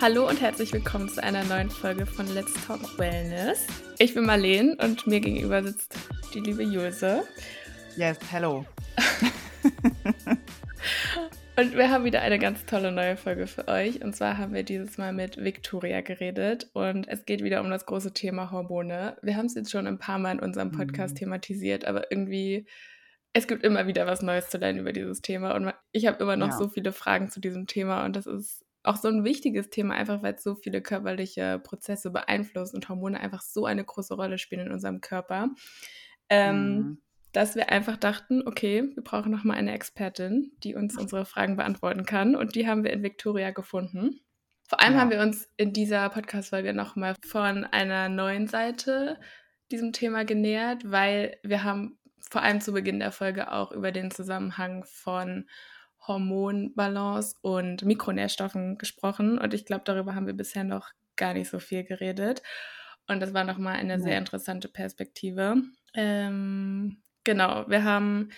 Hallo 0.00 0.28
und 0.28 0.40
herzlich 0.40 0.72
willkommen 0.72 1.08
zu 1.08 1.20
einer 1.20 1.42
neuen 1.42 1.70
Folge 1.70 2.06
von 2.06 2.32
Let's 2.32 2.54
Talk 2.64 2.96
Wellness. 3.00 3.66
Ich 3.98 4.14
bin 4.14 4.26
Marlene 4.26 4.76
und 4.80 5.08
mir 5.08 5.18
gegenüber 5.18 5.60
sitzt 5.60 5.92
die 6.32 6.38
liebe 6.38 6.62
Jose. 6.62 7.24
Yes, 7.96 8.16
hello. 8.30 8.64
und 11.56 11.76
wir 11.76 11.90
haben 11.90 12.04
wieder 12.04 12.22
eine 12.22 12.38
ganz 12.38 12.64
tolle 12.64 12.92
neue 12.92 13.16
Folge 13.16 13.48
für 13.48 13.66
euch. 13.66 14.00
Und 14.00 14.14
zwar 14.14 14.38
haben 14.38 14.54
wir 14.54 14.62
dieses 14.62 14.98
Mal 14.98 15.12
mit 15.12 15.36
Victoria 15.36 16.00
geredet 16.00 16.70
und 16.74 17.08
es 17.08 17.26
geht 17.26 17.42
wieder 17.42 17.60
um 17.60 17.68
das 17.68 17.84
große 17.84 18.12
Thema 18.12 18.52
Hormone. 18.52 19.16
Wir 19.22 19.36
haben 19.36 19.46
es 19.46 19.56
jetzt 19.56 19.72
schon 19.72 19.88
ein 19.88 19.98
paar 19.98 20.20
Mal 20.20 20.36
in 20.36 20.40
unserem 20.40 20.70
Podcast 20.70 21.14
mhm. 21.14 21.18
thematisiert, 21.18 21.86
aber 21.86 22.12
irgendwie 22.12 22.68
es 23.32 23.48
gibt 23.48 23.64
immer 23.64 23.88
wieder 23.88 24.06
was 24.06 24.22
Neues 24.22 24.48
zu 24.48 24.58
lernen 24.58 24.78
über 24.78 24.92
dieses 24.92 25.22
Thema 25.22 25.56
und 25.56 25.72
ich 25.90 26.06
habe 26.06 26.22
immer 26.22 26.36
noch 26.36 26.50
ja. 26.50 26.56
so 26.56 26.68
viele 26.68 26.92
Fragen 26.92 27.30
zu 27.30 27.40
diesem 27.40 27.66
Thema 27.66 28.04
und 28.04 28.14
das 28.14 28.26
ist 28.26 28.64
auch 28.88 28.96
so 28.96 29.08
ein 29.08 29.24
wichtiges 29.24 29.70
Thema, 29.70 29.94
einfach 29.94 30.22
weil 30.22 30.34
es 30.34 30.42
so 30.42 30.54
viele 30.54 30.80
körperliche 30.80 31.60
Prozesse 31.62 32.10
beeinflusst 32.10 32.74
und 32.74 32.88
Hormone 32.88 33.20
einfach 33.20 33.42
so 33.42 33.66
eine 33.66 33.84
große 33.84 34.14
Rolle 34.14 34.38
spielen 34.38 34.66
in 34.66 34.72
unserem 34.72 35.00
Körper, 35.00 35.50
ähm, 36.30 36.74
mhm. 36.74 37.02
dass 37.32 37.54
wir 37.54 37.70
einfach 37.70 37.96
dachten, 37.96 38.42
okay, 38.46 38.90
wir 38.94 39.04
brauchen 39.04 39.30
noch 39.30 39.44
mal 39.44 39.54
eine 39.54 39.74
Expertin, 39.74 40.52
die 40.64 40.74
uns 40.74 40.96
unsere 40.96 41.26
Fragen 41.26 41.56
beantworten 41.56 42.06
kann 42.06 42.34
und 42.34 42.54
die 42.54 42.66
haben 42.66 42.82
wir 42.82 42.92
in 42.92 43.02
Victoria 43.02 43.50
gefunden. 43.50 44.20
Vor 44.66 44.80
allem 44.80 44.94
ja. 44.94 45.00
haben 45.00 45.10
wir 45.10 45.20
uns 45.20 45.48
in 45.56 45.72
dieser 45.72 46.08
Podcast-Folge 46.08 46.72
noch 46.72 46.96
mal 46.96 47.14
von 47.26 47.64
einer 47.64 48.08
neuen 48.08 48.48
Seite 48.48 49.18
diesem 49.70 49.92
Thema 49.92 50.24
genähert, 50.24 50.90
weil 50.90 51.38
wir 51.42 51.62
haben 51.62 51.98
vor 52.20 52.42
allem 52.42 52.60
zu 52.60 52.72
Beginn 52.72 53.00
der 53.00 53.12
Folge 53.12 53.52
auch 53.52 53.72
über 53.72 53.92
den 53.92 54.10
Zusammenhang 54.10 54.84
von 54.84 55.46
Hormonbalance 56.08 57.36
und 57.42 57.84
Mikronährstoffen 57.84 58.78
gesprochen 58.78 59.38
und 59.38 59.54
ich 59.54 59.64
glaube, 59.66 59.82
darüber 59.84 60.14
haben 60.14 60.26
wir 60.26 60.34
bisher 60.34 60.64
noch 60.64 60.90
gar 61.16 61.34
nicht 61.34 61.50
so 61.50 61.58
viel 61.58 61.84
geredet. 61.84 62.42
Und 63.06 63.20
das 63.20 63.34
war 63.34 63.44
nochmal 63.44 63.76
eine 63.76 63.94
ja. 63.94 64.00
sehr 64.00 64.18
interessante 64.18 64.68
Perspektive. 64.68 65.56
Ähm, 65.94 67.02
genau, 67.24 67.64
wir 67.68 67.84
haben, 67.84 68.30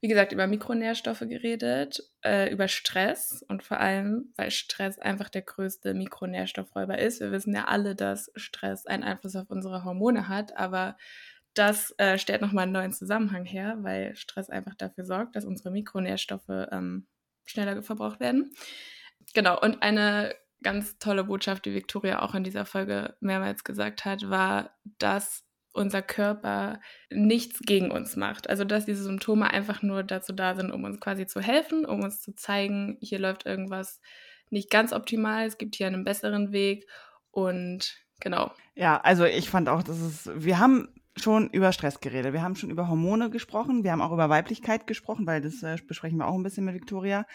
wie 0.00 0.08
gesagt, 0.08 0.32
über 0.32 0.46
Mikronährstoffe 0.46 1.20
geredet, 1.20 2.02
äh, 2.24 2.50
über 2.50 2.68
Stress 2.68 3.44
und 3.48 3.62
vor 3.62 3.80
allem, 3.80 4.32
weil 4.36 4.50
Stress 4.50 4.98
einfach 4.98 5.28
der 5.28 5.42
größte 5.42 5.94
Mikronährstoffräuber 5.94 6.98
ist. 6.98 7.20
Wir 7.20 7.32
wissen 7.32 7.54
ja 7.54 7.64
alle, 7.64 7.96
dass 7.96 8.30
Stress 8.36 8.86
einen 8.86 9.02
Einfluss 9.02 9.36
auf 9.36 9.50
unsere 9.50 9.84
Hormone 9.84 10.28
hat, 10.28 10.56
aber 10.56 10.96
das 11.54 11.94
äh, 11.98 12.18
stellt 12.18 12.42
nochmal 12.42 12.64
einen 12.64 12.72
neuen 12.72 12.92
Zusammenhang 12.92 13.44
her, 13.44 13.78
weil 13.80 14.14
Stress 14.16 14.50
einfach 14.50 14.74
dafür 14.74 15.04
sorgt, 15.04 15.36
dass 15.36 15.44
unsere 15.44 15.70
Mikronährstoffe 15.70 16.48
ähm, 16.48 17.06
schneller 17.46 17.82
verbraucht 17.82 18.20
werden. 18.20 18.52
Genau, 19.34 19.60
und 19.60 19.82
eine 19.82 20.34
ganz 20.62 20.98
tolle 20.98 21.24
Botschaft, 21.24 21.64
die 21.64 21.74
Victoria 21.74 22.22
auch 22.22 22.34
in 22.34 22.44
dieser 22.44 22.64
Folge 22.66 23.16
mehrmals 23.20 23.64
gesagt 23.64 24.04
hat, 24.04 24.28
war, 24.30 24.76
dass 24.98 25.44
unser 25.72 26.02
Körper 26.02 26.80
nichts 27.10 27.60
gegen 27.60 27.90
uns 27.90 28.16
macht. 28.16 28.48
Also 28.48 28.64
dass 28.64 28.86
diese 28.86 29.02
Symptome 29.02 29.50
einfach 29.50 29.82
nur 29.82 30.02
dazu 30.02 30.32
da 30.32 30.54
sind, 30.54 30.70
um 30.70 30.84
uns 30.84 31.00
quasi 31.00 31.26
zu 31.26 31.40
helfen, 31.40 31.84
um 31.84 32.02
uns 32.02 32.22
zu 32.22 32.34
zeigen, 32.34 32.96
hier 33.00 33.18
läuft 33.18 33.44
irgendwas 33.44 34.00
nicht 34.50 34.70
ganz 34.70 34.92
optimal, 34.92 35.46
es 35.46 35.58
gibt 35.58 35.74
hier 35.74 35.88
einen 35.88 36.04
besseren 36.04 36.52
Weg 36.52 36.86
und 37.30 37.96
genau. 38.20 38.52
Ja, 38.74 39.00
also 39.00 39.24
ich 39.24 39.50
fand 39.50 39.68
auch, 39.68 39.82
dass 39.82 40.00
es, 40.00 40.30
wir 40.34 40.58
haben 40.58 40.88
schon 41.16 41.48
über 41.50 41.72
Stress 41.72 42.00
geredet. 42.00 42.32
Wir 42.32 42.42
haben 42.42 42.56
schon 42.56 42.70
über 42.70 42.88
Hormone 42.88 43.30
gesprochen. 43.30 43.84
Wir 43.84 43.92
haben 43.92 44.02
auch 44.02 44.12
über 44.12 44.28
Weiblichkeit 44.28 44.86
gesprochen, 44.86 45.26
weil 45.26 45.40
das 45.40 45.62
äh, 45.62 45.76
besprechen 45.86 46.18
wir 46.18 46.26
auch 46.26 46.34
ein 46.34 46.42
bisschen 46.42 46.64
mit 46.64 46.74
Victoria. 46.74 47.26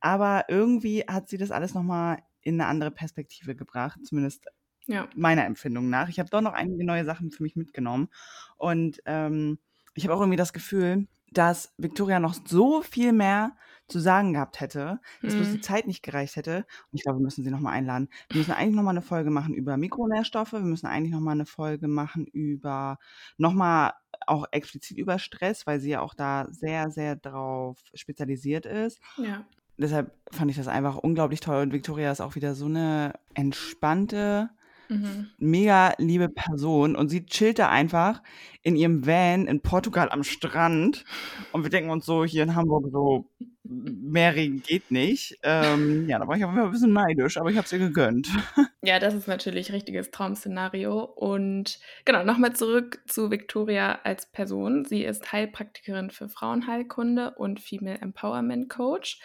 Aber 0.00 0.44
irgendwie 0.48 1.02
hat 1.06 1.28
sie 1.28 1.36
das 1.36 1.50
alles 1.50 1.74
nochmal 1.74 2.18
in 2.40 2.60
eine 2.60 2.68
andere 2.68 2.90
Perspektive 2.90 3.54
gebracht, 3.54 3.98
zumindest 4.04 4.46
ja. 4.86 5.08
meiner 5.14 5.44
Empfindung 5.44 5.90
nach. 5.90 6.08
Ich 6.08 6.18
habe 6.18 6.30
doch 6.30 6.40
noch 6.40 6.54
einige 6.54 6.84
neue 6.84 7.04
Sachen 7.04 7.30
für 7.30 7.42
mich 7.42 7.56
mitgenommen. 7.56 8.08
Und 8.56 9.02
ähm, 9.04 9.58
ich 9.94 10.04
habe 10.04 10.14
auch 10.14 10.20
irgendwie 10.20 10.36
das 10.36 10.52
Gefühl, 10.52 11.06
dass 11.32 11.74
Victoria 11.76 12.20
noch 12.20 12.34
so 12.46 12.82
viel 12.82 13.12
mehr 13.12 13.56
zu 13.88 14.00
sagen 14.00 14.32
gehabt 14.32 14.60
hätte, 14.60 15.00
dass 15.22 15.34
mhm. 15.34 15.38
bloß 15.38 15.50
die 15.50 15.56
mhm. 15.58 15.62
Zeit 15.62 15.86
nicht 15.86 16.02
gereicht 16.02 16.36
hätte. 16.36 16.58
Und 16.90 16.98
ich 16.98 17.02
glaube, 17.02 17.18
wir 17.18 17.24
müssen 17.24 17.44
sie 17.44 17.50
nochmal 17.50 17.74
einladen. 17.74 18.08
Wir 18.30 18.38
müssen 18.38 18.52
eigentlich 18.52 18.74
nochmal 18.74 18.94
eine 18.94 19.02
Folge 19.02 19.30
machen 19.30 19.54
über 19.54 19.76
Mikronährstoffe. 19.76 20.52
Wir 20.52 20.60
müssen 20.60 20.86
eigentlich 20.86 21.12
nochmal 21.12 21.34
eine 21.34 21.46
Folge 21.46 21.86
machen 21.86 22.26
über, 22.26 22.98
nochmal 23.36 23.92
auch 24.26 24.46
explizit 24.50 24.98
über 24.98 25.18
Stress, 25.18 25.66
weil 25.66 25.78
sie 25.78 25.90
ja 25.90 26.00
auch 26.00 26.14
da 26.14 26.46
sehr, 26.50 26.90
sehr 26.90 27.14
drauf 27.16 27.78
spezialisiert 27.94 28.66
ist. 28.66 29.00
Ja. 29.18 29.44
Deshalb 29.78 30.12
fand 30.32 30.50
ich 30.50 30.56
das 30.56 30.68
einfach 30.68 30.96
unglaublich 30.96 31.40
toll. 31.40 31.62
Und 31.62 31.72
Victoria 31.72 32.10
ist 32.10 32.20
auch 32.20 32.34
wieder 32.34 32.54
so 32.54 32.66
eine 32.66 33.12
entspannte, 33.34 34.50
Mhm. 34.88 35.28
Mega 35.38 35.94
liebe 35.98 36.28
Person 36.28 36.96
und 36.96 37.08
sie 37.08 37.26
chillt 37.26 37.58
da 37.58 37.68
einfach 37.68 38.22
in 38.62 38.76
ihrem 38.76 39.06
Van 39.06 39.46
in 39.46 39.60
Portugal 39.60 40.08
am 40.10 40.24
Strand 40.24 41.04
und 41.52 41.62
wir 41.62 41.70
denken 41.70 41.90
uns 41.90 42.06
so 42.06 42.24
hier 42.24 42.42
in 42.42 42.54
Hamburg 42.54 42.86
so 42.90 43.30
mehr 43.68 44.34
Regen 44.34 44.62
geht 44.62 44.90
nicht. 44.90 45.38
Ähm, 45.42 46.08
ja, 46.08 46.18
da 46.18 46.26
war 46.26 46.36
ich 46.36 46.44
aber 46.44 46.64
ein 46.64 46.70
bisschen 46.70 46.92
neidisch, 46.92 47.36
aber 47.36 47.50
ich 47.50 47.56
habe 47.56 47.64
es 47.64 47.72
ihr 47.72 47.78
gegönnt. 47.78 48.28
Ja, 48.82 49.00
das 49.00 49.14
ist 49.14 49.26
natürlich 49.26 49.72
richtiges 49.72 50.12
Traumszenario. 50.12 51.02
Und 51.02 51.80
genau, 52.04 52.22
nochmal 52.22 52.52
zurück 52.52 53.00
zu 53.08 53.32
Victoria 53.32 53.98
als 54.04 54.26
Person. 54.26 54.84
Sie 54.84 55.02
ist 55.02 55.32
Heilpraktikerin 55.32 56.10
für 56.10 56.28
Frauenheilkunde 56.28 57.34
und 57.36 57.58
Female 57.58 57.98
Empowerment 57.98 58.68
Coach. 58.70 59.18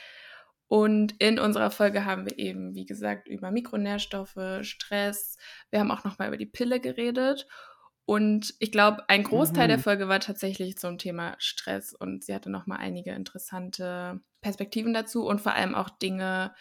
Und 0.71 1.21
in 1.21 1.37
unserer 1.37 1.69
Folge 1.69 2.05
haben 2.05 2.25
wir 2.25 2.39
eben, 2.39 2.75
wie 2.75 2.85
gesagt, 2.85 3.27
über 3.27 3.51
Mikronährstoffe, 3.51 4.39
Stress. 4.61 5.35
Wir 5.69 5.81
haben 5.81 5.91
auch 5.91 6.05
nochmal 6.05 6.29
über 6.29 6.37
die 6.37 6.45
Pille 6.45 6.79
geredet. 6.79 7.45
Und 8.05 8.53
ich 8.59 8.71
glaube, 8.71 9.03
ein 9.09 9.23
Großteil 9.23 9.65
mhm. 9.65 9.71
der 9.71 9.79
Folge 9.79 10.07
war 10.07 10.21
tatsächlich 10.21 10.77
zum 10.77 10.97
Thema 10.97 11.35
Stress. 11.39 11.93
Und 11.93 12.23
sie 12.23 12.33
hatte 12.33 12.49
nochmal 12.49 12.77
einige 12.77 13.11
interessante 13.11 14.21
Perspektiven 14.39 14.93
dazu 14.93 15.27
und 15.27 15.41
vor 15.41 15.55
allem 15.55 15.75
auch 15.75 15.89
Dinge, 15.89 16.53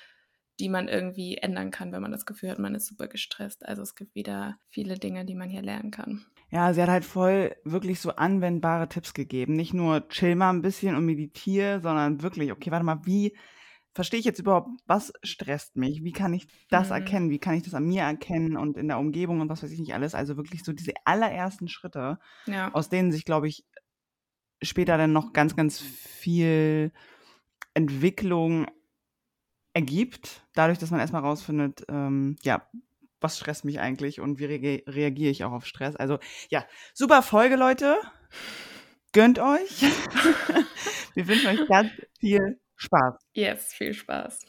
die 0.58 0.68
man 0.68 0.88
irgendwie 0.88 1.36
ändern 1.36 1.70
kann, 1.70 1.92
wenn 1.92 2.02
man 2.02 2.10
das 2.10 2.26
Gefühl 2.26 2.50
hat, 2.50 2.58
man 2.58 2.74
ist 2.74 2.88
super 2.88 3.06
gestresst. 3.06 3.64
Also 3.64 3.82
es 3.82 3.94
gibt 3.94 4.16
wieder 4.16 4.58
viele 4.70 4.98
Dinge, 4.98 5.24
die 5.24 5.36
man 5.36 5.50
hier 5.50 5.62
lernen 5.62 5.92
kann. 5.92 6.26
Ja, 6.50 6.74
sie 6.74 6.82
hat 6.82 6.88
halt 6.88 7.04
voll 7.04 7.54
wirklich 7.62 8.00
so 8.00 8.10
anwendbare 8.10 8.88
Tipps 8.88 9.14
gegeben. 9.14 9.54
Nicht 9.54 9.72
nur 9.72 10.08
chill 10.08 10.34
mal 10.34 10.50
ein 10.50 10.62
bisschen 10.62 10.96
und 10.96 11.06
meditiere, 11.06 11.80
sondern 11.80 12.22
wirklich, 12.24 12.50
okay, 12.50 12.72
warte 12.72 12.84
mal, 12.84 13.06
wie 13.06 13.36
verstehe 13.92 14.20
ich 14.20 14.26
jetzt 14.26 14.38
überhaupt, 14.38 14.68
was 14.86 15.12
stresst 15.22 15.76
mich? 15.76 16.04
Wie 16.04 16.12
kann 16.12 16.32
ich 16.32 16.46
das 16.68 16.88
mhm. 16.88 16.94
erkennen? 16.94 17.30
Wie 17.30 17.38
kann 17.38 17.54
ich 17.54 17.62
das 17.62 17.74
an 17.74 17.86
mir 17.86 18.02
erkennen 18.02 18.56
und 18.56 18.76
in 18.76 18.88
der 18.88 18.98
Umgebung 18.98 19.40
und 19.40 19.48
was 19.48 19.62
weiß 19.62 19.70
ich 19.72 19.80
nicht 19.80 19.94
alles? 19.94 20.14
Also 20.14 20.36
wirklich 20.36 20.64
so 20.64 20.72
diese 20.72 20.92
allerersten 21.04 21.68
Schritte, 21.68 22.18
ja. 22.46 22.72
aus 22.72 22.88
denen 22.88 23.12
sich, 23.12 23.24
glaube 23.24 23.48
ich, 23.48 23.64
später 24.62 24.96
dann 24.96 25.12
noch 25.12 25.32
ganz, 25.32 25.56
ganz 25.56 25.80
viel 25.80 26.92
Entwicklung 27.74 28.66
ergibt, 29.72 30.46
dadurch, 30.54 30.78
dass 30.78 30.90
man 30.90 31.00
erstmal 31.00 31.22
rausfindet, 31.22 31.84
ähm, 31.88 32.36
ja, 32.42 32.68
was 33.20 33.38
stresst 33.38 33.64
mich 33.64 33.80
eigentlich 33.80 34.20
und 34.20 34.38
wie 34.38 34.46
re 34.46 34.82
reagiere 34.86 35.30
ich 35.30 35.44
auch 35.44 35.52
auf 35.52 35.66
Stress. 35.66 35.96
Also 35.96 36.18
ja, 36.48 36.64
super 36.94 37.22
Folge, 37.22 37.56
Leute. 37.56 37.96
Gönnt 39.12 39.38
euch. 39.38 39.82
Wir 41.14 41.26
wünschen 41.26 41.48
euch 41.48 41.68
ganz 41.68 41.90
viel 42.18 42.60
Spaß. 42.80 43.14
Yes, 43.34 43.74
viel 43.74 43.92
Spaß. 43.92 44.46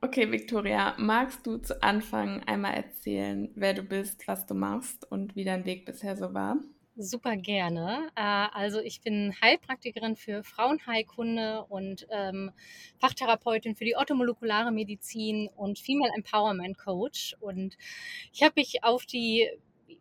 Okay, 0.00 0.30
Victoria, 0.30 0.94
magst 0.96 1.46
du 1.46 1.58
zu 1.58 1.82
Anfang 1.82 2.42
einmal 2.44 2.74
erzählen, 2.74 3.50
wer 3.56 3.74
du 3.74 3.82
bist, 3.82 4.26
was 4.28 4.46
du 4.46 4.54
machst 4.54 5.10
und 5.10 5.36
wie 5.36 5.44
dein 5.44 5.66
Weg 5.66 5.84
bisher 5.86 6.16
so 6.16 6.32
war? 6.32 6.56
Super 6.96 7.36
gerne. 7.36 8.08
Äh, 8.14 8.20
also 8.20 8.78
ich 8.80 9.00
bin 9.00 9.34
Heilpraktikerin 9.42 10.14
für 10.14 10.44
Frauenheilkunde 10.44 11.64
und 11.68 12.06
ähm, 12.10 12.52
Fachtherapeutin 13.00 13.74
für 13.74 13.84
die 13.84 13.96
orthomolekulare 13.96 14.70
Medizin 14.70 15.48
und 15.56 15.80
Female 15.80 16.12
Empowerment 16.14 16.78
Coach. 16.78 17.34
Und 17.40 17.76
ich 18.32 18.44
habe 18.44 18.52
mich 18.56 18.84
auf 18.84 19.06
die, 19.06 19.48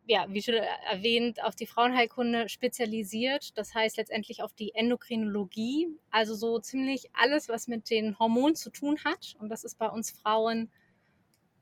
ja, 0.05 0.27
wie 0.29 0.43
schon 0.43 0.53
erwähnt, 0.55 1.43
auf 1.43 1.55
die 1.55 1.65
Frauenheilkunde 1.65 2.47
spezialisiert. 2.47 3.57
Das 3.57 3.73
heißt 3.73 3.97
letztendlich 3.97 4.43
auf 4.43 4.53
die 4.53 4.75
Endokrinologie, 4.75 5.87
also 6.11 6.35
so 6.35 6.59
ziemlich 6.59 7.09
alles, 7.13 7.49
was 7.49 7.67
mit 7.67 7.89
den 7.89 8.19
Hormonen 8.19 8.55
zu 8.55 8.69
tun 8.69 8.99
hat. 9.03 9.35
Und 9.39 9.49
das 9.49 9.63
ist 9.63 9.79
bei 9.79 9.89
uns 9.89 10.11
Frauen 10.11 10.69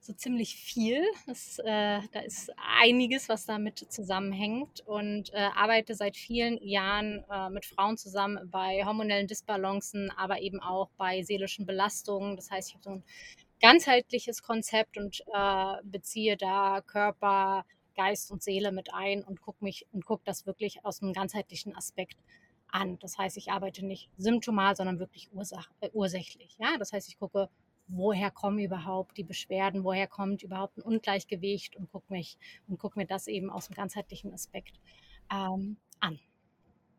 so 0.02 0.14
ziemlich 0.14 0.56
viel. 0.56 1.04
Das, 1.28 1.60
äh, 1.60 2.02
da 2.12 2.20
ist 2.26 2.52
einiges, 2.82 3.30
was 3.30 3.46
damit 3.46 3.80
zusammenhängt 3.92 4.82
und 4.88 5.32
äh, 5.34 5.50
arbeite 5.56 5.94
seit 5.94 6.18
vielen 6.18 6.58
Jahren 6.62 7.24
äh, 7.32 7.50
mit 7.50 7.66
Frauen 7.66 7.98
zusammen 7.98 8.50
bei 8.50 8.84
hormonellen 8.84 9.28
Disbalancen, 9.28 10.12
aber 10.18 10.42
eben 10.42 10.60
auch 10.60 10.90
bei 10.98 11.22
seelischen 11.22 11.66
Belastungen. 11.66 12.36
Das 12.36 12.50
heißt, 12.50 12.70
ich 12.70 12.74
habe 12.76 12.84
so 12.84 12.90
ein 12.90 13.04
ganzheitliches 13.62 14.42
Konzept 14.42 14.98
und 14.98 15.22
äh, 15.34 15.76
beziehe 15.84 16.36
da 16.36 16.82
Körper, 16.82 17.64
Geist 17.96 18.32
und 18.32 18.42
Seele 18.42 18.72
mit 18.72 18.94
ein 18.94 19.24
und 19.24 19.42
gucke 19.42 19.64
mich 19.64 19.86
und 19.92 20.06
gucke 20.06 20.24
das 20.26 20.48
wirklich 20.48 20.84
aus 20.84 21.04
einem 21.04 21.14
ganzheitlichen 21.14 21.76
Aspekt 21.76 22.18
an. 22.72 22.98
Das 23.00 23.20
heißt, 23.20 23.38
ich 23.38 23.52
arbeite 23.52 23.86
nicht 23.86 24.10
symptomal, 24.18 24.76
sondern 24.76 24.98
wirklich 24.98 25.32
ursach, 25.32 25.70
äh, 25.82 25.90
ursächlich. 25.94 26.58
Ja? 26.60 26.78
Das 26.80 26.92
heißt, 26.92 27.08
ich 27.08 27.20
gucke, 27.20 27.50
woher 27.92 28.32
kommen 28.32 28.60
überhaupt 28.60 29.18
die 29.18 29.24
Beschwerden, 29.24 29.84
woher 29.84 30.08
kommt 30.08 30.44
überhaupt 30.44 30.78
ein 30.78 30.82
Ungleichgewicht 30.82 31.76
und 31.76 31.92
gucke 31.92 32.12
mich 32.12 32.38
und 32.68 32.80
gucke 32.80 32.98
mir 32.98 33.06
das 33.06 33.28
eben 33.28 33.50
aus 33.50 33.68
dem 33.68 33.76
ganzheitlichen 33.76 34.34
Aspekt 34.34 34.80
ähm, 35.32 35.78
an. 36.00 36.20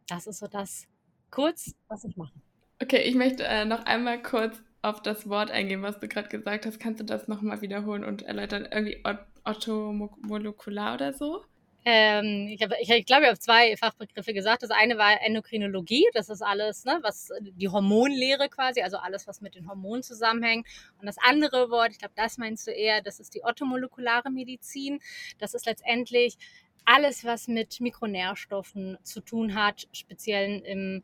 Das 0.07 0.27
ist 0.27 0.39
so 0.39 0.47
das 0.47 0.87
kurz, 1.31 1.75
was 1.89 2.05
ich 2.05 2.17
mache. 2.17 2.35
Okay, 2.81 3.03
ich 3.03 3.15
möchte 3.15 3.45
äh, 3.45 3.65
noch 3.65 3.85
einmal 3.87 4.23
kurz 4.23 4.61
auf 4.83 5.01
das 5.01 5.29
Wort 5.29 5.51
eingehen, 5.51 5.83
was 5.83 6.01
du 6.01 6.09
gerade 6.09 6.29
gesagt 6.29 6.67
hast. 6.67 6.81
Kannst 6.81 7.01
du 7.01 7.05
das 7.05 7.29
nochmal 7.29 7.61
wiederholen 7.63 8.05
und 8.05 8.23
erläutern? 8.23 8.67
Irgendwie 8.71 9.03
Ottomolekular 9.45 10.95
oder 10.95 11.13
so? 11.13 11.45
Ähm, 11.85 12.47
ich, 12.49 12.63
habe, 12.63 12.77
ich, 12.81 12.89
ich 12.91 13.07
glaube, 13.07 13.23
ich 13.23 13.29
habe 13.29 13.39
zwei 13.39 13.77
Fachbegriffe 13.77 14.33
gesagt. 14.33 14.63
Das 14.63 14.71
eine 14.71 14.99
war 14.99 15.21
Endokrinologie, 15.21 16.07
das 16.15 16.29
ist 16.29 16.43
alles, 16.43 16.85
ne, 16.85 17.01
was 17.03 17.31
die 17.41 17.69
Hormonlehre 17.69 18.49
quasi, 18.49 18.83
also 18.83 18.99
alles, 18.99 19.27
was 19.27 19.41
mit 19.41 19.57
den 19.57 19.69
Hormonen 19.69 20.03
zusammenhängt. 20.03 20.67
Und 21.01 21.07
das 21.07 21.17
andere 21.19 21.71
Wort, 21.71 21.91
ich 21.91 21.99
glaube, 21.99 22.15
das 22.17 22.39
meinst 22.39 22.67
du 22.67 22.71
eher, 22.71 23.03
das 23.03 23.19
ist 23.19 23.35
die 23.35 23.45
ottomolekulare 23.45 24.31
Medizin. 24.31 25.01
Das 25.39 25.55
ist 25.55 25.67
letztendlich 25.67 26.37
alles, 26.85 27.25
was 27.25 27.49
mit 27.49 27.81
Mikronährstoffen 27.81 28.99
zu 29.03 29.21
tun 29.21 29.55
hat, 29.55 29.89
speziell 29.93 30.61
im 30.61 31.03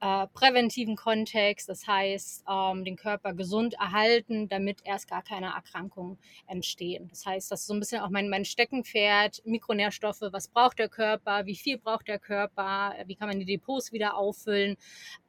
äh, 0.00 0.26
präventiven 0.28 0.96
Kontext, 0.96 1.68
das 1.68 1.86
heißt, 1.86 2.44
ähm, 2.48 2.84
den 2.84 2.96
Körper 2.96 3.34
gesund 3.34 3.74
erhalten, 3.74 4.48
damit 4.48 4.80
erst 4.84 5.08
gar 5.08 5.22
keine 5.22 5.48
Erkrankungen 5.48 6.18
entstehen. 6.46 7.08
Das 7.08 7.26
heißt, 7.26 7.50
das 7.50 7.60
ist 7.60 7.66
so 7.66 7.74
ein 7.74 7.80
bisschen 7.80 8.02
auch 8.02 8.10
mein, 8.10 8.28
mein 8.28 8.44
Steckenpferd, 8.44 9.42
Mikronährstoffe, 9.44 10.22
was 10.30 10.48
braucht 10.48 10.78
der 10.78 10.88
Körper, 10.88 11.46
wie 11.46 11.56
viel 11.56 11.78
braucht 11.78 12.08
der 12.08 12.18
Körper, 12.18 12.94
wie 13.06 13.16
kann 13.16 13.28
man 13.28 13.38
die 13.38 13.46
Depots 13.46 13.92
wieder 13.92 14.16
auffüllen, 14.16 14.76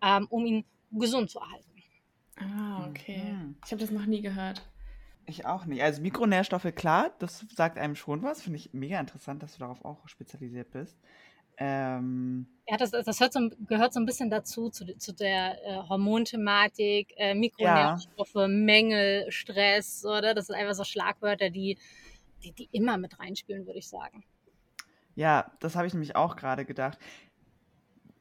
ähm, 0.02 0.28
um 0.30 0.46
ihn 0.46 0.66
gesund 0.92 1.30
zu 1.30 1.40
erhalten. 1.40 1.70
Ah, 2.38 2.88
okay. 2.88 3.24
Mhm. 3.34 3.56
Ich 3.66 3.72
habe 3.72 3.82
das 3.82 3.92
noch 3.92 4.06
nie 4.06 4.22
gehört. 4.22 4.62
Ich 5.26 5.46
auch 5.46 5.66
nicht. 5.66 5.84
Also 5.84 6.02
Mikronährstoffe, 6.02 6.74
klar, 6.74 7.12
das 7.20 7.46
sagt 7.56 7.78
einem 7.78 7.96
schon 7.96 8.24
was. 8.24 8.42
Finde 8.42 8.58
ich 8.58 8.74
mega 8.74 9.00
interessant, 9.00 9.44
dass 9.44 9.54
du 9.54 9.60
darauf 9.60 9.86
auch 9.86 10.08
spezialisiert 10.08 10.72
bist. 10.72 10.98
Ähm, 11.62 12.48
ja, 12.70 12.78
das, 12.78 12.92
das 12.92 13.18
so, 13.18 13.50
gehört 13.68 13.94
so 13.94 14.00
ein 14.00 14.06
bisschen 14.06 14.30
dazu, 14.30 14.70
zu, 14.70 14.86
zu 14.98 15.14
der 15.14 15.58
äh, 15.66 15.90
Hormonthematik, 15.90 17.14
äh, 17.18 17.36
Mikronährstoffe, 17.36 18.36
ja. 18.36 18.48
Mängel, 18.48 19.30
Stress, 19.30 20.06
oder? 20.06 20.34
Das 20.34 20.48
sind 20.48 20.56
einfach 20.56 20.74
so 20.74 20.86
Schlagwörter, 20.86 21.50
die, 21.50 21.78
die, 22.44 22.54
die 22.54 22.70
immer 22.72 22.98
mit 22.98 23.20
reinspielen, 23.20 23.66
würde 23.66 23.80
ich 23.80 23.90
sagen. 23.90 24.24
Ja, 25.16 25.52
das 25.60 25.76
habe 25.76 25.86
ich 25.86 25.94
nämlich 25.94 26.16
auch 26.16 26.38
gerade 26.38 26.64
gedacht. 26.64 26.98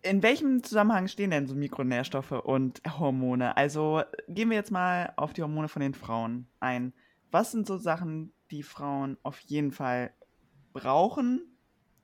In 0.02 0.22
welchem 0.22 0.64
Zusammenhang 0.64 1.06
stehen 1.06 1.30
denn 1.30 1.46
so 1.46 1.54
Mikronährstoffe 1.54 2.32
und 2.32 2.80
Hormone? 2.98 3.56
Also 3.56 4.02
gehen 4.28 4.50
wir 4.50 4.56
jetzt 4.56 4.72
mal 4.72 5.12
auf 5.16 5.32
die 5.32 5.42
Hormone 5.42 5.68
von 5.68 5.80
den 5.80 5.94
Frauen 5.94 6.48
ein. 6.58 6.92
Was 7.30 7.52
sind 7.52 7.66
so 7.68 7.76
Sachen, 7.76 8.32
die 8.50 8.62
Frauen 8.64 9.16
auf 9.22 9.38
jeden 9.40 9.70
Fall 9.70 10.12
brauchen, 10.72 11.57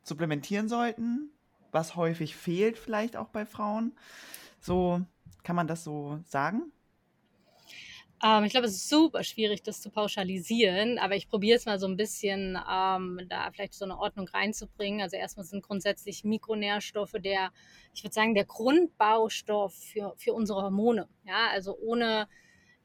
supplementieren 0.04 0.68
sollten, 0.68 1.30
was 1.72 1.96
häufig 1.96 2.36
fehlt 2.36 2.78
vielleicht 2.78 3.16
auch 3.16 3.28
bei 3.28 3.44
Frauen. 3.46 3.92
So 4.60 5.00
kann 5.42 5.56
man 5.56 5.66
das 5.66 5.84
so 5.84 6.20
sagen? 6.24 6.72
Ähm, 8.22 8.44
ich 8.44 8.52
glaube, 8.52 8.66
es 8.66 8.74
ist 8.74 8.88
super 8.88 9.22
schwierig, 9.24 9.62
das 9.62 9.80
zu 9.80 9.90
pauschalisieren, 9.90 10.98
aber 10.98 11.16
ich 11.16 11.28
probiere 11.28 11.56
es 11.56 11.66
mal 11.66 11.78
so 11.78 11.86
ein 11.86 11.96
bisschen, 11.96 12.56
ähm, 12.70 13.20
da 13.28 13.50
vielleicht 13.50 13.74
so 13.74 13.84
eine 13.84 13.98
Ordnung 13.98 14.28
reinzubringen. 14.28 15.00
Also 15.00 15.16
erstmal 15.16 15.44
sind 15.44 15.62
grundsätzlich 15.62 16.24
Mikronährstoffe 16.24 17.16
der, 17.18 17.50
ich 17.92 18.02
würde 18.02 18.14
sagen, 18.14 18.34
der 18.34 18.44
Grundbaustoff 18.44 19.74
für, 19.74 20.14
für 20.16 20.32
unsere 20.32 20.62
Hormone. 20.62 21.08
Ja, 21.26 21.48
also 21.50 21.76
ohne 21.76 22.28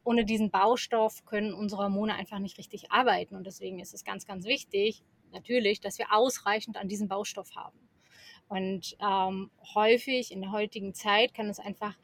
ohne 0.04 0.26
diesen 0.26 0.50
Baustoff 0.50 1.26
können 1.26 1.54
unsere 1.54 1.84
Hormone 1.84 2.16
einfach 2.16 2.40
nicht 2.40 2.58
richtig 2.58 2.92
arbeiten. 2.92 3.36
Und 3.36 3.46
deswegen 3.46 3.80
ist 3.80 3.94
es 3.94 4.04
ganz, 4.04 4.26
ganz 4.26 4.46
wichtig, 4.46 5.04
natürlich, 5.32 5.80
dass 5.80 5.98
wir 5.98 6.14
ausreichend 6.14 6.78
an 6.78 6.88
diesem 6.88 7.08
Baustoff 7.08 7.56
haben. 7.56 7.80
Und 8.48 8.98
ähm, 9.00 9.52
häufig 9.76 10.32
in 10.32 10.42
der 10.42 10.52
heutigen 10.52 10.94
Zeit 10.94 11.34
kann 11.34 11.48
es 11.50 11.60
einfach 11.60 11.96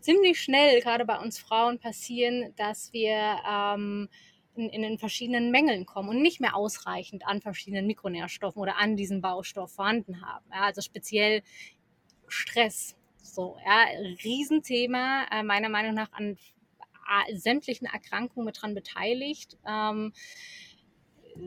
ziemlich 0.00 0.40
schnell, 0.40 0.80
gerade 0.80 1.04
bei 1.04 1.18
uns 1.18 1.38
Frauen, 1.38 1.78
passieren, 1.78 2.54
dass 2.56 2.92
wir 2.92 3.38
ähm, 3.48 4.08
in, 4.54 4.68
in 4.68 4.82
den 4.82 4.98
verschiedenen 4.98 5.50
Mängeln 5.50 5.86
kommen 5.86 6.08
und 6.08 6.22
nicht 6.22 6.40
mehr 6.40 6.56
ausreichend 6.56 7.26
an 7.26 7.40
verschiedenen 7.40 7.86
Mikronährstoffen 7.86 8.60
oder 8.60 8.76
an 8.78 8.96
diesem 8.96 9.20
Baustoff 9.20 9.72
vorhanden 9.72 10.22
haben. 10.22 10.44
Ja, 10.50 10.62
also 10.62 10.80
speziell 10.80 11.42
Stress. 12.26 12.96
So, 13.22 13.56
ja, 13.64 13.84
Riesenthema, 14.24 15.26
äh, 15.30 15.42
meiner 15.42 15.68
Meinung 15.68 15.94
nach 15.94 16.12
an 16.12 16.36
äh, 17.28 17.36
sämtlichen 17.36 17.86
Erkrankungen 17.86 18.46
mit 18.46 18.60
dran 18.60 18.74
beteiligt. 18.74 19.58
Ähm, 19.66 20.12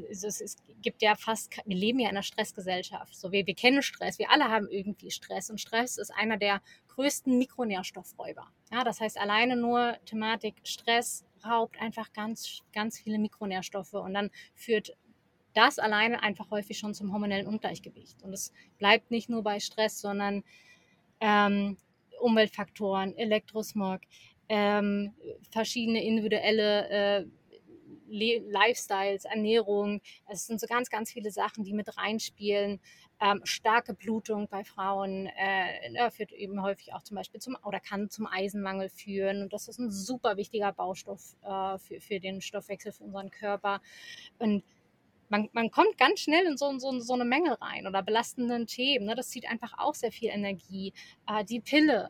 es, 0.10 0.24
es, 0.24 0.58
gibt 0.82 1.02
ja 1.02 1.16
fast, 1.16 1.58
wir 1.66 1.76
leben 1.76 2.00
ja 2.00 2.10
in 2.10 2.16
einer 2.16 2.24
Stressgesellschaft. 2.24 3.16
So, 3.16 3.32
wir, 3.32 3.46
wir 3.46 3.56
kennen 3.56 3.82
Stress, 3.82 4.20
wir 4.20 4.32
alle 4.32 4.46
haben 4.46 4.68
irgendwie 4.70 5.12
Stress 5.12 5.50
und 5.50 5.60
Stress 5.60 5.98
ist 5.98 6.12
einer 6.12 6.38
der 6.38 6.62
größten 6.90 7.38
Mikronährstoffräuber. 7.38 8.48
Ja, 8.72 8.84
das 8.84 9.02
heißt, 9.02 9.20
alleine 9.20 9.56
nur 9.56 9.98
Thematik 10.06 10.56
Stress 10.64 11.26
raubt 11.46 11.80
einfach 11.82 12.14
ganz, 12.14 12.62
ganz 12.74 13.00
viele 13.00 13.20
Mikronährstoffe 13.20 13.94
und 13.94 14.14
dann 14.14 14.32
führt 14.56 14.96
das 15.54 15.80
alleine 15.80 16.22
einfach 16.22 16.52
häufig 16.52 16.78
schon 16.78 16.94
zum 16.94 17.14
hormonellen 17.14 17.48
Ungleichgewicht. 17.48 18.22
Und 18.24 18.34
es 18.34 18.52
bleibt 18.78 19.10
nicht 19.10 19.30
nur 19.30 19.42
bei 19.42 19.60
Stress, 19.60 20.02
sondern 20.02 20.44
ähm, 21.22 21.78
Umweltfaktoren, 22.20 23.18
Elektrosmog, 23.18 24.02
ähm, 24.50 25.14
verschiedene 25.52 26.04
individuelle 26.04 26.90
äh, 26.90 27.26
Lifestyles, 28.08 29.26
Ernährung. 29.26 30.02
Es 30.28 30.48
sind 30.48 30.60
so 30.60 30.68
ganz, 30.68 30.90
ganz 30.90 31.12
viele 31.12 31.32
Sachen, 31.32 31.64
die 31.64 31.74
mit 31.74 31.98
reinspielen. 31.98 32.80
Ähm, 33.22 33.42
starke 33.46 33.94
Blutung 33.94 34.50
bei 34.50 34.64
Frauen 34.64 35.28
äh, 35.38 35.90
ne, 35.90 36.12
führt 36.12 36.34
eben 36.34 36.62
häufig 36.62 36.94
auch 36.94 37.02
zum 37.02 37.16
Beispiel 37.16 37.40
zum 37.40 37.56
oder 37.64 37.80
kann 37.80 38.10
zum 38.10 38.28
Eisenmangel 38.28 38.90
führen. 38.90 39.42
Und 39.42 39.54
das 39.54 39.68
ist 39.68 39.80
ein 39.80 39.90
super 39.90 40.36
wichtiger 40.36 40.74
Baustoff 40.74 41.36
äh, 41.44 41.78
für, 41.78 42.02
für 42.02 42.20
den 42.20 42.42
Stoffwechsel, 42.42 42.92
für 42.92 43.06
unseren 43.06 43.32
Körper. 43.32 43.82
Und 44.38 44.64
man, 45.30 45.50
man 45.54 45.72
kommt 45.72 45.98
ganz 45.98 46.20
schnell 46.20 46.46
in 46.46 46.58
so, 46.58 46.78
so, 46.78 47.00
so 47.00 47.14
eine 47.14 47.26
Menge 47.26 47.60
rein 47.62 47.88
oder 47.88 48.04
belastenden 48.04 48.68
Themen. 48.68 49.06
Ne? 49.06 49.16
Das 49.16 49.30
zieht 49.30 49.50
einfach 49.50 49.78
auch 49.78 49.96
sehr 49.96 50.12
viel 50.12 50.30
Energie. 50.30 50.94
Äh, 51.28 51.46
die 51.46 51.62
Pille, 51.62 52.10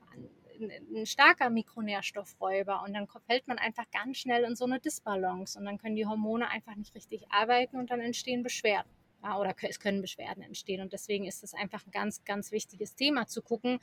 ein 0.59 1.05
starker 1.05 1.49
Mikronährstoffräuber 1.49 2.83
und 2.83 2.93
dann 2.93 3.07
fällt 3.27 3.47
man 3.47 3.57
einfach 3.57 3.89
ganz 3.91 4.17
schnell 4.17 4.43
in 4.43 4.55
so 4.55 4.65
eine 4.65 4.79
Disbalance 4.79 5.57
und 5.57 5.65
dann 5.65 5.77
können 5.77 5.95
die 5.95 6.05
Hormone 6.05 6.49
einfach 6.49 6.75
nicht 6.75 6.95
richtig 6.95 7.25
arbeiten 7.29 7.77
und 7.77 7.91
dann 7.91 8.01
entstehen 8.01 8.43
Beschwerden. 8.43 8.89
Ja, 9.23 9.39
oder 9.39 9.55
es 9.63 9.79
können 9.79 10.01
Beschwerden 10.01 10.43
entstehen 10.43 10.81
und 10.81 10.93
deswegen 10.93 11.25
ist 11.25 11.43
es 11.43 11.53
einfach 11.53 11.85
ein 11.85 11.91
ganz, 11.91 12.23
ganz 12.25 12.51
wichtiges 12.51 12.95
Thema 12.95 13.27
zu 13.27 13.41
gucken, 13.41 13.79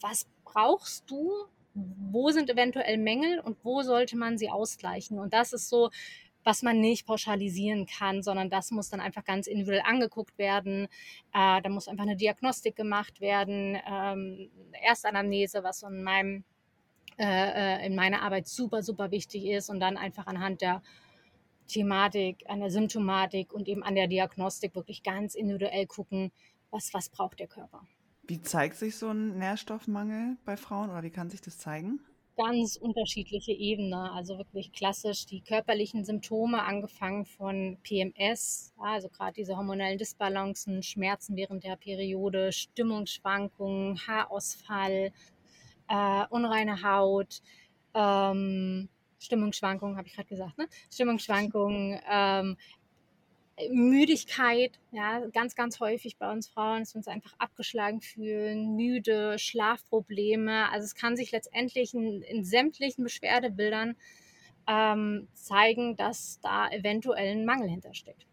was 0.00 0.26
brauchst 0.44 1.10
du, 1.10 1.32
wo 1.74 2.30
sind 2.30 2.50
eventuell 2.50 2.98
Mängel 2.98 3.40
und 3.40 3.56
wo 3.64 3.82
sollte 3.82 4.16
man 4.16 4.38
sie 4.38 4.50
ausgleichen. 4.50 5.18
Und 5.18 5.32
das 5.32 5.52
ist 5.52 5.68
so 5.68 5.90
was 6.46 6.62
man 6.62 6.80
nicht 6.80 7.06
pauschalisieren 7.08 7.86
kann, 7.86 8.22
sondern 8.22 8.48
das 8.50 8.70
muss 8.70 8.88
dann 8.88 9.00
einfach 9.00 9.24
ganz 9.24 9.48
individuell 9.48 9.82
angeguckt 9.84 10.38
werden. 10.38 10.84
Äh, 11.34 11.60
da 11.60 11.68
muss 11.68 11.88
einfach 11.88 12.04
eine 12.04 12.16
Diagnostik 12.16 12.76
gemacht 12.76 13.20
werden, 13.20 13.76
ähm, 13.84 14.48
Erstanamnese, 14.80 15.64
was 15.64 15.82
in 15.82 16.04
meinem 16.04 16.44
äh, 17.18 17.24
äh, 17.82 17.86
in 17.86 17.96
meiner 17.96 18.22
Arbeit 18.22 18.46
super, 18.46 18.82
super 18.82 19.10
wichtig 19.10 19.46
ist 19.46 19.70
und 19.70 19.80
dann 19.80 19.96
einfach 19.96 20.28
anhand 20.28 20.60
der 20.60 20.82
Thematik, 21.66 22.44
an 22.46 22.60
der 22.60 22.70
Symptomatik 22.70 23.52
und 23.52 23.66
eben 23.66 23.82
an 23.82 23.96
der 23.96 24.06
Diagnostik 24.06 24.76
wirklich 24.76 25.02
ganz 25.02 25.34
individuell 25.34 25.86
gucken, 25.86 26.30
was, 26.70 26.94
was 26.94 27.08
braucht 27.08 27.40
der 27.40 27.48
Körper. 27.48 27.82
Wie 28.28 28.40
zeigt 28.40 28.76
sich 28.76 28.96
so 28.96 29.08
ein 29.08 29.38
Nährstoffmangel 29.38 30.36
bei 30.44 30.56
Frauen 30.56 30.90
oder 30.90 31.02
wie 31.02 31.10
kann 31.10 31.28
sich 31.28 31.40
das 31.40 31.58
zeigen? 31.58 32.00
Ganz 32.36 32.76
unterschiedliche 32.76 33.52
Ebenen. 33.52 33.94
Also 33.94 34.38
wirklich 34.38 34.72
klassisch 34.72 35.26
die 35.26 35.40
körperlichen 35.40 36.04
Symptome, 36.04 36.62
angefangen 36.62 37.24
von 37.24 37.78
PMS, 37.82 38.74
also 38.78 39.08
gerade 39.08 39.34
diese 39.34 39.56
hormonellen 39.56 39.98
Disbalancen, 39.98 40.82
Schmerzen 40.82 41.36
während 41.36 41.64
der 41.64 41.76
Periode, 41.76 42.52
Stimmungsschwankungen, 42.52 43.98
Haarausfall, 44.06 45.12
äh, 45.88 46.24
unreine 46.30 46.82
Haut, 46.82 47.42
ähm, 47.94 48.88
Stimmungsschwankungen, 49.18 49.96
habe 49.96 50.06
ich 50.06 50.14
gerade 50.14 50.28
gesagt, 50.28 50.58
ne? 50.58 50.68
Stimmungsschwankungen, 50.92 51.98
ähm, 52.10 52.56
Müdigkeit, 53.70 54.78
ja, 54.92 55.20
ganz, 55.32 55.54
ganz 55.54 55.80
häufig 55.80 56.18
bei 56.18 56.30
uns 56.30 56.46
Frauen, 56.46 56.80
dass 56.80 56.94
wir 56.94 56.98
uns 56.98 57.08
einfach 57.08 57.34
abgeschlagen 57.38 58.02
fühlen, 58.02 58.76
müde, 58.76 59.38
Schlafprobleme. 59.38 60.70
Also 60.70 60.84
es 60.84 60.94
kann 60.94 61.16
sich 61.16 61.32
letztendlich 61.32 61.94
in, 61.94 62.22
in 62.22 62.44
sämtlichen 62.44 63.02
Beschwerdebildern 63.04 63.96
ähm, 64.68 65.28
zeigen, 65.32 65.96
dass 65.96 66.38
da 66.42 66.68
eventuell 66.70 67.32
ein 67.32 67.46
Mangel 67.46 67.68
hintersteckt. 67.68 68.26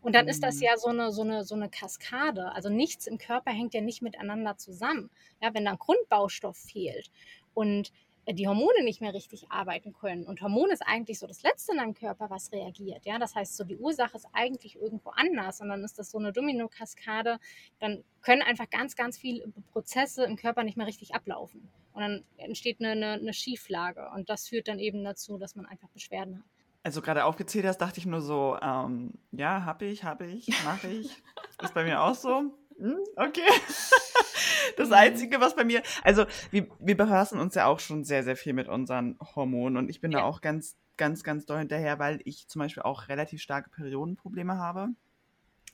Und 0.00 0.14
dann 0.14 0.28
ist 0.28 0.42
das 0.42 0.56
mhm. 0.56 0.62
ja 0.62 0.76
so 0.78 0.88
eine, 0.88 1.12
so, 1.12 1.22
eine, 1.22 1.44
so 1.44 1.54
eine 1.54 1.68
Kaskade. 1.68 2.52
Also 2.52 2.70
nichts 2.70 3.06
im 3.06 3.18
Körper 3.18 3.50
hängt 3.50 3.74
ja 3.74 3.82
nicht 3.82 4.00
miteinander 4.00 4.56
zusammen. 4.56 5.10
Ja, 5.42 5.52
wenn 5.52 5.66
dann 5.66 5.78
Grundbaustoff 5.78 6.56
fehlt 6.56 7.10
und 7.52 7.92
die 8.26 8.48
Hormone 8.48 8.84
nicht 8.84 9.00
mehr 9.00 9.12
richtig 9.12 9.50
arbeiten 9.50 9.92
können. 9.92 10.26
Und 10.26 10.40
Hormon 10.40 10.70
ist 10.70 10.82
eigentlich 10.86 11.18
so 11.18 11.26
das 11.26 11.42
Letzte 11.42 11.72
in 11.72 11.78
deinem 11.78 11.94
Körper, 11.94 12.30
was 12.30 12.52
reagiert. 12.52 13.04
Ja, 13.04 13.18
das 13.18 13.34
heißt, 13.34 13.56
so 13.56 13.64
die 13.64 13.76
Ursache 13.76 14.16
ist 14.16 14.26
eigentlich 14.32 14.76
irgendwo 14.76 15.10
anders 15.10 15.60
und 15.60 15.68
dann 15.68 15.84
ist 15.84 15.98
das 15.98 16.10
so 16.10 16.18
eine 16.18 16.32
Dominokaskade. 16.32 17.38
Dann 17.80 18.04
können 18.22 18.42
einfach 18.42 18.70
ganz, 18.70 18.96
ganz 18.96 19.18
viele 19.18 19.46
Prozesse 19.72 20.24
im 20.24 20.36
Körper 20.36 20.64
nicht 20.64 20.76
mehr 20.76 20.86
richtig 20.86 21.14
ablaufen. 21.14 21.70
Und 21.92 22.00
dann 22.00 22.24
entsteht 22.38 22.80
eine, 22.80 22.90
eine, 22.90 23.12
eine 23.12 23.32
Schieflage 23.32 24.08
und 24.14 24.28
das 24.28 24.48
führt 24.48 24.68
dann 24.68 24.78
eben 24.78 25.04
dazu, 25.04 25.38
dass 25.38 25.54
man 25.54 25.66
einfach 25.66 25.88
Beschwerden 25.90 26.38
hat. 26.38 26.44
Also 26.82 27.00
gerade 27.00 27.24
aufgezählt 27.24 27.64
hast, 27.64 27.78
dachte 27.78 27.98
ich 27.98 28.04
nur 28.04 28.20
so, 28.20 28.58
ähm, 28.60 29.12
ja, 29.32 29.64
hab 29.64 29.80
ich, 29.80 30.04
hab 30.04 30.20
ich, 30.20 30.48
mache 30.64 30.88
ich. 30.88 31.22
ist 31.62 31.72
bei 31.72 31.84
mir 31.84 32.02
auch 32.02 32.14
so. 32.14 32.52
Hm, 32.78 32.98
okay. 33.16 33.42
das. 34.76 34.92
Einzige, 34.92 35.40
was 35.40 35.56
bei 35.56 35.64
mir, 35.64 35.82
also 36.02 36.26
wir, 36.50 36.66
wir 36.78 36.96
befassen 36.96 37.40
uns 37.40 37.54
ja 37.54 37.66
auch 37.66 37.80
schon 37.80 38.04
sehr, 38.04 38.22
sehr 38.22 38.36
viel 38.36 38.52
mit 38.52 38.68
unseren 38.68 39.18
Hormonen 39.34 39.76
und 39.76 39.88
ich 39.88 40.00
bin 40.00 40.12
ja. 40.12 40.20
da 40.20 40.24
auch 40.24 40.40
ganz, 40.40 40.76
ganz, 40.96 41.24
ganz 41.24 41.46
doll 41.46 41.58
hinterher, 41.58 41.98
weil 41.98 42.20
ich 42.24 42.48
zum 42.48 42.60
Beispiel 42.60 42.82
auch 42.82 43.08
relativ 43.08 43.40
starke 43.40 43.70
Periodenprobleme 43.70 44.56
habe. 44.56 44.88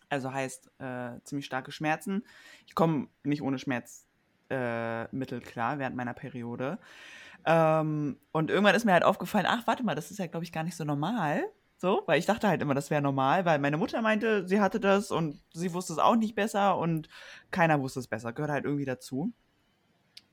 Also 0.09 0.33
heißt 0.33 0.71
äh, 0.79 1.21
ziemlich 1.25 1.47
starke 1.47 1.71
Schmerzen. 1.71 2.25
Ich 2.67 2.75
komme 2.75 3.09
nicht 3.23 3.43
ohne 3.43 3.59
Schmerzmittel 3.59 5.39
äh, 5.39 5.45
klar 5.45 5.79
während 5.79 5.97
meiner 5.97 6.15
Periode. 6.15 6.79
Ähm, 7.45 8.19
und 8.33 8.51
irgendwann 8.51 8.75
ist 8.75 8.85
mir 8.85 8.93
halt 8.93 9.05
aufgefallen, 9.05 9.47
ach, 9.49 9.67
warte 9.67 9.83
mal, 9.83 9.95
das 9.95 10.11
ist 10.11 10.19
ja, 10.19 10.27
glaube 10.27 10.45
ich, 10.45 10.53
gar 10.53 10.65
nicht 10.65 10.77
so 10.77 10.85
normal. 10.85 11.45
So, 11.81 12.03
weil 12.05 12.19
ich 12.19 12.27
dachte 12.27 12.47
halt 12.47 12.61
immer, 12.61 12.75
das 12.75 12.91
wäre 12.91 13.01
normal, 13.01 13.47
weil 13.47 13.59
meine 13.59 13.79
Mutter 13.79 14.03
meinte, 14.03 14.47
sie 14.47 14.61
hatte 14.61 14.81
das 14.81 15.11
und 15.11 15.43
sie 15.55 15.73
wusste 15.73 15.95
es 15.95 15.99
auch 15.99 16.15
nicht 16.15 16.35
besser 16.35 16.77
und 16.77 17.09
keiner 17.51 17.81
wusste 17.81 18.01
es 18.01 18.07
besser. 18.07 18.35
Gehört 18.35 18.51
halt 18.51 18.67
irgendwie 18.67 18.85
dazu. 18.85 19.33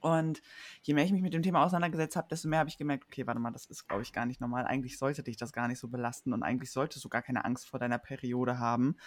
Und 0.02 0.42
je 0.82 0.94
mehr 0.94 1.06
ich 1.06 1.14
mich 1.14 1.22
mit 1.22 1.34
dem 1.34 1.44
Thema 1.44 1.64
auseinandergesetzt 1.64 2.18
habe, 2.18 2.28
desto 2.30 2.50
mehr 2.50 2.60
habe 2.60 2.70
ich 2.70 2.78
gemerkt, 2.78 3.06
okay, 3.06 3.26
warte 3.26 3.40
mal, 3.40 3.52
das 3.52 3.66
ist, 3.66 3.88
glaube 3.88 4.04
ich, 4.04 4.12
gar 4.12 4.26
nicht 4.26 4.42
normal. 4.42 4.66
Eigentlich 4.66 4.98
sollte 4.98 5.24
dich 5.24 5.38
das 5.38 5.54
gar 5.54 5.70
nicht 5.70 5.80
so 5.80 5.88
belasten 5.88 6.34
und 6.34 6.44
eigentlich 6.44 6.70
solltest 6.70 7.06
du 7.06 7.08
gar 7.08 7.22
keine 7.22 7.46
Angst 7.46 7.70
vor 7.70 7.80
deiner 7.80 7.98
Periode 7.98 8.60
haben. 8.60 8.98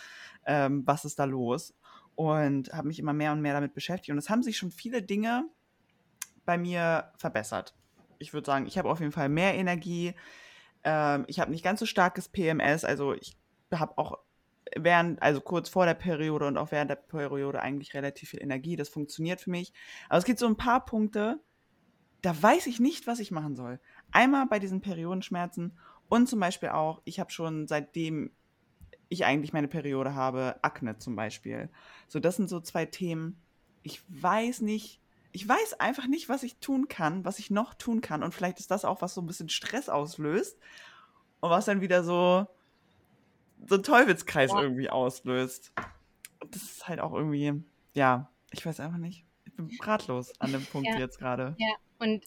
Ähm, 0.46 0.82
was 0.86 1.04
ist 1.04 1.18
da 1.18 1.24
los? 1.24 1.74
Und 2.14 2.72
habe 2.72 2.88
mich 2.88 2.98
immer 2.98 3.12
mehr 3.12 3.32
und 3.32 3.42
mehr 3.42 3.52
damit 3.52 3.74
beschäftigt. 3.74 4.12
Und 4.12 4.18
es 4.18 4.30
haben 4.30 4.42
sich 4.42 4.56
schon 4.56 4.70
viele 4.70 5.02
Dinge 5.02 5.44
bei 6.46 6.56
mir 6.56 7.12
verbessert. 7.18 7.74
Ich 8.18 8.32
würde 8.32 8.46
sagen, 8.46 8.64
ich 8.64 8.78
habe 8.78 8.88
auf 8.88 9.00
jeden 9.00 9.12
Fall 9.12 9.28
mehr 9.28 9.54
Energie. 9.56 10.14
Ähm, 10.84 11.24
ich 11.26 11.40
habe 11.40 11.50
nicht 11.50 11.64
ganz 11.64 11.80
so 11.80 11.86
starkes 11.86 12.28
PMS, 12.28 12.84
also 12.84 13.14
ich 13.14 13.36
habe 13.72 13.96
auch 13.98 14.18
während, 14.76 15.20
also 15.22 15.40
kurz 15.40 15.68
vor 15.68 15.86
der 15.86 15.94
Periode 15.94 16.46
und 16.46 16.56
auch 16.56 16.70
während 16.70 16.90
der 16.90 16.96
Periode 16.96 17.60
eigentlich 17.60 17.94
relativ 17.94 18.30
viel 18.30 18.42
Energie. 18.42 18.76
Das 18.76 18.88
funktioniert 18.88 19.40
für 19.40 19.50
mich. 19.50 19.72
Aber 20.08 20.18
es 20.18 20.24
gibt 20.24 20.38
so 20.38 20.46
ein 20.46 20.56
paar 20.56 20.84
Punkte, 20.84 21.40
da 22.22 22.40
weiß 22.40 22.66
ich 22.66 22.80
nicht, 22.80 23.06
was 23.06 23.18
ich 23.18 23.30
machen 23.30 23.56
soll. 23.56 23.80
Einmal 24.12 24.46
bei 24.46 24.58
diesen 24.58 24.80
Periodenschmerzen 24.80 25.78
und 26.08 26.28
zum 26.28 26.40
Beispiel 26.40 26.70
auch, 26.70 27.00
ich 27.04 27.20
habe 27.20 27.30
schon 27.30 27.66
seitdem 27.66 28.30
ich 29.08 29.24
eigentlich 29.24 29.52
meine 29.52 29.68
Periode 29.68 30.14
habe, 30.14 30.56
Akne 30.62 30.98
zum 30.98 31.16
Beispiel. 31.16 31.68
So, 32.06 32.20
das 32.20 32.36
sind 32.36 32.48
so 32.48 32.60
zwei 32.60 32.86
Themen. 32.86 33.42
Ich 33.82 34.02
weiß 34.08 34.60
nicht, 34.60 34.99
ich 35.32 35.48
weiß 35.48 35.74
einfach 35.74 36.06
nicht, 36.06 36.28
was 36.28 36.42
ich 36.42 36.56
tun 36.56 36.88
kann, 36.88 37.24
was 37.24 37.38
ich 37.38 37.50
noch 37.50 37.74
tun 37.74 38.00
kann. 38.00 38.22
Und 38.22 38.34
vielleicht 38.34 38.58
ist 38.58 38.70
das 38.70 38.84
auch, 38.84 39.02
was 39.02 39.14
so 39.14 39.20
ein 39.20 39.26
bisschen 39.26 39.48
Stress 39.48 39.88
auslöst 39.88 40.58
und 41.40 41.50
was 41.50 41.66
dann 41.66 41.80
wieder 41.80 42.02
so, 42.02 42.46
so 43.66 43.76
einen 43.76 43.84
Teufelskreis 43.84 44.50
ja. 44.50 44.60
irgendwie 44.60 44.90
auslöst. 44.90 45.72
Und 46.40 46.54
das 46.54 46.62
ist 46.62 46.88
halt 46.88 47.00
auch 47.00 47.12
irgendwie, 47.12 47.62
ja, 47.94 48.30
ich 48.50 48.64
weiß 48.64 48.80
einfach 48.80 48.98
nicht. 48.98 49.24
Ich 49.44 49.54
bin 49.54 49.70
ratlos 49.82 50.32
an 50.40 50.52
dem 50.52 50.64
Punkt 50.66 50.88
ja. 50.88 50.98
jetzt 50.98 51.18
gerade. 51.18 51.54
Ja, 51.58 51.74
und 51.98 52.24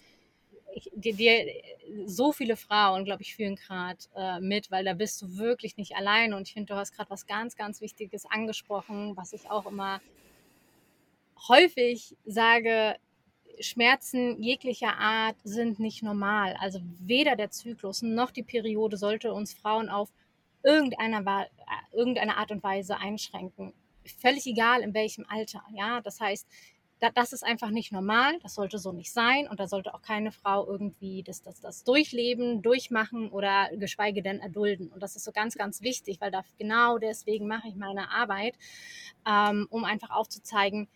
ich, 0.76 0.90
dir, 0.96 1.14
dir, 1.14 1.46
so 2.06 2.32
viele 2.32 2.56
Frauen, 2.56 3.06
glaube 3.06 3.22
ich, 3.22 3.36
fühlen 3.36 3.56
gerade 3.56 4.00
äh, 4.16 4.40
mit, 4.40 4.72
weil 4.72 4.86
da 4.86 4.94
bist 4.94 5.22
du 5.22 5.38
wirklich 5.38 5.78
nicht 5.78 5.96
allein. 5.96 6.34
Und 6.34 6.48
ich 6.48 6.54
finde, 6.54 6.74
du 6.74 6.80
hast 6.80 6.94
gerade 6.94 7.10
was 7.10 7.28
ganz, 7.28 7.56
ganz 7.56 7.82
Wichtiges 7.82 8.26
angesprochen, 8.26 9.16
was 9.18 9.34
ich 9.34 9.50
auch 9.50 9.66
immer 9.66 10.02
häufig 11.48 12.16
sage, 12.26 12.96
Schmerzen 13.60 14.42
jeglicher 14.42 14.98
Art 14.98 15.36
sind 15.44 15.80
nicht 15.80 16.04
normal. 16.04 16.56
Also 16.60 16.80
weder 17.00 17.36
der 17.36 17.52
Zyklus 17.52 18.02
noch 18.02 18.32
die 18.32 18.44
Periode 18.44 18.98
sollte 18.98 19.34
uns 19.34 19.54
Frauen 19.54 19.90
auf 19.90 20.10
irgendeiner, 20.64 21.48
irgendeine 21.92 22.38
Art 22.38 22.52
und 22.52 22.64
Weise 22.64 22.98
einschränken. 22.98 23.74
Völlig 24.20 24.46
egal 24.48 24.82
in 24.82 24.94
welchem 24.94 25.26
Alter. 25.30 25.64
Ja, 25.74 26.02
das 26.02 26.20
heißt, 26.20 26.48
das 27.16 27.34
ist 27.34 27.44
einfach 27.44 27.70
nicht 27.70 27.92
normal, 27.92 28.40
das 28.42 28.56
sollte 28.56 28.78
so 28.78 28.94
nicht 28.94 29.12
sein 29.12 29.48
und 29.50 29.60
da 29.60 29.68
sollte 29.68 29.94
auch 29.94 30.02
keine 30.02 30.32
Frau 30.32 30.66
irgendwie 30.66 31.22
das, 31.22 31.42
das, 31.42 31.60
das 31.60 31.84
durchleben, 31.84 32.62
durchmachen 32.62 33.30
oder 33.30 33.70
geschweige 33.76 34.22
denn 34.22 34.40
erdulden. 34.40 34.90
Und 34.90 35.04
das 35.04 35.18
ist 35.18 35.26
so 35.26 35.34
ganz, 35.34 35.56
ganz 35.56 35.82
wichtig, 35.82 36.22
weil 36.22 36.32
da 36.32 36.46
genau 36.58 36.98
deswegen 36.98 37.48
mache 37.48 37.68
ich 37.68 37.76
meine 37.76 38.10
Arbeit, 38.10 38.56
ähm, 39.28 39.68
um 39.70 39.84
einfach 39.84 40.12
aufzuzeigen, 40.12 40.88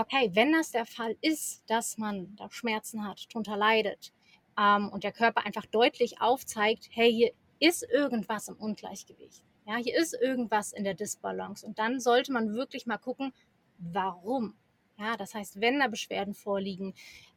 okay, 0.00 0.30
wenn 0.34 0.52
das 0.52 0.70
der 0.70 0.86
Fall 0.86 1.16
ist, 1.20 1.62
dass 1.68 1.98
man 1.98 2.34
da 2.36 2.50
Schmerzen 2.50 3.06
hat, 3.06 3.26
drunter 3.32 3.56
leidet 3.56 4.12
ähm, 4.58 4.88
und 4.90 5.04
der 5.04 5.12
Körper 5.12 5.44
einfach 5.44 5.66
deutlich 5.66 6.20
aufzeigt, 6.20 6.88
hey, 6.90 7.12
hier 7.12 7.32
ist 7.60 7.82
irgendwas 7.82 8.48
im 8.48 8.56
Ungleichgewicht. 8.56 9.42
Ja, 9.66 9.76
hier 9.76 9.96
ist 9.98 10.14
irgendwas 10.14 10.72
in 10.72 10.84
der 10.84 10.94
Disbalance. 10.94 11.66
Und 11.66 11.78
dann 11.78 12.00
sollte 12.00 12.32
man 12.32 12.54
wirklich 12.54 12.86
mal 12.86 12.98
gucken, 12.98 13.32
warum. 13.78 14.54
Ja, 14.98 15.16
das 15.16 15.32
heißt, 15.34 15.60
wenn 15.60 15.78
da 15.78 15.86
Beschwerden 15.86 16.34
vorliegen 16.34 16.92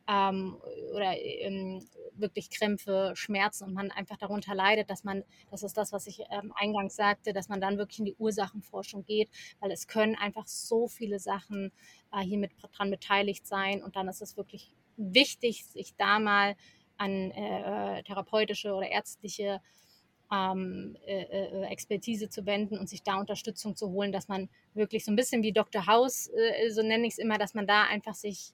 ähm, 0.08 0.58
oder 0.96 1.16
ähm, 1.16 1.86
wirklich 2.14 2.50
Krämpfe, 2.50 3.12
Schmerzen 3.16 3.66
und 3.66 3.74
man 3.74 3.92
einfach 3.92 4.18
darunter 4.18 4.56
leidet, 4.56 4.90
dass 4.90 5.04
man, 5.04 5.24
das 5.52 5.62
ist 5.62 5.78
das, 5.78 5.94
was 5.94 6.08
ich 6.08 6.22
ähm, 6.32 6.52
eingangs 6.56 6.96
sagte, 6.96 7.34
dass 7.34 7.50
man 7.50 7.62
dann 7.62 7.78
wirklich 7.78 8.00
in 8.00 8.06
die 8.06 8.16
Ursachenforschung 8.16 9.06
geht, 9.06 9.30
weil 9.60 9.72
es 9.72 9.88
können 9.88 10.16
einfach 10.16 10.48
so 10.48 10.88
viele 10.88 11.20
Sachen 11.20 11.72
äh, 12.12 12.22
hier 12.22 12.40
mit 12.40 12.52
dran 12.74 12.90
beteiligt 12.90 13.46
sein 13.46 13.84
und 13.84 13.96
dann 13.96 14.08
ist 14.08 14.24
es 14.24 14.38
wirklich 14.38 14.74
wichtig, 14.98 15.66
sich 15.66 15.96
da 15.96 16.18
mal 16.18 16.56
an 16.98 17.32
äh, 17.32 18.00
äh 18.00 18.04
therapeutische 18.04 18.74
oder 18.74 18.90
ärztliche 18.90 19.62
ähm, 20.32 20.96
äh, 21.06 21.24
äh, 21.24 21.66
Expertise 21.66 22.30
zu 22.30 22.46
wenden 22.46 22.78
und 22.78 22.88
sich 22.90 23.04
da 23.04 23.20
Unterstützung 23.20 23.76
zu 23.76 23.90
holen, 23.92 24.12
dass 24.12 24.28
man 24.28 24.50
wirklich 24.74 25.04
so 25.04 25.12
ein 25.12 25.16
bisschen 25.16 25.44
wie 25.44 25.52
Dr. 25.52 25.88
House, 25.88 26.30
äh, 26.30 26.70
so 26.70 26.82
nenne 26.82 27.06
ich 27.06 27.14
es 27.14 27.20
immer, 27.20 27.38
dass 27.38 27.54
man 27.54 27.68
da 27.68 27.84
einfach 27.84 28.16
sich 28.16 28.54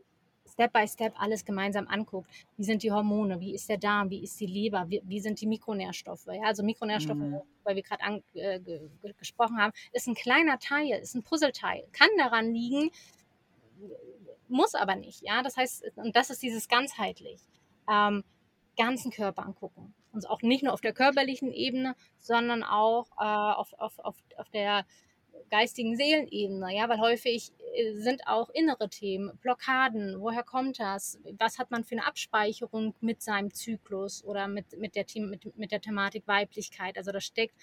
Step 0.52 0.74
by 0.74 0.88
Step 0.88 1.14
alles 1.22 1.46
gemeinsam 1.46 1.88
anguckt. 1.88 2.30
Wie 2.56 2.64
sind 2.64 2.82
die 2.82 2.92
Hormone? 2.92 3.40
Wie 3.40 3.54
ist 3.54 3.70
der 3.70 3.78
Darm? 3.78 4.10
Wie 4.10 4.24
ist 4.24 4.40
die 4.40 4.48
Leber? 4.48 4.86
Wie, 4.88 5.02
wie 5.06 5.20
sind 5.20 5.40
die 5.40 5.46
Mikronährstoffe? 5.46 6.26
Ja, 6.28 6.44
also 6.46 6.64
Mikronährstoffe, 6.64 7.18
mhm. 7.18 7.42
weil 7.64 7.76
wir 7.76 7.84
gerade 7.84 8.24
äh, 8.34 8.60
gesprochen 9.20 9.58
haben, 9.58 9.72
ist 9.92 10.08
ein 10.08 10.16
kleiner 10.16 10.58
Teil, 10.58 11.00
ist 11.00 11.16
ein 11.16 11.22
Puzzleteil. 11.22 11.84
Kann 11.92 12.10
daran 12.18 12.54
liegen, 12.54 12.90
muss 14.48 14.74
aber 14.74 14.96
nicht. 14.96 15.22
Ja, 15.22 15.44
das 15.44 15.58
heißt, 15.58 15.92
und 15.98 16.16
das 16.16 16.32
ist 16.32 16.42
dieses 16.42 16.68
ganzheitlich. 16.68 17.42
Ähm, 17.88 18.24
ganzen 18.78 19.12
Körper 19.12 19.46
angucken. 19.46 19.94
Und 20.14 20.30
auch 20.30 20.42
nicht 20.42 20.64
nur 20.64 20.74
auf 20.74 20.82
der 20.82 20.94
körperlichen 20.94 21.52
Ebene, 21.52 21.96
sondern 22.20 22.64
auch 22.64 23.08
äh, 23.20 23.24
auf, 23.24 23.74
auf, 23.74 24.00
auf, 24.00 24.16
auf 24.38 24.50
der 24.50 24.86
geistigen 25.50 25.96
Seelenebene, 25.96 26.76
ja, 26.76 26.90
weil 26.90 27.00
häufig 27.00 27.52
äh, 27.76 27.94
sind 27.94 28.28
auch 28.28 28.50
innere 28.50 28.90
Themen, 28.90 29.38
Blockaden, 29.38 30.20
woher 30.20 30.44
kommt 30.44 30.80
das? 30.80 31.20
Was 31.38 31.60
hat 31.60 31.72
man 31.72 31.84
für 31.84 31.96
eine 31.96 32.06
Abspeicherung 32.06 32.96
mit 33.02 33.22
seinem 33.22 33.54
Zyklus 33.54 34.24
oder 34.24 34.48
mit, 34.48 34.78
mit, 34.80 34.96
der, 34.96 35.06
mit, 35.16 35.58
mit 35.58 35.72
der 35.72 35.82
Thematik 35.82 36.28
Weiblichkeit? 36.28 36.98
Also 36.98 37.12
da 37.12 37.22
steckt 37.22 37.56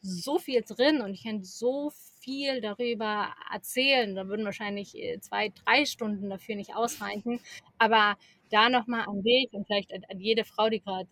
so 0.00 0.38
viel 0.38 0.62
drin 0.62 1.00
und 1.00 1.12
ich 1.12 1.24
kann 1.24 1.42
so 1.42 1.90
viel 2.20 2.60
darüber 2.60 3.34
erzählen. 3.52 4.14
Da 4.14 4.28
würden 4.28 4.44
wahrscheinlich 4.44 4.96
äh, 4.96 5.18
zwei, 5.20 5.52
drei 5.64 5.84
Stunden 5.86 6.30
dafür 6.30 6.54
nicht 6.54 6.76
ausreichen. 6.76 7.40
Aber 7.78 8.16
da 8.50 8.68
nochmal 8.68 9.06
ein 9.08 9.24
Weg 9.24 9.52
und 9.52 9.66
vielleicht 9.66 9.92
an 9.92 10.20
jede 10.20 10.44
Frau, 10.44 10.68
die 10.68 10.80
gerade 10.80 11.08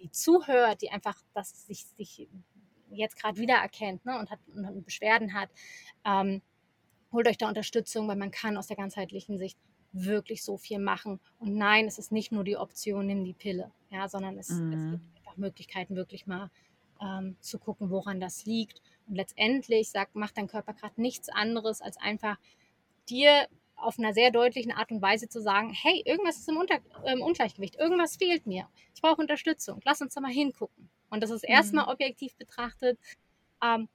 die 0.00 0.10
zuhört, 0.10 0.82
die 0.82 0.90
einfach 0.90 1.16
das 1.34 1.66
sich, 1.66 1.84
sich 1.84 2.28
jetzt 2.90 3.16
gerade 3.16 3.38
wiedererkennt 3.38 4.04
ne, 4.04 4.18
und, 4.18 4.30
hat, 4.30 4.40
und 4.54 4.84
Beschwerden 4.84 5.34
hat, 5.34 5.50
ähm, 6.04 6.42
holt 7.12 7.28
euch 7.28 7.38
da 7.38 7.48
Unterstützung, 7.48 8.08
weil 8.08 8.16
man 8.16 8.30
kann 8.30 8.56
aus 8.56 8.66
der 8.66 8.76
ganzheitlichen 8.76 9.38
Sicht 9.38 9.58
wirklich 9.92 10.44
so 10.44 10.56
viel 10.56 10.78
machen. 10.78 11.20
Und 11.38 11.54
nein, 11.54 11.86
es 11.86 11.98
ist 11.98 12.12
nicht 12.12 12.32
nur 12.32 12.44
die 12.44 12.56
Option, 12.56 13.06
nimm 13.06 13.24
die 13.24 13.32
Pille, 13.32 13.72
ja, 13.90 14.08
sondern 14.08 14.38
es, 14.38 14.50
mhm. 14.50 14.72
es 14.72 14.90
gibt 14.90 15.18
einfach 15.18 15.36
Möglichkeiten, 15.36 15.96
wirklich 15.96 16.26
mal 16.26 16.50
ähm, 17.00 17.36
zu 17.40 17.58
gucken, 17.58 17.90
woran 17.90 18.20
das 18.20 18.44
liegt. 18.44 18.80
Und 19.08 19.16
letztendlich 19.16 19.90
sagt, 19.90 20.14
macht 20.14 20.36
dein 20.36 20.46
Körper 20.46 20.74
gerade 20.74 21.00
nichts 21.00 21.28
anderes, 21.28 21.80
als 21.80 21.96
einfach 21.96 22.38
dir 23.08 23.48
auf 23.82 23.98
einer 23.98 24.12
sehr 24.12 24.30
deutlichen 24.30 24.72
Art 24.72 24.90
und 24.90 25.02
Weise 25.02 25.28
zu 25.28 25.40
sagen, 25.40 25.72
hey, 25.72 26.02
irgendwas 26.04 26.38
ist 26.38 26.48
im, 26.48 26.56
Unter 26.56 26.78
im 27.06 27.22
Ungleichgewicht, 27.22 27.76
irgendwas 27.76 28.16
fehlt 28.16 28.46
mir, 28.46 28.68
ich 28.94 29.02
brauche 29.02 29.20
Unterstützung, 29.20 29.80
lass 29.84 30.00
uns 30.00 30.14
da 30.14 30.20
mal 30.20 30.30
hingucken. 30.30 30.90
Und 31.10 31.22
das 31.22 31.30
ist 31.30 31.42
erstmal 31.42 31.86
mhm. 31.86 31.92
objektiv 31.92 32.34
betrachtet, 32.36 32.98
ähm, 33.62 33.88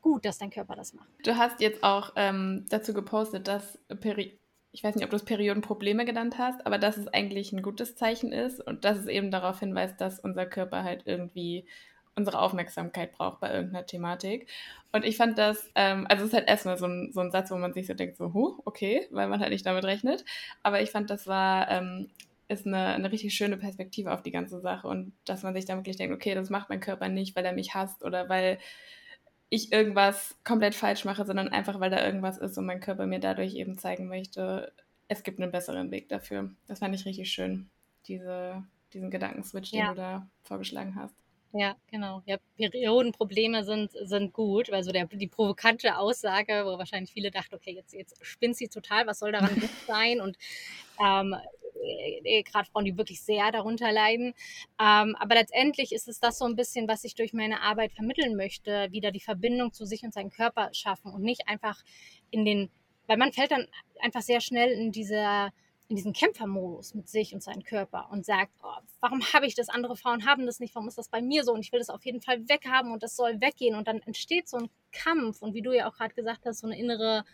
gut, 0.00 0.24
dass 0.24 0.38
dein 0.38 0.50
Körper 0.50 0.76
das 0.76 0.94
macht. 0.94 1.08
Du 1.24 1.36
hast 1.36 1.60
jetzt 1.60 1.82
auch 1.82 2.12
ähm, 2.16 2.66
dazu 2.70 2.94
gepostet, 2.94 3.48
dass 3.48 3.78
Peri 4.00 4.38
ich 4.72 4.84
weiß 4.84 4.94
nicht, 4.94 5.04
ob 5.04 5.10
du 5.10 5.16
es 5.16 5.24
Periodenprobleme 5.24 6.04
genannt 6.04 6.38
hast, 6.38 6.64
aber 6.64 6.78
dass 6.78 6.96
es 6.96 7.08
eigentlich 7.08 7.52
ein 7.52 7.62
gutes 7.62 7.96
Zeichen 7.96 8.32
ist 8.32 8.64
und 8.64 8.84
dass 8.84 8.98
es 8.98 9.06
eben 9.06 9.32
darauf 9.32 9.58
hinweist, 9.58 10.00
dass 10.00 10.20
unser 10.20 10.46
Körper 10.46 10.84
halt 10.84 11.02
irgendwie 11.06 11.66
unsere 12.16 12.40
Aufmerksamkeit 12.40 13.12
braucht 13.12 13.40
bei 13.40 13.52
irgendeiner 13.52 13.86
Thematik. 13.86 14.48
Und 14.92 15.04
ich 15.04 15.16
fand 15.16 15.38
das, 15.38 15.70
ähm, 15.74 16.06
also 16.08 16.24
es 16.24 16.30
ist 16.30 16.34
halt 16.34 16.48
erstmal 16.48 16.76
so 16.76 16.86
ein, 16.86 17.12
so 17.12 17.20
ein 17.20 17.30
Satz, 17.30 17.50
wo 17.50 17.56
man 17.56 17.72
sich 17.72 17.86
so 17.86 17.94
denkt, 17.94 18.16
so, 18.16 18.34
huh, 18.34 18.60
okay, 18.64 19.06
weil 19.10 19.28
man 19.28 19.40
halt 19.40 19.50
nicht 19.50 19.66
damit 19.66 19.84
rechnet. 19.84 20.24
Aber 20.62 20.82
ich 20.82 20.90
fand, 20.90 21.10
das 21.10 21.26
war, 21.26 21.70
ähm, 21.70 22.10
ist 22.48 22.66
eine, 22.66 22.86
eine 22.86 23.12
richtig 23.12 23.34
schöne 23.34 23.56
Perspektive 23.56 24.12
auf 24.12 24.22
die 24.22 24.32
ganze 24.32 24.60
Sache 24.60 24.88
und 24.88 25.12
dass 25.24 25.44
man 25.44 25.54
sich 25.54 25.66
dann 25.66 25.78
wirklich 25.78 25.96
denkt, 25.96 26.14
okay, 26.14 26.34
das 26.34 26.50
macht 26.50 26.68
mein 26.68 26.80
Körper 26.80 27.08
nicht, 27.08 27.36
weil 27.36 27.44
er 27.44 27.52
mich 27.52 27.74
hasst 27.74 28.04
oder 28.04 28.28
weil 28.28 28.58
ich 29.50 29.72
irgendwas 29.72 30.36
komplett 30.44 30.74
falsch 30.74 31.04
mache, 31.04 31.24
sondern 31.24 31.48
einfach, 31.48 31.78
weil 31.78 31.90
da 31.90 32.04
irgendwas 32.04 32.38
ist 32.38 32.58
und 32.58 32.66
mein 32.66 32.80
Körper 32.80 33.06
mir 33.06 33.20
dadurch 33.20 33.54
eben 33.54 33.78
zeigen 33.78 34.08
möchte, 34.08 34.72
es 35.06 35.22
gibt 35.22 35.40
einen 35.40 35.52
besseren 35.52 35.90
Weg 35.90 36.08
dafür. 36.08 36.50
Das 36.66 36.80
fand 36.80 36.94
ich 36.94 37.04
richtig 37.04 37.30
schön, 37.30 37.68
diese, 38.06 38.64
diesen 38.92 39.10
Gedankenswitch, 39.10 39.70
den 39.70 39.86
du 39.86 39.94
da 39.94 40.28
vorgeschlagen 40.42 40.96
hast. 40.96 41.14
Ja, 41.52 41.74
genau. 41.90 42.22
Ja, 42.26 42.36
Periodenprobleme 42.56 43.64
sind, 43.64 43.90
sind 43.90 44.32
gut, 44.32 44.70
weil 44.70 44.84
so 44.84 44.92
der, 44.92 45.06
die 45.06 45.26
provokante 45.26 45.96
Aussage, 45.98 46.62
wo 46.64 46.78
wahrscheinlich 46.78 47.12
viele 47.12 47.32
dachten, 47.32 47.56
okay, 47.56 47.72
jetzt, 47.72 47.92
jetzt 47.92 48.24
spinnt 48.24 48.56
sie 48.56 48.68
total, 48.68 49.06
was 49.08 49.18
soll 49.18 49.32
daran 49.32 49.58
gut 49.58 49.70
sein? 49.86 50.20
Und 50.20 50.38
ähm, 51.00 51.34
äh, 51.82 52.38
äh 52.38 52.42
gerade 52.44 52.70
Frauen, 52.70 52.84
die 52.84 52.96
wirklich 52.96 53.20
sehr 53.22 53.50
darunter 53.50 53.90
leiden. 53.90 54.34
Ähm, 54.80 55.16
aber 55.18 55.34
letztendlich 55.34 55.90
ist 55.92 56.06
es 56.06 56.20
das 56.20 56.38
so 56.38 56.44
ein 56.44 56.54
bisschen, 56.54 56.86
was 56.86 57.02
ich 57.02 57.16
durch 57.16 57.32
meine 57.32 57.62
Arbeit 57.62 57.92
vermitteln 57.94 58.36
möchte, 58.36 58.88
wieder 58.92 59.10
die 59.10 59.20
Verbindung 59.20 59.72
zu 59.72 59.84
sich 59.84 60.04
und 60.04 60.14
seinem 60.14 60.30
Körper 60.30 60.70
schaffen 60.72 61.12
und 61.12 61.22
nicht 61.22 61.48
einfach 61.48 61.82
in 62.30 62.44
den, 62.44 62.70
weil 63.08 63.16
man 63.16 63.32
fällt 63.32 63.50
dann 63.50 63.66
einfach 64.00 64.22
sehr 64.22 64.40
schnell 64.40 64.70
in 64.70 64.92
dieser 64.92 65.50
in 65.90 65.96
diesen 65.96 66.12
Kämpfermodus 66.12 66.94
mit 66.94 67.08
sich 67.08 67.34
und 67.34 67.42
seinem 67.42 67.64
Körper 67.64 68.08
und 68.12 68.24
sagt, 68.24 68.52
oh, 68.62 68.80
warum 69.00 69.20
habe 69.32 69.46
ich 69.46 69.56
das? 69.56 69.68
Andere 69.68 69.96
Frauen 69.96 70.24
haben 70.24 70.46
das 70.46 70.60
nicht, 70.60 70.72
warum 70.76 70.86
ist 70.86 70.96
das 70.96 71.08
bei 71.08 71.20
mir 71.20 71.42
so? 71.42 71.52
Und 71.52 71.60
ich 71.60 71.72
will 71.72 71.80
das 71.80 71.90
auf 71.90 72.04
jeden 72.06 72.22
Fall 72.22 72.48
weghaben 72.48 72.92
und 72.92 73.02
das 73.02 73.16
soll 73.16 73.40
weggehen. 73.40 73.74
Und 73.74 73.88
dann 73.88 73.98
entsteht 74.02 74.48
so 74.48 74.56
ein 74.58 74.70
Kampf 74.92 75.42
und 75.42 75.52
wie 75.52 75.62
du 75.62 75.72
ja 75.72 75.90
auch 75.90 75.96
gerade 75.96 76.14
gesagt 76.14 76.46
hast, 76.46 76.60
so 76.60 76.68
eine 76.68 76.78
innere, 76.78 77.24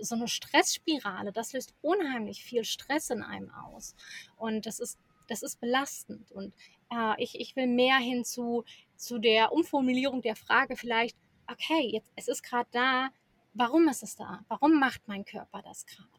so 0.00 0.16
eine 0.16 0.28
Stressspirale. 0.28 1.32
Das 1.32 1.54
löst 1.54 1.72
unheimlich 1.80 2.44
viel 2.44 2.62
Stress 2.62 3.08
in 3.08 3.22
einem 3.22 3.50
aus. 3.50 3.94
Und 4.36 4.66
das 4.66 4.80
ist, 4.80 4.98
das 5.26 5.42
ist 5.42 5.58
belastend. 5.58 6.30
Und 6.30 6.52
äh, 6.92 7.14
ich, 7.16 7.40
ich 7.40 7.56
will 7.56 7.68
mehr 7.68 7.96
hin 7.96 8.22
zu, 8.22 8.64
zu 8.96 9.18
der 9.18 9.50
Umformulierung 9.50 10.20
der 10.20 10.36
Frage 10.36 10.76
vielleicht, 10.76 11.16
okay, 11.50 11.88
jetzt, 11.90 12.12
es 12.16 12.28
ist 12.28 12.42
gerade 12.42 12.68
da, 12.70 13.08
warum 13.54 13.88
ist 13.88 14.02
es 14.02 14.14
da? 14.14 14.44
Warum 14.48 14.78
macht 14.78 15.00
mein 15.08 15.24
Körper 15.24 15.62
das 15.62 15.86
gerade? 15.86 16.17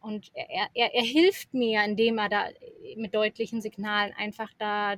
Und 0.00 0.30
er, 0.34 0.68
er, 0.74 0.94
er 0.94 1.02
hilft 1.02 1.54
mir, 1.54 1.84
indem 1.84 2.18
er 2.18 2.28
da 2.28 2.48
mit 2.96 3.14
deutlichen 3.14 3.60
Signalen 3.60 4.12
einfach 4.14 4.50
da 4.58 4.96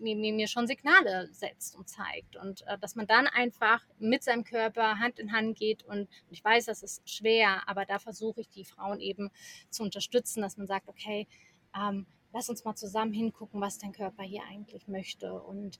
mir, 0.00 0.16
mir, 0.16 0.48
schon 0.48 0.66
Signale 0.66 1.28
setzt 1.32 1.76
und 1.76 1.88
zeigt. 1.88 2.36
Und 2.36 2.66
äh, 2.66 2.78
dass 2.78 2.96
man 2.96 3.06
dann 3.06 3.26
einfach 3.26 3.82
mit 3.98 4.22
seinem 4.22 4.44
Körper 4.44 4.98
Hand 4.98 5.18
in 5.18 5.32
Hand 5.32 5.58
geht. 5.58 5.82
Und 5.82 6.08
ich 6.30 6.42
weiß, 6.42 6.66
das 6.66 6.82
ist 6.82 7.08
schwer, 7.08 7.68
aber 7.68 7.84
da 7.84 7.98
versuche 7.98 8.40
ich 8.40 8.48
die 8.48 8.64
Frauen 8.64 9.00
eben 9.00 9.30
zu 9.70 9.82
unterstützen, 9.82 10.42
dass 10.42 10.56
man 10.56 10.66
sagt, 10.66 10.88
okay, 10.88 11.28
ähm, 11.78 12.06
lass 12.32 12.48
uns 12.48 12.64
mal 12.64 12.74
zusammen 12.74 13.12
hingucken, 13.12 13.60
was 13.60 13.78
dein 13.78 13.92
Körper 13.92 14.22
hier 14.22 14.42
eigentlich 14.50 14.88
möchte 14.88 15.40
und, 15.40 15.78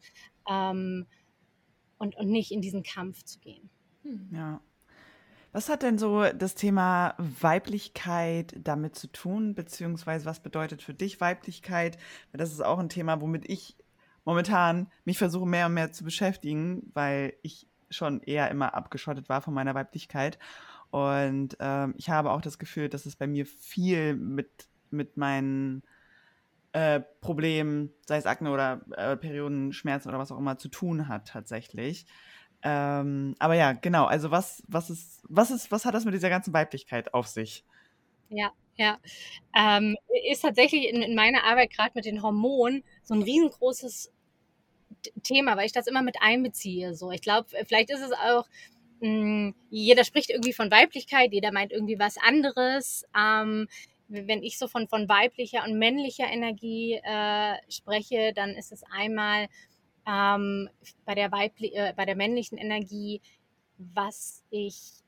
ähm, 0.48 1.06
und, 1.98 2.16
und 2.16 2.28
nicht 2.28 2.52
in 2.52 2.60
diesen 2.60 2.82
Kampf 2.82 3.24
zu 3.24 3.38
gehen. 3.40 3.70
Hm. 4.02 4.30
Ja. 4.32 4.60
Was 5.52 5.68
hat 5.68 5.82
denn 5.82 5.98
so 5.98 6.24
das 6.32 6.54
Thema 6.54 7.14
Weiblichkeit 7.18 8.54
damit 8.56 8.94
zu 8.94 9.08
tun, 9.08 9.54
beziehungsweise 9.54 10.24
was 10.24 10.40
bedeutet 10.40 10.80
für 10.80 10.94
dich 10.94 11.20
Weiblichkeit? 11.20 11.98
Das 12.32 12.52
ist 12.52 12.64
auch 12.64 12.78
ein 12.78 12.88
Thema, 12.88 13.20
womit 13.20 13.48
ich 13.48 13.76
momentan 14.24 14.86
mich 15.04 15.18
versuche 15.18 15.46
mehr 15.46 15.66
und 15.66 15.74
mehr 15.74 15.90
zu 15.90 16.04
beschäftigen, 16.04 16.90
weil 16.94 17.34
ich 17.42 17.66
schon 17.90 18.22
eher 18.22 18.48
immer 18.50 18.74
abgeschottet 18.74 19.28
war 19.28 19.40
von 19.40 19.52
meiner 19.52 19.74
Weiblichkeit. 19.74 20.38
Und 20.90 21.56
ähm, 21.58 21.94
ich 21.96 22.10
habe 22.10 22.30
auch 22.30 22.40
das 22.40 22.58
Gefühl, 22.58 22.88
dass 22.88 23.06
es 23.06 23.16
bei 23.16 23.26
mir 23.26 23.44
viel 23.44 24.14
mit, 24.14 24.68
mit 24.90 25.16
meinen 25.16 25.82
äh, 26.72 27.00
Problemen, 27.20 27.90
sei 28.06 28.18
es 28.18 28.26
Akne 28.26 28.52
oder 28.52 28.82
äh, 28.96 29.16
Periodenschmerzen 29.16 30.08
oder 30.08 30.18
was 30.20 30.30
auch 30.30 30.38
immer, 30.38 30.58
zu 30.58 30.68
tun 30.68 31.08
hat 31.08 31.26
tatsächlich. 31.28 32.06
Ähm, 32.62 33.34
aber 33.38 33.54
ja, 33.54 33.72
genau. 33.72 34.04
Also 34.04 34.30
was, 34.30 34.62
was 34.68 34.90
ist, 34.90 35.22
was 35.28 35.50
ist, 35.50 35.70
was 35.70 35.84
hat 35.84 35.94
das 35.94 36.04
mit 36.04 36.14
dieser 36.14 36.28
ganzen 36.28 36.52
Weiblichkeit 36.52 37.14
auf 37.14 37.26
sich? 37.26 37.64
Ja, 38.28 38.52
ja. 38.76 38.98
Ähm, 39.56 39.96
ist 40.30 40.42
tatsächlich 40.42 40.88
in, 40.88 41.02
in 41.02 41.14
meiner 41.14 41.44
Arbeit 41.44 41.70
gerade 41.70 41.92
mit 41.94 42.04
den 42.04 42.22
Hormonen 42.22 42.84
so 43.02 43.14
ein 43.14 43.22
riesengroßes 43.22 44.12
Thema, 45.22 45.56
weil 45.56 45.66
ich 45.66 45.72
das 45.72 45.86
immer 45.86 46.02
mit 46.02 46.16
einbeziehe. 46.20 46.94
So, 46.94 47.10
ich 47.10 47.22
glaube, 47.22 47.48
vielleicht 47.66 47.90
ist 47.90 48.02
es 48.02 48.12
auch, 48.12 48.46
mh, 49.00 49.08
hm, 49.08 49.54
jeder 49.70 50.04
spricht 50.04 50.30
irgendwie 50.30 50.52
von 50.52 50.70
Weiblichkeit, 50.70 51.32
jeder 51.32 51.52
meint 51.52 51.72
irgendwie 51.72 51.98
was 51.98 52.16
anderes. 52.18 53.04
Ähm, 53.16 53.68
wenn 54.08 54.42
ich 54.42 54.58
so 54.58 54.66
von, 54.66 54.88
von 54.88 55.08
weiblicher 55.08 55.64
und 55.64 55.78
männlicher 55.78 56.26
Energie 56.26 57.00
äh, 57.02 57.54
spreche, 57.68 58.32
dann 58.34 58.50
ist 58.50 58.72
es 58.72 58.82
einmal 58.92 59.48
ähm, 60.06 60.68
bei, 61.04 61.14
der 61.14 61.30
äh, 61.32 61.92
bei 61.94 62.04
der 62.04 62.16
männlichen 62.16 62.58
Energie, 62.58 63.20
was 63.78 64.44
ich 64.50 65.00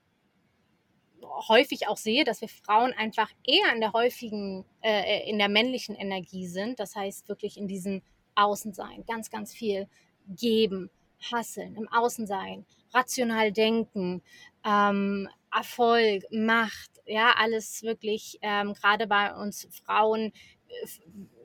häufig 1.48 1.88
auch 1.88 1.96
sehe, 1.96 2.24
dass 2.24 2.40
wir 2.40 2.48
Frauen 2.48 2.92
einfach 2.92 3.30
eher 3.44 3.72
in 3.74 3.80
der 3.80 3.92
häufigen, 3.92 4.64
äh, 4.82 5.28
in 5.28 5.38
der 5.38 5.48
männlichen 5.48 5.94
Energie 5.94 6.46
sind. 6.46 6.80
Das 6.80 6.96
heißt 6.96 7.28
wirklich 7.28 7.56
in 7.56 7.68
diesem 7.68 8.02
Außensein, 8.34 9.04
ganz, 9.06 9.30
ganz 9.30 9.52
viel 9.52 9.88
geben, 10.28 10.90
hasseln, 11.30 11.76
im 11.76 11.88
Außensein, 11.88 12.66
rational 12.92 13.52
denken, 13.52 14.22
ähm, 14.64 15.28
Erfolg, 15.54 16.24
Macht, 16.30 16.90
ja, 17.06 17.34
alles 17.36 17.82
wirklich, 17.82 18.38
ähm, 18.42 18.74
gerade 18.74 19.06
bei 19.06 19.34
uns 19.34 19.68
Frauen, 19.84 20.32
äh, 20.68 20.86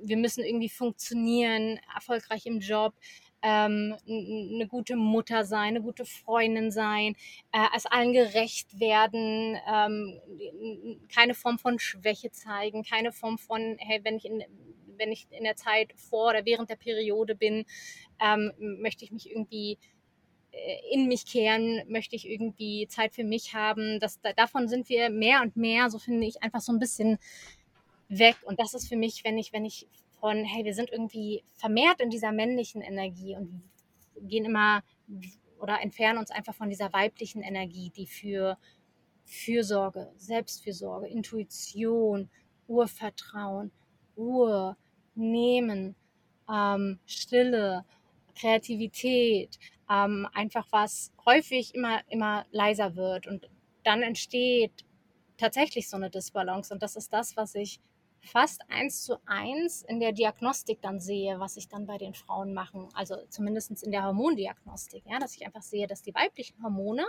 wir 0.02 0.18
müssen 0.18 0.44
irgendwie 0.44 0.70
funktionieren, 0.70 1.80
erfolgreich 1.94 2.46
im 2.46 2.60
Job, 2.60 2.94
ähm, 3.42 3.96
eine 4.08 4.68
gute 4.68 4.96
Mutter 4.96 5.46
sein, 5.46 5.70
eine 5.70 5.82
gute 5.82 6.06
Freundin 6.06 6.72
sein, 6.72 7.16
äh, 7.52 7.68
es 7.76 7.86
allen 7.86 8.14
gerecht 8.14 8.80
werden, 8.80 9.58
ähm, 9.72 10.20
keine 11.14 11.34
Form 11.34 11.60
von 11.60 11.80
Schwäche 11.80 12.32
zeigen, 12.32 12.84
keine 12.84 13.12
Form 13.12 13.38
von, 13.38 13.78
hey, 13.80 14.00
wenn 14.04 14.18
ich 14.18 14.26
in, 14.26 14.44
wenn 14.98 15.12
ich 15.12 15.28
in 15.32 15.44
der 15.44 15.56
Zeit 15.56 15.94
vor 15.96 16.30
oder 16.30 16.46
während 16.46 16.70
der 16.70 16.76
Periode 16.76 17.36
bin, 17.36 17.66
ähm, 18.20 18.52
möchte 18.58 19.06
ich 19.06 19.12
mich 19.12 19.30
irgendwie 19.30 19.78
äh, 20.52 20.94
in 20.94 21.08
mich 21.08 21.26
kehren, 21.26 21.84
möchte 21.88 22.16
ich 22.16 22.28
irgendwie 22.28 22.88
Zeit 22.88 23.14
für 23.14 23.24
mich 23.24 23.54
haben. 23.54 24.00
Das, 24.00 24.20
davon 24.36 24.68
sind 24.68 24.90
wir 24.90 25.10
mehr 25.10 25.42
und 25.42 25.56
mehr, 25.56 25.90
so 25.90 26.00
finde 26.00 26.26
ich, 26.26 26.42
einfach 26.42 26.62
so 26.62 26.72
ein 26.72 26.80
bisschen 26.80 27.20
weg. 28.10 28.38
Und 28.44 28.60
das 28.60 28.74
ist 28.74 28.88
für 28.88 28.98
mich, 28.98 29.24
wenn 29.24 29.38
ich, 29.38 29.54
wenn 29.54 29.66
ich 29.66 29.88
von, 30.20 30.44
hey, 30.44 30.66
wir 30.66 30.74
sind 30.74 30.92
irgendwie 30.92 31.44
vermehrt 31.56 32.02
in 32.02 32.10
dieser 32.10 32.32
männlichen 32.32 32.82
Energie 32.82 33.36
und 33.36 33.62
gehen 34.22 34.46
immer 34.46 34.84
oder 35.60 35.82
entfernen 35.82 36.20
uns 36.20 36.32
einfach 36.32 36.54
von 36.54 36.70
dieser 36.70 36.94
weiblichen 36.94 37.42
Energie, 37.42 37.92
die 37.96 38.08
für 38.08 38.58
Fürsorge, 39.26 40.12
Selbstfürsorge, 40.18 41.08
Intuition, 41.08 42.30
Urvertrauen, 42.68 43.72
Ruhe, 44.16 44.78
Nehmen, 45.16 45.96
ähm, 46.50 47.00
Stille, 47.06 47.86
Kreativität, 48.36 49.58
ähm, 49.90 50.28
einfach 50.34 50.68
was 50.72 51.12
häufig 51.26 51.74
immer, 51.76 52.02
immer 52.10 52.46
leiser 52.52 52.96
wird. 52.96 53.28
Und 53.28 53.50
dann 53.84 54.02
entsteht 54.04 54.86
tatsächlich 55.38 55.90
so 55.90 55.98
eine 55.98 56.10
Disbalance. 56.10 56.74
Und 56.74 56.84
das 56.84 56.96
ist 56.96 57.12
das, 57.14 57.36
was 57.36 57.56
ich 57.56 57.80
fast 58.22 58.62
eins 58.70 59.04
zu 59.04 59.18
eins 59.26 59.84
in 59.84 60.00
der 60.00 60.12
Diagnostik 60.12 60.82
dann 60.82 61.00
sehe, 61.00 61.40
was 61.40 61.58
ich 61.58 61.68
dann 61.68 61.86
bei 61.86 61.98
den 61.98 62.14
Frauen 62.14 62.54
machen, 62.54 62.90
also 62.94 63.16
zumindest 63.30 63.84
in 63.84 63.92
der 63.92 64.04
Hormondiagnostik, 64.04 65.04
ja, 65.06 65.20
dass 65.20 65.36
ich 65.36 65.46
einfach 65.46 65.62
sehe, 65.62 65.88
dass 65.88 66.02
die 66.02 66.14
weiblichen 66.14 66.62
Hormone 66.62 67.06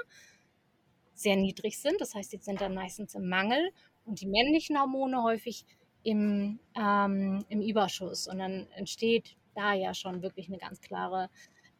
sehr 1.14 1.36
niedrig 1.36 1.78
sind, 1.80 2.00
das 2.00 2.14
heißt, 2.14 2.32
die 2.32 2.38
sind 2.38 2.60
dann 2.60 2.74
meistens 2.74 3.14
im 3.14 3.28
Mangel 3.28 3.72
und 4.04 4.20
die 4.20 4.26
männlichen 4.26 4.78
Hormone 4.78 5.22
häufig 5.22 5.64
im, 6.04 6.60
ähm, 6.76 7.44
im 7.48 7.60
Überschuss 7.60 8.28
und 8.28 8.38
dann 8.38 8.68
entsteht 8.76 9.36
da 9.54 9.72
ja 9.72 9.92
schon 9.94 10.22
wirklich 10.22 10.48
eine 10.48 10.58
ganz 10.58 10.80
klare 10.80 11.28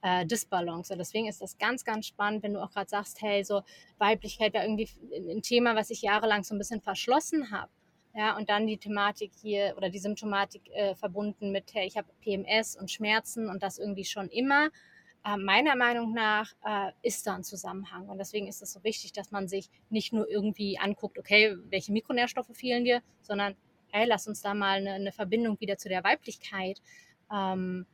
äh, 0.03 0.27
Disbalance. 0.27 0.93
Und 0.93 0.99
deswegen 0.99 1.29
ist 1.29 1.41
das 1.41 1.59
ganz, 1.59 1.85
ganz 1.85 2.07
spannend, 2.07 2.43
wenn 2.43 2.55
du 2.55 2.63
auch 2.63 2.71
gerade 2.71 2.89
sagst, 2.89 3.21
hey, 3.23 3.45
so 3.45 3.63
Weiblichkeit 3.99 4.55
war 4.55 4.63
irgendwie 4.63 4.89
ein 5.31 5.43
Thema, 5.43 5.75
was 5.75 5.91
ich 5.91 6.03
jahrelang 6.03 6.45
so 6.45 6.55
ein 6.55 6.59
bisschen 6.59 6.81
verschlossen 6.81 7.51
habe. 7.51 7.71
Ja, 8.15 8.37
und 8.37 8.49
dann 8.49 8.67
die 8.67 8.79
Thematik 8.79 9.33
hier 9.41 9.75
oder 9.77 9.91
die 9.91 9.99
Symptomatik 9.99 10.63
äh, 10.73 10.95
verbunden 10.97 11.53
mit, 11.53 11.73
hey, 11.75 11.87
ich 11.87 11.97
habe 11.97 12.09
PMS 12.23 12.77
und 12.77 12.91
Schmerzen 12.91 13.49
und 13.49 13.63
das 13.63 13.79
irgendwie 13.79 14.05
schon 14.05 14.29
immer. 14.29 14.71
äh, 15.25 15.37
meiner 15.37 15.77
Meinung 15.77 16.13
nach 16.15 16.53
äh, 16.65 16.93
ist 17.03 17.27
da 17.27 17.35
ein 17.35 17.45
Zusammenhang. 17.45 18.09
Und 18.09 18.19
deswegen 18.19 18.47
ist 18.49 18.63
es 18.63 18.73
so 18.73 18.83
wichtig, 18.85 19.13
dass 19.13 19.31
man 19.31 19.49
sich 19.49 19.71
nicht 19.91 20.13
nur 20.13 20.29
irgendwie 20.29 20.79
anguckt, 20.79 21.19
okay, 21.19 21.57
welche 21.71 21.93
Mikronährstoffe 21.93 22.51
fehlen 22.55 22.85
dir, 22.85 23.03
sondern 23.23 23.57
hey, 23.91 24.07
lass 24.07 24.27
uns 24.29 24.43
da 24.43 24.55
mal 24.55 24.79
eine, 24.79 24.93
eine 24.93 25.13
Verbindung 25.13 25.59
wieder 25.61 25.79
zu 25.79 25.89
der 25.89 26.05
Weiblichkeit 26.05 26.81
ähm, 27.33 27.87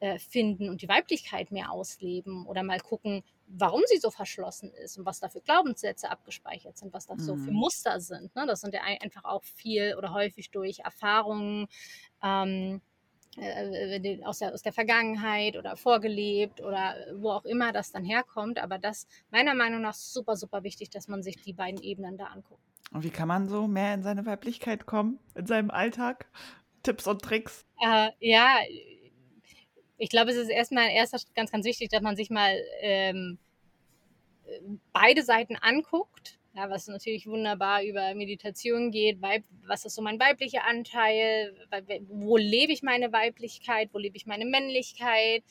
äh, 0.00 0.18
finden 0.18 0.68
und 0.68 0.82
die 0.82 0.88
Weiblichkeit 0.88 1.52
mehr 1.52 1.70
ausleben 1.70 2.46
oder 2.46 2.62
mal 2.62 2.80
gucken, 2.80 3.22
warum 3.46 3.82
sie 3.86 3.98
so 3.98 4.10
verschlossen 4.10 4.72
ist 4.72 4.98
und 4.98 5.04
was 5.04 5.20
da 5.20 5.28
für 5.28 5.40
Glaubenssätze 5.40 6.10
abgespeichert 6.10 6.78
sind, 6.78 6.92
was 6.92 7.06
da 7.06 7.14
mhm. 7.14 7.20
so 7.20 7.36
für 7.36 7.50
mhm. 7.50 7.56
Muster 7.56 8.00
sind. 8.00 8.34
Ne? 8.34 8.46
Das 8.46 8.60
sind 8.60 8.74
ja 8.74 8.80
einfach 8.82 9.24
auch 9.24 9.44
viel 9.44 9.94
oder 9.96 10.12
häufig 10.14 10.50
durch 10.50 10.80
Erfahrungen 10.80 11.66
ähm, 12.22 12.80
äh, 13.36 13.96
äh 13.96 14.24
aus, 14.24 14.38
der, 14.38 14.54
aus 14.54 14.62
der 14.62 14.72
Vergangenheit 14.72 15.56
oder 15.56 15.76
vorgelebt 15.76 16.60
oder 16.60 16.94
wo 17.16 17.30
auch 17.30 17.44
immer 17.44 17.72
das 17.72 17.92
dann 17.92 18.04
herkommt. 18.04 18.58
Aber 18.58 18.78
das 18.78 19.06
meiner 19.30 19.54
Meinung 19.54 19.82
nach 19.82 19.94
super, 19.94 20.36
super 20.36 20.62
wichtig, 20.62 20.90
dass 20.90 21.08
man 21.08 21.22
sich 21.22 21.42
die 21.42 21.52
beiden 21.52 21.82
Ebenen 21.82 22.16
da 22.16 22.26
anguckt. 22.26 22.62
Und 22.92 23.04
wie 23.04 23.10
kann 23.10 23.28
man 23.28 23.48
so 23.48 23.66
mehr 23.66 23.94
in 23.94 24.02
seine 24.02 24.26
Weiblichkeit 24.26 24.86
kommen, 24.86 25.18
in 25.34 25.46
seinem 25.46 25.70
Alltag? 25.70 26.26
Tipps 26.82 27.06
und 27.06 27.22
Tricks? 27.22 27.66
Äh, 27.84 28.10
ja, 28.20 28.56
ich 30.00 30.08
glaube, 30.08 30.30
es 30.30 30.38
ist 30.38 30.48
erstmal 30.48 30.88
erster 30.88 31.18
ganz, 31.34 31.52
ganz 31.52 31.66
wichtig, 31.66 31.90
dass 31.90 32.00
man 32.00 32.16
sich 32.16 32.30
mal 32.30 32.58
ähm, 32.80 33.38
beide 34.94 35.22
Seiten 35.22 35.56
anguckt. 35.56 36.38
Ja, 36.54 36.68
was 36.68 36.88
natürlich 36.88 37.26
wunderbar 37.26 37.84
über 37.84 38.12
Meditation 38.14 38.90
geht. 38.90 39.20
Weib, 39.20 39.44
was 39.66 39.84
ist 39.84 39.94
so 39.94 40.02
mein 40.02 40.18
weiblicher 40.18 40.64
Anteil? 40.66 41.54
Wo 42.08 42.38
lebe 42.38 42.72
ich 42.72 42.82
meine 42.82 43.12
Weiblichkeit? 43.12 43.90
Wo 43.92 43.98
lebe 43.98 44.16
ich 44.16 44.26
meine 44.26 44.46
Männlichkeit? 44.46 45.44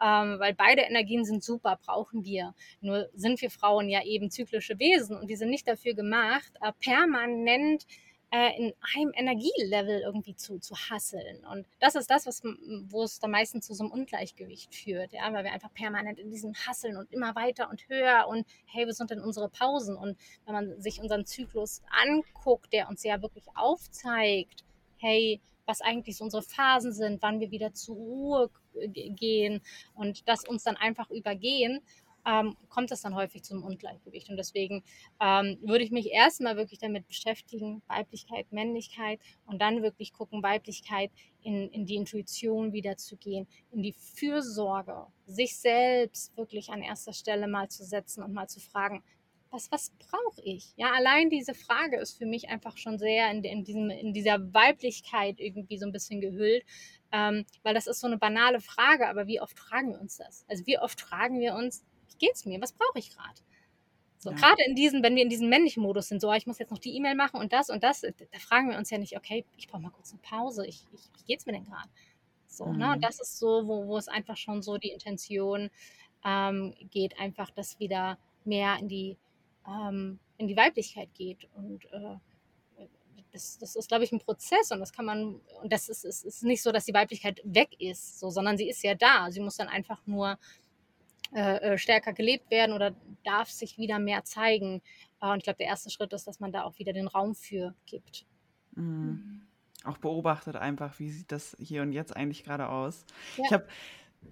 Ähm, 0.00 0.38
weil 0.38 0.52
beide 0.52 0.82
Energien 0.82 1.24
sind 1.24 1.42
super, 1.42 1.80
brauchen 1.84 2.24
wir. 2.24 2.54
Nur 2.82 3.08
sind 3.14 3.40
wir 3.40 3.50
Frauen 3.50 3.88
ja 3.88 4.04
eben 4.04 4.30
zyklische 4.30 4.78
Wesen 4.78 5.16
und 5.16 5.28
die 5.28 5.36
sind 5.36 5.48
nicht 5.50 5.66
dafür 5.66 5.94
gemacht, 5.94 6.52
äh, 6.60 6.72
permanent 6.78 7.86
äh, 8.30 8.56
in 8.56 8.72
einem 8.96 9.12
Energielevel 9.14 10.00
irgendwie 10.00 10.34
zu, 10.34 10.58
zu 10.58 10.74
hasseln. 10.74 11.44
Und 11.46 11.66
das 11.80 11.94
ist 11.94 12.10
das, 12.10 12.26
was, 12.26 12.42
wo 12.88 13.02
es 13.02 13.20
dann 13.20 13.30
meistens 13.30 13.66
zu 13.66 13.74
so 13.74 13.84
einem 13.84 13.92
Ungleichgewicht 13.92 14.74
führt, 14.74 15.12
ja, 15.12 15.32
weil 15.32 15.44
wir 15.44 15.52
einfach 15.52 15.72
permanent 15.72 16.18
in 16.18 16.30
diesem 16.30 16.54
Hasseln 16.54 16.96
und 16.96 17.12
immer 17.12 17.34
weiter 17.34 17.70
und 17.70 17.88
höher 17.88 18.26
und 18.28 18.46
hey, 18.66 18.86
was 18.88 18.96
sind 18.96 19.10
denn 19.10 19.20
unsere 19.20 19.48
Pausen? 19.48 19.96
Und 19.96 20.18
wenn 20.46 20.54
man 20.54 20.80
sich 20.80 21.00
unseren 21.00 21.26
Zyklus 21.26 21.82
anguckt, 22.04 22.72
der 22.72 22.88
uns 22.88 23.02
ja 23.04 23.22
wirklich 23.22 23.44
aufzeigt, 23.54 24.64
hey, 24.98 25.40
was 25.66 25.80
eigentlich 25.80 26.16
so 26.16 26.24
unsere 26.24 26.42
Phasen 26.42 26.92
sind, 26.92 27.22
wann 27.22 27.40
wir 27.40 27.50
wieder 27.50 27.72
zur 27.72 27.96
Ruhe 27.96 28.50
gehen 28.92 29.62
und 29.94 30.28
das 30.28 30.46
uns 30.46 30.64
dann 30.64 30.76
einfach 30.76 31.10
übergehen 31.10 31.80
ähm, 32.26 32.56
kommt 32.68 32.90
es 32.90 33.02
dann 33.02 33.14
häufig 33.14 33.42
zum 33.42 33.62
Ungleichgewicht. 33.62 34.28
Und 34.30 34.36
deswegen 34.36 34.82
ähm, 35.20 35.58
würde 35.62 35.84
ich 35.84 35.90
mich 35.90 36.10
erstmal 36.10 36.56
wirklich 36.56 36.78
damit 36.78 37.06
beschäftigen, 37.06 37.82
Weiblichkeit, 37.86 38.50
Männlichkeit 38.50 39.20
und 39.46 39.60
dann 39.60 39.82
wirklich 39.82 40.12
gucken, 40.12 40.42
Weiblichkeit 40.42 41.10
in, 41.42 41.68
in 41.70 41.86
die 41.86 41.96
Intuition 41.96 42.72
wieder 42.72 42.96
zu 42.96 43.16
gehen, 43.16 43.46
in 43.70 43.82
die 43.82 43.92
Fürsorge, 43.92 45.06
sich 45.26 45.56
selbst 45.56 46.36
wirklich 46.36 46.70
an 46.70 46.82
erster 46.82 47.12
Stelle 47.12 47.48
mal 47.48 47.68
zu 47.68 47.84
setzen 47.84 48.22
und 48.22 48.32
mal 48.32 48.48
zu 48.48 48.60
fragen, 48.60 49.02
was, 49.54 49.70
was 49.70 49.92
brauche 49.98 50.42
ich? 50.42 50.72
Ja, 50.76 50.92
allein 50.92 51.30
diese 51.30 51.54
Frage 51.54 51.98
ist 51.98 52.18
für 52.18 52.26
mich 52.26 52.48
einfach 52.48 52.76
schon 52.76 52.98
sehr 52.98 53.30
in, 53.30 53.44
in, 53.44 53.64
diesem, 53.64 53.88
in 53.88 54.12
dieser 54.12 54.52
Weiblichkeit 54.52 55.38
irgendwie 55.38 55.78
so 55.78 55.86
ein 55.86 55.92
bisschen 55.92 56.20
gehüllt, 56.20 56.64
ähm, 57.12 57.46
weil 57.62 57.74
das 57.74 57.86
ist 57.86 58.00
so 58.00 58.08
eine 58.08 58.18
banale 58.18 58.60
Frage, 58.60 59.08
aber 59.08 59.28
wie 59.28 59.40
oft 59.40 59.58
fragen 59.58 59.92
wir 59.92 60.00
uns 60.00 60.16
das? 60.16 60.44
Also 60.48 60.66
wie 60.66 60.78
oft 60.78 61.00
fragen 61.00 61.38
wir 61.38 61.54
uns, 61.54 61.84
wie 62.08 62.26
geht's 62.26 62.44
mir? 62.44 62.60
Was 62.60 62.72
brauche 62.72 62.98
ich 62.98 63.10
gerade? 63.10 63.40
So, 64.18 64.30
ja. 64.30 64.36
gerade 64.36 64.62
in 64.66 64.74
diesem, 64.74 65.02
wenn 65.02 65.16
wir 65.16 65.22
in 65.22 65.28
diesem 65.28 65.48
männlichen 65.48 65.82
Modus 65.82 66.08
sind, 66.08 66.20
so, 66.20 66.30
ah, 66.30 66.36
ich 66.36 66.46
muss 66.46 66.58
jetzt 66.58 66.70
noch 66.70 66.78
die 66.78 66.96
E-Mail 66.96 67.14
machen 67.14 67.40
und 67.40 67.52
das 67.52 67.68
und 67.68 67.82
das, 67.82 68.00
da 68.00 68.38
fragen 68.38 68.70
wir 68.70 68.78
uns 68.78 68.88
ja 68.90 68.96
nicht, 68.98 69.16
okay, 69.16 69.44
ich 69.56 69.68
brauche 69.68 69.82
mal 69.82 69.90
kurz 69.90 70.12
eine 70.12 70.20
Pause, 70.22 70.66
ich, 70.66 70.82
ich, 70.94 71.10
wie 71.18 71.24
geht's 71.26 71.44
mir 71.44 71.52
denn 71.52 71.64
gerade? 71.64 71.88
So, 72.46 72.66
mhm. 72.66 72.78
ne? 72.78 72.92
Und 72.92 73.04
das 73.04 73.20
ist 73.20 73.38
so, 73.38 73.66
wo, 73.66 73.86
wo 73.86 73.98
es 73.98 74.08
einfach 74.08 74.36
schon 74.36 74.62
so 74.62 74.78
die 74.78 74.90
Intention 74.90 75.70
ähm, 76.24 76.74
geht, 76.90 77.18
einfach, 77.18 77.50
dass 77.50 77.78
wieder 77.78 78.18
mehr 78.44 78.78
in 78.78 78.88
die, 78.88 79.18
ähm, 79.68 80.18
in 80.38 80.48
die 80.48 80.56
Weiblichkeit 80.56 81.12
geht. 81.14 81.48
Und 81.54 81.84
äh, 81.92 82.16
das, 83.32 83.58
das 83.58 83.76
ist, 83.76 83.88
glaube 83.88 84.04
ich, 84.04 84.12
ein 84.12 84.20
Prozess 84.20 84.70
und 84.70 84.78
das 84.78 84.92
kann 84.92 85.04
man, 85.04 85.40
und 85.62 85.72
das 85.72 85.88
ist, 85.88 86.04
ist, 86.04 86.24
ist 86.24 86.44
nicht 86.44 86.62
so, 86.62 86.72
dass 86.72 86.84
die 86.84 86.94
Weiblichkeit 86.94 87.40
weg 87.44 87.70
ist, 87.78 88.20
so, 88.20 88.30
sondern 88.30 88.56
sie 88.56 88.68
ist 88.68 88.82
ja 88.82 88.94
da. 88.94 89.30
Sie 89.30 89.40
muss 89.40 89.56
dann 89.56 89.68
einfach 89.68 90.00
nur 90.06 90.38
äh, 91.34 91.56
äh, 91.56 91.78
stärker 91.78 92.12
gelebt 92.12 92.50
werden 92.50 92.74
oder 92.74 92.94
darf 93.24 93.50
sich 93.50 93.76
wieder 93.76 93.98
mehr 93.98 94.22
zeigen. 94.24 94.82
Äh, 95.20 95.32
und 95.32 95.38
ich 95.38 95.44
glaube, 95.44 95.56
der 95.58 95.66
erste 95.66 95.90
Schritt 95.90 96.12
ist, 96.12 96.28
dass 96.28 96.38
man 96.38 96.52
da 96.52 96.62
auch 96.62 96.78
wieder 96.78 96.92
den 96.92 97.08
Raum 97.08 97.34
für 97.34 97.74
gibt. 97.86 98.24
Mhm. 98.76 98.84
mhm. 98.84 99.40
Auch 99.84 99.98
beobachtet 99.98 100.56
einfach, 100.56 100.98
wie 100.98 101.10
sieht 101.10 101.30
das 101.30 101.54
hier 101.60 101.82
und 101.82 101.92
jetzt 101.92 102.16
eigentlich 102.16 102.42
gerade 102.42 102.70
aus. 102.70 103.04
Ja. 103.36 103.44
Ich 103.44 103.52
habe, 103.52 103.66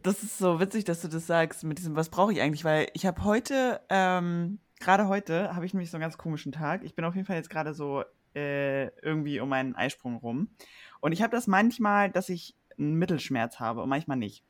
das 0.02 0.22
ist 0.22 0.38
so 0.38 0.60
witzig, 0.60 0.84
dass 0.84 1.02
du 1.02 1.08
das 1.08 1.26
sagst 1.26 1.64
mit 1.64 1.76
diesem, 1.76 1.94
was 1.94 2.08
brauche 2.08 2.32
ich 2.32 2.40
eigentlich, 2.40 2.64
weil 2.64 2.88
ich 2.94 3.04
habe 3.04 3.22
heute, 3.24 3.82
ähm, 3.90 4.60
gerade 4.80 5.08
heute 5.08 5.54
habe 5.54 5.66
ich 5.66 5.74
nämlich 5.74 5.90
so 5.90 5.98
einen 5.98 6.02
ganz 6.02 6.16
komischen 6.16 6.52
Tag. 6.52 6.84
Ich 6.84 6.94
bin 6.94 7.04
auf 7.04 7.14
jeden 7.14 7.26
Fall 7.26 7.36
jetzt 7.36 7.50
gerade 7.50 7.74
so 7.74 8.02
äh, 8.34 8.86
irgendwie 9.02 9.40
um 9.40 9.50
meinen 9.50 9.74
Eisprung 9.74 10.16
rum. 10.16 10.48
Und 11.00 11.12
ich 11.12 11.20
habe 11.20 11.36
das 11.36 11.46
manchmal, 11.46 12.10
dass 12.10 12.30
ich 12.30 12.56
einen 12.78 12.94
Mittelschmerz 12.94 13.60
habe 13.60 13.82
und 13.82 13.90
manchmal 13.90 14.16
nicht. 14.16 14.44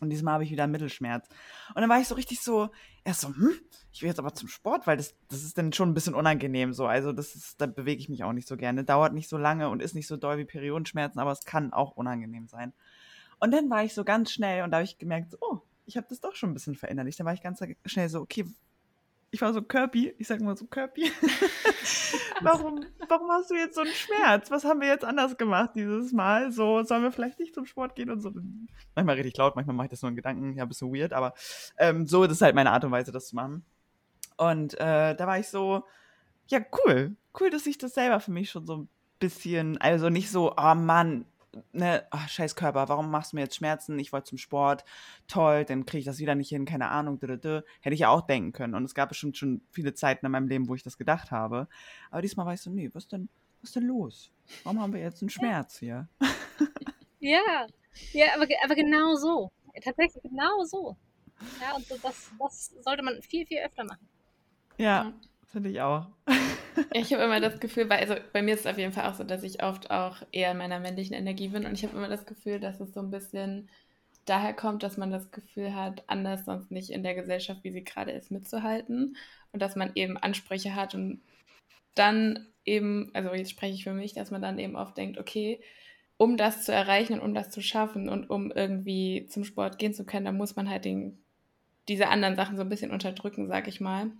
Und 0.00 0.10
diesmal 0.10 0.34
habe 0.34 0.44
ich 0.44 0.50
wieder 0.50 0.66
Mittelschmerz. 0.66 1.28
Und 1.74 1.82
dann 1.82 1.90
war 1.90 2.00
ich 2.00 2.08
so 2.08 2.14
richtig 2.14 2.40
so, 2.40 2.70
erst 3.04 3.20
so, 3.20 3.28
hm, 3.28 3.52
ich 3.92 4.02
will 4.02 4.08
jetzt 4.08 4.18
aber 4.18 4.34
zum 4.34 4.48
Sport, 4.48 4.86
weil 4.86 4.96
das, 4.96 5.14
das 5.28 5.42
ist 5.42 5.58
dann 5.58 5.72
schon 5.72 5.90
ein 5.90 5.94
bisschen 5.94 6.14
unangenehm 6.14 6.72
so. 6.72 6.86
Also 6.86 7.12
das 7.12 7.34
ist, 7.34 7.60
da 7.60 7.66
bewege 7.66 8.00
ich 8.00 8.08
mich 8.08 8.24
auch 8.24 8.32
nicht 8.32 8.48
so 8.48 8.56
gerne. 8.56 8.84
Dauert 8.84 9.12
nicht 9.12 9.28
so 9.28 9.36
lange 9.36 9.68
und 9.68 9.82
ist 9.82 9.94
nicht 9.94 10.06
so 10.06 10.16
doll 10.16 10.38
wie 10.38 10.44
Periodenschmerzen, 10.44 11.20
aber 11.20 11.32
es 11.32 11.44
kann 11.44 11.72
auch 11.72 11.92
unangenehm 11.92 12.48
sein. 12.48 12.72
Und 13.38 13.52
dann 13.52 13.70
war 13.70 13.84
ich 13.84 13.94
so 13.94 14.04
ganz 14.04 14.30
schnell 14.32 14.64
und 14.64 14.70
da 14.70 14.78
habe 14.78 14.84
ich 14.84 14.98
gemerkt, 14.98 15.36
oh, 15.40 15.60
ich 15.86 15.96
habe 15.96 16.06
das 16.08 16.20
doch 16.20 16.34
schon 16.34 16.50
ein 16.50 16.54
bisschen 16.54 16.74
verinnerlicht. 16.74 17.18
Dann 17.18 17.26
war 17.26 17.34
ich 17.34 17.42
ganz 17.42 17.60
schnell 17.86 18.08
so, 18.08 18.20
okay, 18.20 18.46
ich 19.30 19.40
war 19.40 19.52
so 19.52 19.62
Kirby, 19.62 20.14
ich 20.18 20.26
sag 20.26 20.40
mal 20.40 20.56
so 20.56 20.66
Kirby. 20.66 21.10
warum, 22.42 22.84
warum 23.08 23.30
hast 23.30 23.50
du 23.50 23.54
jetzt 23.54 23.76
so 23.76 23.82
einen 23.82 23.92
Schmerz? 23.92 24.50
Was 24.50 24.64
haben 24.64 24.80
wir 24.80 24.88
jetzt 24.88 25.04
anders 25.04 25.36
gemacht 25.36 25.70
dieses 25.74 26.12
Mal? 26.12 26.50
So, 26.50 26.82
sollen 26.82 27.02
wir 27.02 27.12
vielleicht 27.12 27.38
nicht 27.38 27.54
zum 27.54 27.66
Sport 27.66 27.94
gehen 27.94 28.10
und 28.10 28.20
so? 28.20 28.32
Manchmal 28.94 29.16
rede 29.16 29.28
ich 29.28 29.36
laut, 29.36 29.54
manchmal 29.54 29.76
mache 29.76 29.86
ich 29.86 29.90
das 29.90 30.02
nur 30.02 30.10
in 30.10 30.16
Gedanken, 30.16 30.54
ja, 30.54 30.64
ein 30.64 30.68
bisschen 30.68 30.92
weird, 30.92 31.12
aber 31.12 31.34
ähm, 31.78 32.06
so 32.06 32.24
ist 32.24 32.32
es 32.32 32.42
halt 32.42 32.54
meine 32.54 32.72
Art 32.72 32.84
und 32.84 32.90
Weise, 32.90 33.12
das 33.12 33.28
zu 33.28 33.36
machen. 33.36 33.64
Und 34.36 34.74
äh, 34.80 35.14
da 35.14 35.26
war 35.26 35.38
ich 35.38 35.48
so, 35.48 35.84
ja, 36.48 36.60
cool. 36.84 37.16
Cool, 37.38 37.50
dass 37.50 37.66
ich 37.66 37.78
das 37.78 37.94
selber 37.94 38.18
für 38.18 38.32
mich 38.32 38.50
schon 38.50 38.66
so 38.66 38.78
ein 38.78 38.88
bisschen, 39.20 39.78
also 39.78 40.08
nicht 40.08 40.30
so, 40.30 40.54
oh 40.56 40.74
Mann, 40.74 41.24
ne, 41.72 42.06
ach, 42.10 42.28
scheiß 42.28 42.54
Körper, 42.56 42.88
warum 42.88 43.10
machst 43.10 43.32
du 43.32 43.36
mir 43.36 43.42
jetzt 43.42 43.56
Schmerzen? 43.56 43.98
Ich 43.98 44.12
wollte 44.12 44.30
zum 44.30 44.38
Sport, 44.38 44.84
toll, 45.26 45.64
dann 45.64 45.86
kriege 45.86 46.00
ich 46.00 46.04
das 46.04 46.18
wieder 46.18 46.34
nicht 46.34 46.48
hin, 46.48 46.64
keine 46.64 46.88
Ahnung, 46.88 47.18
dö, 47.18 47.26
dö, 47.26 47.38
dö. 47.38 47.62
hätte 47.80 47.94
ich 47.94 48.00
ja 48.00 48.08
auch 48.08 48.22
denken 48.22 48.52
können. 48.52 48.74
Und 48.74 48.84
es 48.84 48.94
gab 48.94 49.08
bestimmt 49.08 49.36
schon 49.36 49.62
viele 49.70 49.94
Zeiten 49.94 50.26
in 50.26 50.32
meinem 50.32 50.48
Leben, 50.48 50.68
wo 50.68 50.74
ich 50.74 50.82
das 50.82 50.98
gedacht 50.98 51.30
habe. 51.30 51.68
Aber 52.10 52.22
diesmal 52.22 52.46
war 52.46 52.54
ich 52.54 52.60
so, 52.60 52.70
nee, 52.70 52.90
was 52.92 53.08
denn, 53.08 53.28
was 53.62 53.72
denn 53.72 53.84
los? 53.84 54.32
Warum 54.64 54.80
haben 54.80 54.92
wir 54.92 55.00
jetzt 55.00 55.22
einen 55.22 55.30
Schmerz 55.30 55.78
hier? 55.78 56.08
Ja, 57.22 57.66
ja, 58.12 58.26
aber, 58.34 58.46
aber 58.64 58.74
genau 58.74 59.14
so. 59.14 59.52
Tatsächlich 59.84 60.22
genau 60.22 60.64
so. 60.64 60.96
Ja, 61.60 61.76
und 61.76 61.90
das, 62.02 62.30
das 62.38 62.72
sollte 62.80 63.02
man 63.02 63.20
viel, 63.22 63.46
viel 63.46 63.58
öfter 63.58 63.84
machen. 63.84 64.08
Ja, 64.78 65.12
finde 65.46 65.70
ich 65.70 65.80
auch. 65.80 66.06
Ich 66.92 67.12
habe 67.12 67.22
immer 67.24 67.40
das 67.40 67.60
Gefühl, 67.60 67.88
weil, 67.88 68.00
also 68.00 68.14
bei 68.32 68.42
mir 68.42 68.54
ist 68.54 68.60
es 68.60 68.66
auf 68.66 68.78
jeden 68.78 68.92
Fall 68.92 69.10
auch 69.10 69.14
so, 69.14 69.24
dass 69.24 69.42
ich 69.42 69.62
oft 69.62 69.90
auch 69.90 70.18
eher 70.32 70.52
in 70.52 70.58
meiner 70.58 70.80
männlichen 70.80 71.14
Energie 71.14 71.48
bin 71.48 71.66
und 71.66 71.72
ich 71.72 71.84
habe 71.84 71.96
immer 71.96 72.08
das 72.08 72.26
Gefühl, 72.26 72.60
dass 72.60 72.80
es 72.80 72.92
so 72.92 73.00
ein 73.00 73.10
bisschen 73.10 73.68
daher 74.24 74.54
kommt, 74.54 74.82
dass 74.82 74.96
man 74.96 75.10
das 75.10 75.30
Gefühl 75.30 75.74
hat, 75.74 76.04
anders 76.06 76.44
sonst 76.44 76.70
nicht 76.70 76.90
in 76.90 77.02
der 77.02 77.14
Gesellschaft, 77.14 77.64
wie 77.64 77.72
sie 77.72 77.84
gerade 77.84 78.12
ist, 78.12 78.30
mitzuhalten 78.30 79.16
und 79.52 79.62
dass 79.62 79.76
man 79.76 79.92
eben 79.94 80.16
Ansprüche 80.16 80.74
hat 80.74 80.94
und 80.94 81.20
dann 81.94 82.46
eben, 82.64 83.10
also 83.14 83.34
jetzt 83.34 83.50
spreche 83.50 83.74
ich 83.74 83.84
für 83.84 83.92
mich, 83.92 84.12
dass 84.12 84.30
man 84.30 84.42
dann 84.42 84.58
eben 84.58 84.76
oft 84.76 84.96
denkt, 84.96 85.18
okay, 85.18 85.60
um 86.16 86.36
das 86.36 86.64
zu 86.64 86.72
erreichen 86.72 87.14
und 87.14 87.20
um 87.20 87.34
das 87.34 87.50
zu 87.50 87.62
schaffen 87.62 88.08
und 88.08 88.28
um 88.28 88.52
irgendwie 88.52 89.26
zum 89.28 89.44
Sport 89.44 89.78
gehen 89.78 89.94
zu 89.94 90.04
können, 90.04 90.26
dann 90.26 90.36
muss 90.36 90.54
man 90.54 90.68
halt 90.68 90.84
den, 90.84 91.18
diese 91.88 92.08
anderen 92.08 92.36
Sachen 92.36 92.56
so 92.56 92.62
ein 92.62 92.68
bisschen 92.68 92.90
unterdrücken, 92.90 93.48
sag 93.48 93.68
ich 93.68 93.80
mal. 93.80 94.10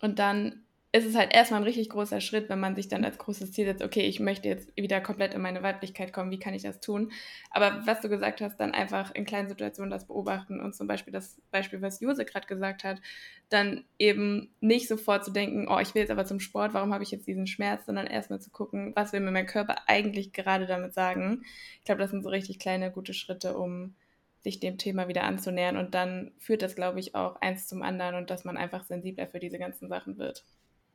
Und 0.00 0.20
dann 0.20 0.62
ist 0.94 1.06
es 1.06 1.16
halt 1.16 1.34
erstmal 1.34 1.60
ein 1.60 1.64
richtig 1.64 1.88
großer 1.88 2.20
Schritt, 2.20 2.48
wenn 2.48 2.60
man 2.60 2.76
sich 2.76 2.86
dann 2.86 3.04
als 3.04 3.18
großes 3.18 3.50
Ziel 3.50 3.64
setzt, 3.64 3.82
okay, 3.82 4.02
ich 4.02 4.20
möchte 4.20 4.48
jetzt 4.48 4.70
wieder 4.76 5.00
komplett 5.00 5.34
in 5.34 5.42
meine 5.42 5.60
Weiblichkeit 5.64 6.12
kommen, 6.12 6.30
wie 6.30 6.38
kann 6.38 6.54
ich 6.54 6.62
das 6.62 6.78
tun? 6.78 7.10
Aber 7.50 7.84
was 7.84 8.00
du 8.00 8.08
gesagt 8.08 8.40
hast, 8.40 8.58
dann 8.58 8.70
einfach 8.70 9.12
in 9.12 9.24
kleinen 9.24 9.48
Situationen 9.48 9.90
das 9.90 10.06
beobachten 10.06 10.60
und 10.60 10.72
zum 10.76 10.86
Beispiel 10.86 11.12
das 11.12 11.42
Beispiel, 11.50 11.82
was 11.82 11.98
Jose 11.98 12.24
gerade 12.24 12.46
gesagt 12.46 12.84
hat, 12.84 13.00
dann 13.48 13.82
eben 13.98 14.54
nicht 14.60 14.86
sofort 14.86 15.24
zu 15.24 15.32
denken, 15.32 15.66
oh, 15.68 15.80
ich 15.80 15.96
will 15.96 16.02
jetzt 16.02 16.12
aber 16.12 16.26
zum 16.26 16.38
Sport, 16.38 16.74
warum 16.74 16.94
habe 16.94 17.02
ich 17.02 17.10
jetzt 17.10 17.26
diesen 17.26 17.48
Schmerz, 17.48 17.86
sondern 17.86 18.06
erstmal 18.06 18.40
zu 18.40 18.50
gucken, 18.50 18.92
was 18.94 19.12
will 19.12 19.18
mir 19.18 19.32
mein 19.32 19.46
Körper 19.46 19.88
eigentlich 19.88 20.32
gerade 20.32 20.66
damit 20.66 20.94
sagen. 20.94 21.42
Ich 21.80 21.84
glaube, 21.86 22.02
das 22.02 22.12
sind 22.12 22.22
so 22.22 22.28
richtig 22.28 22.60
kleine, 22.60 22.92
gute 22.92 23.14
Schritte, 23.14 23.58
um 23.58 23.96
sich 24.44 24.60
dem 24.60 24.78
Thema 24.78 25.08
wieder 25.08 25.24
anzunähern. 25.24 25.76
Und 25.76 25.94
dann 25.94 26.30
führt 26.38 26.62
das, 26.62 26.76
glaube 26.76 27.00
ich, 27.00 27.16
auch 27.16 27.34
eins 27.40 27.66
zum 27.66 27.82
anderen 27.82 28.14
und 28.14 28.30
dass 28.30 28.44
man 28.44 28.56
einfach 28.56 28.84
sensibler 28.84 29.26
für 29.26 29.40
diese 29.40 29.58
ganzen 29.58 29.88
Sachen 29.88 30.18
wird. 30.18 30.44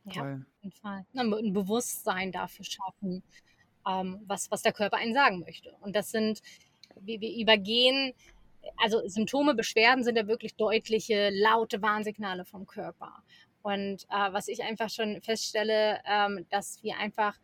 Ja, 0.05 0.33
auf 0.33 0.39
jeden 0.61 0.75
Fall. 0.75 1.05
Ein 1.15 1.53
Bewusstsein 1.53 2.31
dafür 2.31 2.65
schaffen, 2.65 3.23
ähm, 3.87 4.21
was, 4.25 4.49
was 4.51 4.61
der 4.61 4.73
Körper 4.73 4.97
einen 4.97 5.13
sagen 5.13 5.39
möchte. 5.39 5.75
Und 5.81 5.95
das 5.95 6.11
sind, 6.11 6.41
wir, 6.99 7.21
wir 7.21 7.35
übergehen, 7.35 8.13
also 8.77 9.07
Symptome, 9.07 9.55
Beschwerden 9.55 10.03
sind 10.03 10.17
ja 10.17 10.27
wirklich 10.27 10.55
deutliche, 10.55 11.29
laute 11.31 11.81
Warnsignale 11.81 12.45
vom 12.45 12.65
Körper. 12.67 13.23
Und 13.61 14.03
äh, 14.09 14.33
was 14.33 14.47
ich 14.47 14.63
einfach 14.63 14.89
schon 14.89 15.21
feststelle, 15.21 15.99
ähm, 16.05 16.45
dass 16.49 16.81
wir 16.83 16.97
einfach 16.97 17.37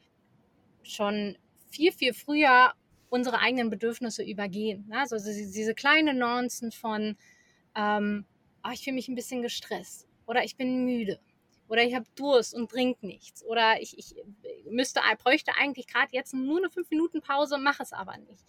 schon 0.84 1.38
viel, 1.70 1.92
viel 1.92 2.14
früher 2.14 2.74
unsere 3.10 3.40
eigenen 3.40 3.70
Bedürfnisse 3.70 4.24
übergehen. 4.24 4.88
Ne? 4.88 5.00
Also 5.00 5.18
diese 5.18 5.74
kleine 5.74 6.14
Nuancen 6.14 6.72
von, 6.72 7.18
ähm, 7.76 8.26
oh, 8.64 8.70
ich 8.74 8.84
fühle 8.84 8.96
mich 8.96 9.08
ein 9.08 9.16
bisschen 9.16 9.42
gestresst 9.42 10.08
oder 10.26 10.44
ich 10.44 10.56
bin 10.58 10.86
müde 10.86 11.20
oder 11.68 11.84
ich 11.84 11.96
habe 11.96 12.06
Durst 12.16 12.54
und 12.54 12.70
trinke 12.70 13.06
nichts 13.06 13.44
oder 13.44 13.82
ich, 13.82 13.98
ich 13.98 14.16
müsste, 14.70 15.02
bräuchte 15.24 15.52
eigentlich 15.60 15.88
gerade 15.88 16.10
jetzt 16.12 16.34
nur 16.34 16.58
eine 16.58 16.70
5 16.70 16.90
Minuten 16.90 17.22
Pause, 17.22 17.58
mache 17.58 17.84
es 17.84 17.94
aber 17.94 18.18
nicht. 18.18 18.44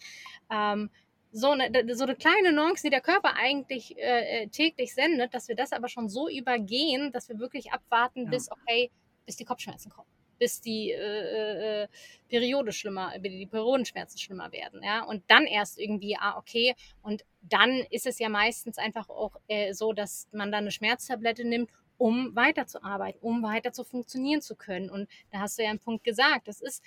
Ähm, 0.50 0.90
so 1.32 1.50
eine, 1.50 1.94
so 1.94 2.04
eine 2.04 2.16
kleine 2.16 2.52
Nuance, 2.52 2.82
die 2.82 2.90
der 2.90 3.00
Körper 3.00 3.34
eigentlich 3.36 3.96
äh, 3.98 4.44
äh, 4.44 4.48
täglich 4.48 4.94
sendet, 4.94 5.34
dass 5.34 5.48
wir 5.48 5.56
das 5.56 5.72
aber 5.72 5.88
schon 5.88 6.08
so 6.08 6.28
übergehen, 6.28 7.12
dass 7.12 7.28
wir 7.28 7.38
wirklich 7.38 7.72
abwarten, 7.72 8.24
ja. 8.24 8.30
bis, 8.30 8.50
okay, 8.50 8.90
bis 9.26 9.36
die 9.36 9.44
Kopfschmerzen 9.44 9.90
kommen, 9.90 10.08
bis 10.38 10.60
die 10.60 10.92
äh, 10.92 11.82
äh, 11.82 11.88
Periode 12.28 12.72
schlimmer, 12.72 13.18
die 13.18 13.46
Periodenschmerzen 13.46 14.18
schlimmer 14.18 14.50
werden, 14.52 14.82
ja, 14.82 15.04
und 15.04 15.24
dann 15.28 15.44
erst 15.44 15.78
irgendwie, 15.78 16.16
ah, 16.18 16.38
okay, 16.38 16.74
und 17.02 17.24
dann 17.42 17.84
ist 17.90 18.06
es 18.06 18.18
ja 18.18 18.28
meistens 18.28 18.78
einfach 18.78 19.08
auch 19.10 19.36
äh, 19.48 19.74
so, 19.74 19.92
dass 19.92 20.28
man 20.32 20.50
dann 20.50 20.64
eine 20.64 20.70
Schmerztablette 20.70 21.44
nimmt, 21.44 21.70
um 21.98 22.34
weiterzuarbeiten, 22.34 23.20
um 23.22 23.42
weiter 23.42 23.72
zu 23.72 23.84
funktionieren 23.84 24.42
zu 24.42 24.56
können. 24.56 24.90
Und 24.90 25.08
da 25.30 25.40
hast 25.40 25.58
du 25.58 25.62
ja 25.62 25.70
einen 25.70 25.78
Punkt 25.78 26.04
gesagt, 26.04 26.48
das 26.48 26.60
ist 26.60 26.82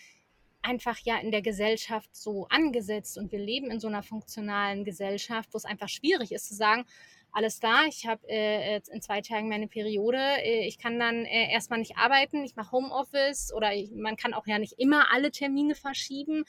einfach 0.62 0.98
ja 1.00 1.17
in 1.17 1.32
der 1.32 1.41
Gesellschaft 1.41 2.15
so 2.15 2.48
angesetzt 2.50 3.17
und 3.17 3.32
wir 3.32 3.39
leben 3.39 3.72
in 3.72 3.80
so 3.80 3.88
einer 3.88 4.04
funktionalen 4.04 4.84
Gesellschaft, 4.84 5.50
wo 5.54 5.58
es 5.58 5.65
einfach 5.65 5.89
schwierig 5.89 6.32
ist 6.32 6.48
zu 6.48 6.56
sagen, 6.56 6.86
alles 7.32 7.60
da, 7.60 7.86
ich 7.86 8.08
habe 8.08 8.28
äh, 8.28 8.82
in 8.92 9.02
zwei 9.02 9.22
Tagen 9.22 9.50
meine 9.50 9.68
Periode, 9.68 10.18
äh, 10.18 10.68
ich 10.68 10.78
kann 10.78 11.00
dann 11.00 11.26
äh, 11.26 11.52
erstmal 11.52 11.80
nicht 11.80 11.98
arbeiten, 11.98 12.44
ich 12.44 12.56
mache 12.56 12.72
Homeoffice 12.72 13.54
oder 13.54 13.74
ich, 13.74 13.92
man 13.92 14.15
kann 14.15 14.34
auch 14.34 14.48
ja 14.48 14.60
nicht 14.60 14.74
immer 14.80 15.12
alle 15.12 15.32
Termine 15.32 15.76
verschieben. 15.76 16.46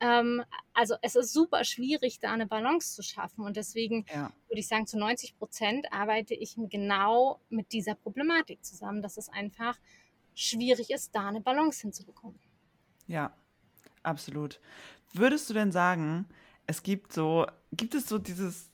Ähm, 0.00 0.42
also 0.72 0.94
es 1.02 1.16
ist 1.16 1.32
super 1.32 1.64
schwierig, 1.64 2.18
da 2.18 2.32
eine 2.32 2.46
Balance 2.46 2.94
zu 2.94 3.02
schaffen 3.02 3.44
und 3.44 3.56
deswegen 3.56 4.04
ja. 4.12 4.32
würde 4.48 4.60
ich 4.60 4.68
sagen, 4.68 4.86
zu 4.86 4.98
90 4.98 5.38
Prozent 5.38 5.92
arbeite 5.92 6.34
ich 6.34 6.56
genau 6.56 7.40
mit 7.48 7.72
dieser 7.72 7.94
Problematik 7.94 8.64
zusammen, 8.64 9.02
dass 9.02 9.16
es 9.16 9.28
einfach 9.28 9.78
schwierig 10.34 10.90
ist, 10.90 11.14
da 11.14 11.28
eine 11.28 11.40
Balance 11.40 11.82
hinzubekommen. 11.82 12.38
Ja, 13.06 13.34
Absolut. 14.02 14.60
Würdest 15.12 15.48
du 15.48 15.54
denn 15.54 15.72
sagen, 15.72 16.26
es 16.66 16.82
gibt 16.82 17.12
so, 17.12 17.46
gibt 17.72 17.94
es 17.94 18.08
so 18.08 18.18
dieses, 18.18 18.70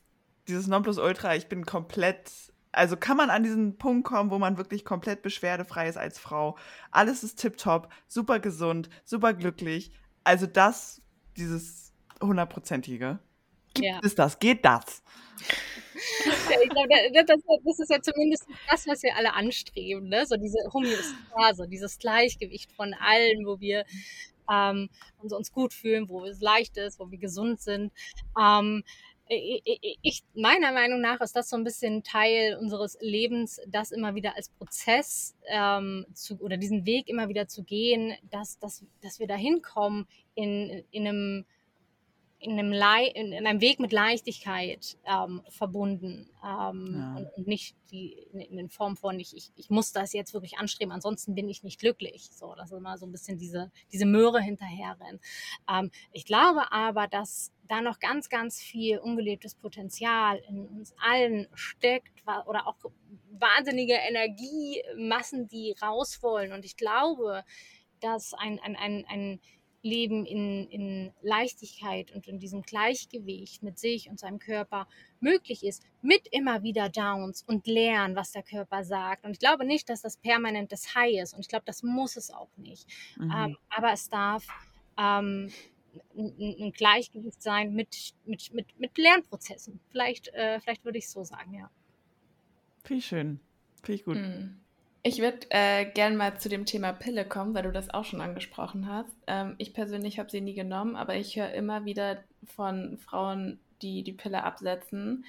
dieses 0.49 0.67
Nonplusultra, 0.67 1.35
ich 1.35 1.47
bin 1.47 1.65
komplett, 1.65 2.31
also 2.71 2.97
kann 2.97 3.17
man 3.17 3.29
an 3.29 3.43
diesen 3.43 3.77
Punkt 3.77 4.05
kommen, 4.05 4.31
wo 4.31 4.39
man 4.39 4.57
wirklich 4.57 4.83
komplett 4.83 5.21
beschwerdefrei 5.21 5.87
ist 5.87 5.97
als 5.97 6.19
Frau. 6.19 6.57
Alles 6.91 7.23
ist 7.23 7.39
tipptopp, 7.39 7.89
super 8.07 8.39
gesund, 8.39 8.89
super 9.05 9.33
glücklich. 9.33 9.91
Also 10.23 10.47
das, 10.47 11.01
dieses 11.37 11.93
hundertprozentige. 12.21 13.19
Gibt 13.73 13.87
ja. 13.87 13.99
es 14.03 14.15
das? 14.15 14.39
Geht 14.39 14.65
das? 14.65 15.03
Ja, 16.49 16.57
ich 16.63 16.69
glaube, 16.69 16.87
das, 17.13 17.39
das, 17.63 17.79
ist 17.79 17.91
ja 17.91 18.01
zumindest 18.01 18.45
das, 18.69 18.87
was 18.87 19.03
wir 19.03 19.15
alle 19.15 19.33
anstreben, 19.33 20.09
ne? 20.09 20.25
So 20.25 20.35
diese 20.35 20.57
Homöostase, 20.73 21.67
dieses 21.67 21.97
Gleichgewicht 21.99 22.71
von 22.71 22.93
allen, 22.93 23.45
wo 23.45 23.59
wir 23.59 23.85
ähm, 24.51 24.89
uns 25.19 25.51
gut 25.51 25.73
fühlen, 25.73 26.09
wo 26.09 26.25
es 26.25 26.41
leicht 26.41 26.77
ist, 26.77 26.99
wo 26.99 27.09
wir 27.11 27.17
gesund 27.17 27.61
sind. 27.61 27.91
Ähm, 28.39 28.83
ich, 29.31 30.23
meiner 30.33 30.71
Meinung 30.71 31.01
nach 31.01 31.21
ist 31.21 31.35
das 31.35 31.49
so 31.49 31.55
ein 31.55 31.63
bisschen 31.63 32.03
Teil 32.03 32.57
unseres 32.59 32.97
Lebens, 32.99 33.61
das 33.67 33.91
immer 33.91 34.15
wieder 34.15 34.35
als 34.35 34.49
Prozess 34.49 35.35
ähm, 35.47 36.07
zu, 36.13 36.39
oder 36.41 36.57
diesen 36.57 36.85
Weg 36.85 37.07
immer 37.07 37.29
wieder 37.29 37.47
zu 37.47 37.63
gehen, 37.63 38.13
dass, 38.31 38.57
dass, 38.57 38.83
dass 39.01 39.19
wir 39.19 39.27
da 39.27 39.35
hinkommen 39.35 40.07
in, 40.33 40.83
in 40.91 41.07
einem 41.07 41.45
in 42.41 42.57
einem, 42.57 42.71
Le 42.71 43.07
in, 43.13 43.33
in 43.33 43.45
einem 43.45 43.59
Weg 43.59 43.79
mit 43.79 43.91
Leichtigkeit 43.91 44.97
ähm, 45.05 45.41
verbunden 45.49 46.29
ähm, 46.41 46.95
ja. 46.95 47.15
und, 47.17 47.27
und, 47.35 47.47
nicht 47.47 47.75
die, 47.91 48.13
in, 48.31 48.57
in 48.57 48.69
Form 48.69 48.95
von, 48.95 49.19
ich, 49.19 49.35
ich, 49.35 49.51
ich 49.57 49.69
muss 49.69 49.91
das 49.91 50.13
jetzt 50.13 50.33
wirklich 50.33 50.57
anstreben, 50.57 50.93
ansonsten 50.93 51.35
bin 51.35 51.49
ich 51.49 51.63
nicht 51.63 51.79
glücklich. 51.79 52.29
So, 52.31 52.55
das 52.55 52.71
ist 52.71 52.77
immer 52.77 52.97
so 52.97 53.05
ein 53.05 53.11
bisschen 53.11 53.37
diese, 53.37 53.71
diese 53.91 54.05
Möhre 54.05 54.41
hinterherrennen. 54.41 55.19
Ähm, 55.69 55.91
ich 56.13 56.23
glaube 56.23 56.71
aber, 56.71 57.07
dass 57.07 57.51
da 57.69 57.81
noch 57.81 57.99
ganz, 57.99 58.29
ganz 58.29 58.59
viel 58.59 58.97
ungelebtes 58.97 59.55
Potenzial 59.55 60.41
in 60.49 60.65
uns 60.65 60.93
allen 60.99 61.47
steckt 61.53 62.23
oder 62.45 62.67
auch 62.67 62.75
wahnsinnige 63.31 63.93
Energiemassen, 63.93 65.47
die 65.47 65.75
raus 65.81 66.21
wollen. 66.21 66.51
Und 66.51 66.65
ich 66.65 66.75
glaube, 66.75 67.45
dass 68.01 68.33
ein, 68.33 68.59
ein, 68.59 68.75
ein, 68.75 69.05
ein 69.07 69.39
Leben 69.81 70.25
in, 70.25 70.67
in 70.69 71.13
Leichtigkeit 71.21 72.11
und 72.11 72.27
in 72.27 72.39
diesem 72.39 72.63
Gleichgewicht 72.63 73.63
mit 73.63 73.79
sich 73.79 74.09
und 74.09 74.19
seinem 74.19 74.39
Körper 74.39 74.87
möglich 75.19 75.63
ist, 75.63 75.83
mit 76.01 76.27
immer 76.31 76.63
wieder 76.63 76.89
Downs 76.89 77.43
und 77.43 77.65
lernen, 77.67 78.15
was 78.15 78.31
der 78.31 78.43
Körper 78.43 78.83
sagt. 78.83 79.25
Und 79.25 79.31
ich 79.31 79.39
glaube 79.39 79.63
nicht, 79.63 79.89
dass 79.89 80.01
das 80.01 80.17
permanent 80.17 80.71
das 80.71 80.95
High 80.95 81.21
ist 81.21 81.33
und 81.33 81.41
ich 81.41 81.47
glaube, 81.47 81.65
das 81.65 81.83
muss 81.83 82.17
es 82.17 82.31
auch 82.31 82.49
nicht. 82.57 82.87
Mhm. 83.17 83.31
Ähm, 83.33 83.57
aber 83.69 83.93
es 83.93 84.09
darf 84.09 84.45
ähm, 84.97 85.49
ein, 86.17 86.55
ein, 86.59 86.71
Gleichgewicht 86.71 87.41
sein 87.41 87.73
mit, 87.73 88.13
mit, 88.25 88.53
mit, 88.53 88.79
mit 88.79 88.97
Lernprozessen. 88.97 89.79
Vielleicht, 89.91 90.29
äh, 90.33 90.59
vielleicht 90.59 90.85
würde 90.85 90.97
ich 90.97 91.05
es 91.05 91.11
so 91.11 91.23
sagen, 91.23 91.53
ja. 91.53 91.69
Viel 92.83 93.01
schön. 93.01 93.39
Finde 93.83 93.93
ich 93.93 94.05
gut. 94.05 94.17
Mhm. 94.17 94.59
Ich 95.01 95.19
würde 95.19 95.39
äh, 95.49 95.85
gerne 95.85 96.17
mal 96.17 96.37
zu 96.37 96.49
dem 96.49 96.65
Thema 96.65 96.91
Pille 96.91 97.23
kommen, 97.23 97.53
weil 97.53 97.63
du 97.63 97.71
das 97.71 97.89
auch 97.93 98.03
schon 98.03 98.19
angesprochen 98.19 98.87
hast. 98.87 99.15
Ähm, 99.27 99.55
ich 99.57 99.73
persönlich 99.73 100.19
habe 100.19 100.29
sie 100.29 100.41
nie 100.41 100.53
genommen, 100.53 100.95
aber 100.95 101.15
ich 101.15 101.37
höre 101.37 101.53
immer 101.53 101.85
wieder 101.85 102.23
von 102.43 102.97
Frauen, 102.97 103.59
die 103.81 104.03
die 104.03 104.11
Pille 104.11 104.43
absetzen, 104.43 105.23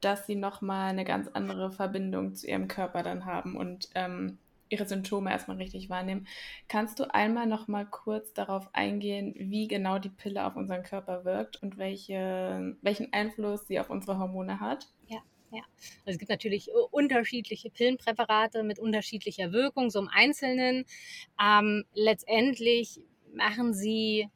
dass 0.00 0.26
sie 0.26 0.36
nochmal 0.36 0.90
eine 0.90 1.04
ganz 1.04 1.28
andere 1.28 1.72
Verbindung 1.72 2.36
zu 2.36 2.46
ihrem 2.46 2.68
Körper 2.68 3.02
dann 3.02 3.24
haben 3.24 3.56
und 3.56 3.88
ähm, 3.96 4.38
ihre 4.68 4.86
Symptome 4.86 5.30
erstmal 5.30 5.56
richtig 5.58 5.90
wahrnehmen. 5.90 6.26
Kannst 6.68 6.98
du 6.98 7.12
einmal 7.12 7.46
nochmal 7.46 7.86
kurz 7.86 8.32
darauf 8.32 8.68
eingehen, 8.74 9.34
wie 9.36 9.68
genau 9.68 9.98
die 9.98 10.10
Pille 10.10 10.46
auf 10.46 10.56
unseren 10.56 10.82
Körper 10.82 11.24
wirkt 11.24 11.62
und 11.62 11.78
welche, 11.78 12.76
welchen 12.82 13.12
Einfluss 13.12 13.66
sie 13.66 13.80
auf 13.80 13.90
unsere 13.90 14.18
Hormone 14.18 14.60
hat? 14.60 14.88
Ja. 15.06 15.18
Ja, 15.52 15.62
also 16.04 16.16
es 16.16 16.18
gibt 16.18 16.28
natürlich 16.28 16.68
äh, 16.68 16.72
unterschiedliche 16.90 17.70
Pillenpräparate 17.70 18.64
mit 18.64 18.80
unterschiedlicher 18.80 19.52
Wirkung, 19.52 19.90
so 19.90 20.00
im 20.00 20.08
Einzelnen. 20.08 20.84
Ähm, 21.40 21.84
letztendlich 21.94 23.00
machen 23.32 23.72
sie 23.72 24.28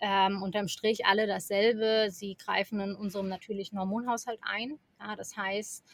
ähm, 0.00 0.42
unterm 0.42 0.68
Strich 0.68 1.06
alle 1.06 1.26
dasselbe. 1.26 2.08
Sie 2.10 2.36
greifen 2.36 2.80
in 2.80 2.94
unserem 2.94 3.28
natürlichen 3.28 3.78
Hormonhaushalt 3.78 4.40
ein. 4.42 4.78
Ja, 5.00 5.16
das 5.16 5.36
heißt, 5.36 5.84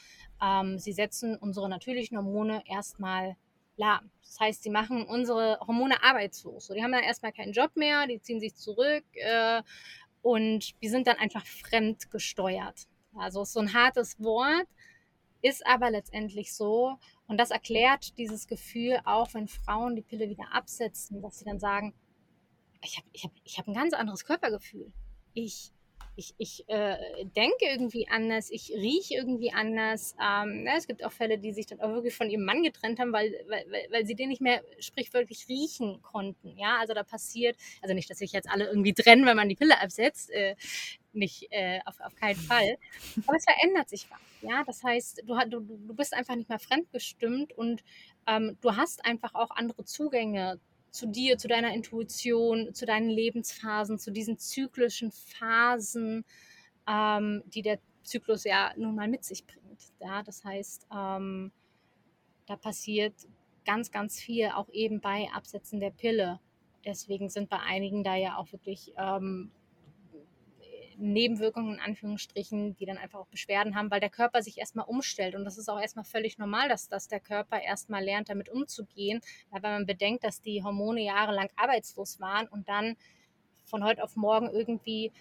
ähm, 0.42 0.78
sie 0.78 0.92
setzen 0.92 1.36
unsere 1.36 1.68
natürlichen 1.68 2.16
Hormone 2.16 2.62
erstmal 2.66 3.36
lahm. 3.82 4.10
Das 4.22 4.40
heißt, 4.40 4.62
sie 4.62 4.70
machen 4.70 5.04
unsere 5.04 5.58
Hormone 5.60 6.02
arbeitslos. 6.02 6.66
So, 6.66 6.74
die 6.74 6.82
haben 6.82 6.92
dann 6.92 7.02
erstmal 7.02 7.32
keinen 7.32 7.52
Job 7.52 7.72
mehr, 7.74 8.06
die 8.06 8.20
ziehen 8.20 8.40
sich 8.40 8.54
zurück 8.54 9.04
äh, 9.14 9.62
und 10.22 10.74
wir 10.80 10.90
sind 10.90 11.06
dann 11.06 11.18
einfach 11.18 11.44
fremdgesteuert. 11.44 12.86
Also 13.14 13.44
so 13.44 13.60
ein 13.60 13.74
hartes 13.74 14.18
Wort, 14.20 14.66
ist 15.42 15.66
aber 15.66 15.90
letztendlich 15.90 16.54
so. 16.54 16.96
Und 17.26 17.38
das 17.38 17.50
erklärt 17.50 18.16
dieses 18.16 18.46
Gefühl 18.46 19.00
auch, 19.04 19.34
wenn 19.34 19.48
Frauen 19.48 19.96
die 19.96 20.02
Pille 20.02 20.28
wieder 20.28 20.52
absetzen, 20.52 21.20
dass 21.20 21.38
sie 21.38 21.44
dann 21.44 21.58
sagen, 21.58 21.94
ich 22.82 22.96
habe 22.96 23.06
ich 23.12 23.24
hab, 23.24 23.32
ich 23.44 23.58
hab 23.58 23.66
ein 23.66 23.74
ganz 23.74 23.92
anderes 23.92 24.24
Körpergefühl. 24.24 24.92
Ich 25.34 25.72
ich, 26.14 26.34
ich 26.36 26.68
äh, 26.68 26.96
denke 27.36 27.64
irgendwie 27.66 28.06
anders, 28.08 28.50
ich 28.50 28.70
rieche 28.70 29.14
irgendwie 29.14 29.52
anders. 29.52 30.14
Ähm, 30.20 30.64
na, 30.64 30.72
ne, 30.72 30.76
es 30.76 30.86
gibt 30.86 31.04
auch 31.04 31.12
Fälle, 31.12 31.38
die 31.38 31.52
sich 31.52 31.66
dann 31.66 31.80
auch 31.80 31.90
wirklich 31.92 32.14
von 32.14 32.28
ihrem 32.28 32.44
Mann 32.44 32.62
getrennt 32.62 32.98
haben, 32.98 33.12
weil, 33.12 33.32
weil, 33.48 33.64
weil 33.90 34.06
sie 34.06 34.14
den 34.14 34.28
nicht 34.28 34.42
mehr 34.42 34.62
sprichwörtlich 34.78 35.46
riechen 35.48 36.02
konnten. 36.02 36.56
Ja, 36.58 36.78
also 36.80 36.92
da 36.92 37.02
passiert, 37.02 37.56
also 37.80 37.94
nicht, 37.94 38.10
dass 38.10 38.18
sich 38.18 38.32
jetzt 38.32 38.50
alle 38.50 38.66
irgendwie 38.66 38.92
trennen, 38.92 39.24
wenn 39.24 39.36
man 39.36 39.48
die 39.48 39.56
Pille 39.56 39.80
absetzt, 39.80 40.30
äh, 40.30 40.54
nicht 41.12 41.46
äh, 41.50 41.80
auf, 41.86 41.98
auf 42.00 42.14
keinen 42.14 42.38
Fall. 42.38 42.76
Aber 43.26 43.36
es 43.36 43.44
verändert 43.44 43.88
sich 43.88 44.06
was. 44.10 44.18
Ja, 44.42 44.64
das 44.64 44.82
heißt, 44.82 45.22
du, 45.24 45.38
du, 45.48 45.60
du 45.60 45.94
bist 45.94 46.14
einfach 46.14 46.34
nicht 46.34 46.48
mehr 46.48 46.58
fremdbestimmt 46.58 47.52
und 47.56 47.82
ähm, 48.26 48.56
du 48.60 48.76
hast 48.76 49.04
einfach 49.04 49.34
auch 49.34 49.50
andere 49.50 49.84
Zugänge 49.84 50.58
zu 50.92 51.08
dir, 51.08 51.38
zu 51.38 51.48
deiner 51.48 51.74
Intuition, 51.74 52.74
zu 52.74 52.86
deinen 52.86 53.08
Lebensphasen, 53.08 53.98
zu 53.98 54.12
diesen 54.12 54.38
zyklischen 54.38 55.10
Phasen, 55.10 56.24
ähm, 56.86 57.42
die 57.46 57.62
der 57.62 57.80
Zyklus 58.04 58.44
ja 58.44 58.72
nun 58.76 58.94
mal 58.94 59.08
mit 59.08 59.24
sich 59.24 59.44
bringt. 59.46 59.92
Ja, 60.00 60.22
das 60.22 60.44
heißt, 60.44 60.86
ähm, 60.94 61.50
da 62.46 62.56
passiert 62.56 63.14
ganz, 63.64 63.90
ganz 63.90 64.20
viel, 64.20 64.48
auch 64.48 64.68
eben 64.70 65.00
bei 65.00 65.28
Absetzen 65.32 65.80
der 65.80 65.90
Pille. 65.90 66.40
Deswegen 66.84 67.30
sind 67.30 67.48
bei 67.48 67.60
einigen 67.60 68.04
da 68.04 68.16
ja 68.16 68.36
auch 68.36 68.52
wirklich 68.52 68.92
ähm, 68.98 69.50
Nebenwirkungen 71.02 71.74
in 71.74 71.80
Anführungsstrichen, 71.80 72.76
die 72.76 72.86
dann 72.86 72.98
einfach 72.98 73.18
auch 73.18 73.26
Beschwerden 73.26 73.74
haben, 73.74 73.90
weil 73.90 74.00
der 74.00 74.10
Körper 74.10 74.42
sich 74.42 74.58
erstmal 74.58 74.86
umstellt. 74.86 75.34
Und 75.34 75.44
das 75.44 75.58
ist 75.58 75.68
auch 75.68 75.80
erstmal 75.80 76.04
völlig 76.04 76.38
normal, 76.38 76.68
dass, 76.68 76.88
dass 76.88 77.08
der 77.08 77.20
Körper 77.20 77.60
erstmal 77.60 78.04
lernt, 78.04 78.28
damit 78.28 78.48
umzugehen. 78.48 79.20
Wenn 79.50 79.62
man 79.62 79.86
bedenkt, 79.86 80.24
dass 80.24 80.40
die 80.40 80.62
Hormone 80.62 81.02
jahrelang 81.02 81.48
arbeitslos 81.56 82.20
waren 82.20 82.46
und 82.48 82.68
dann 82.68 82.96
von 83.64 83.84
heute 83.84 84.02
auf 84.02 84.16
morgen 84.16 84.48
irgendwie 84.48 85.12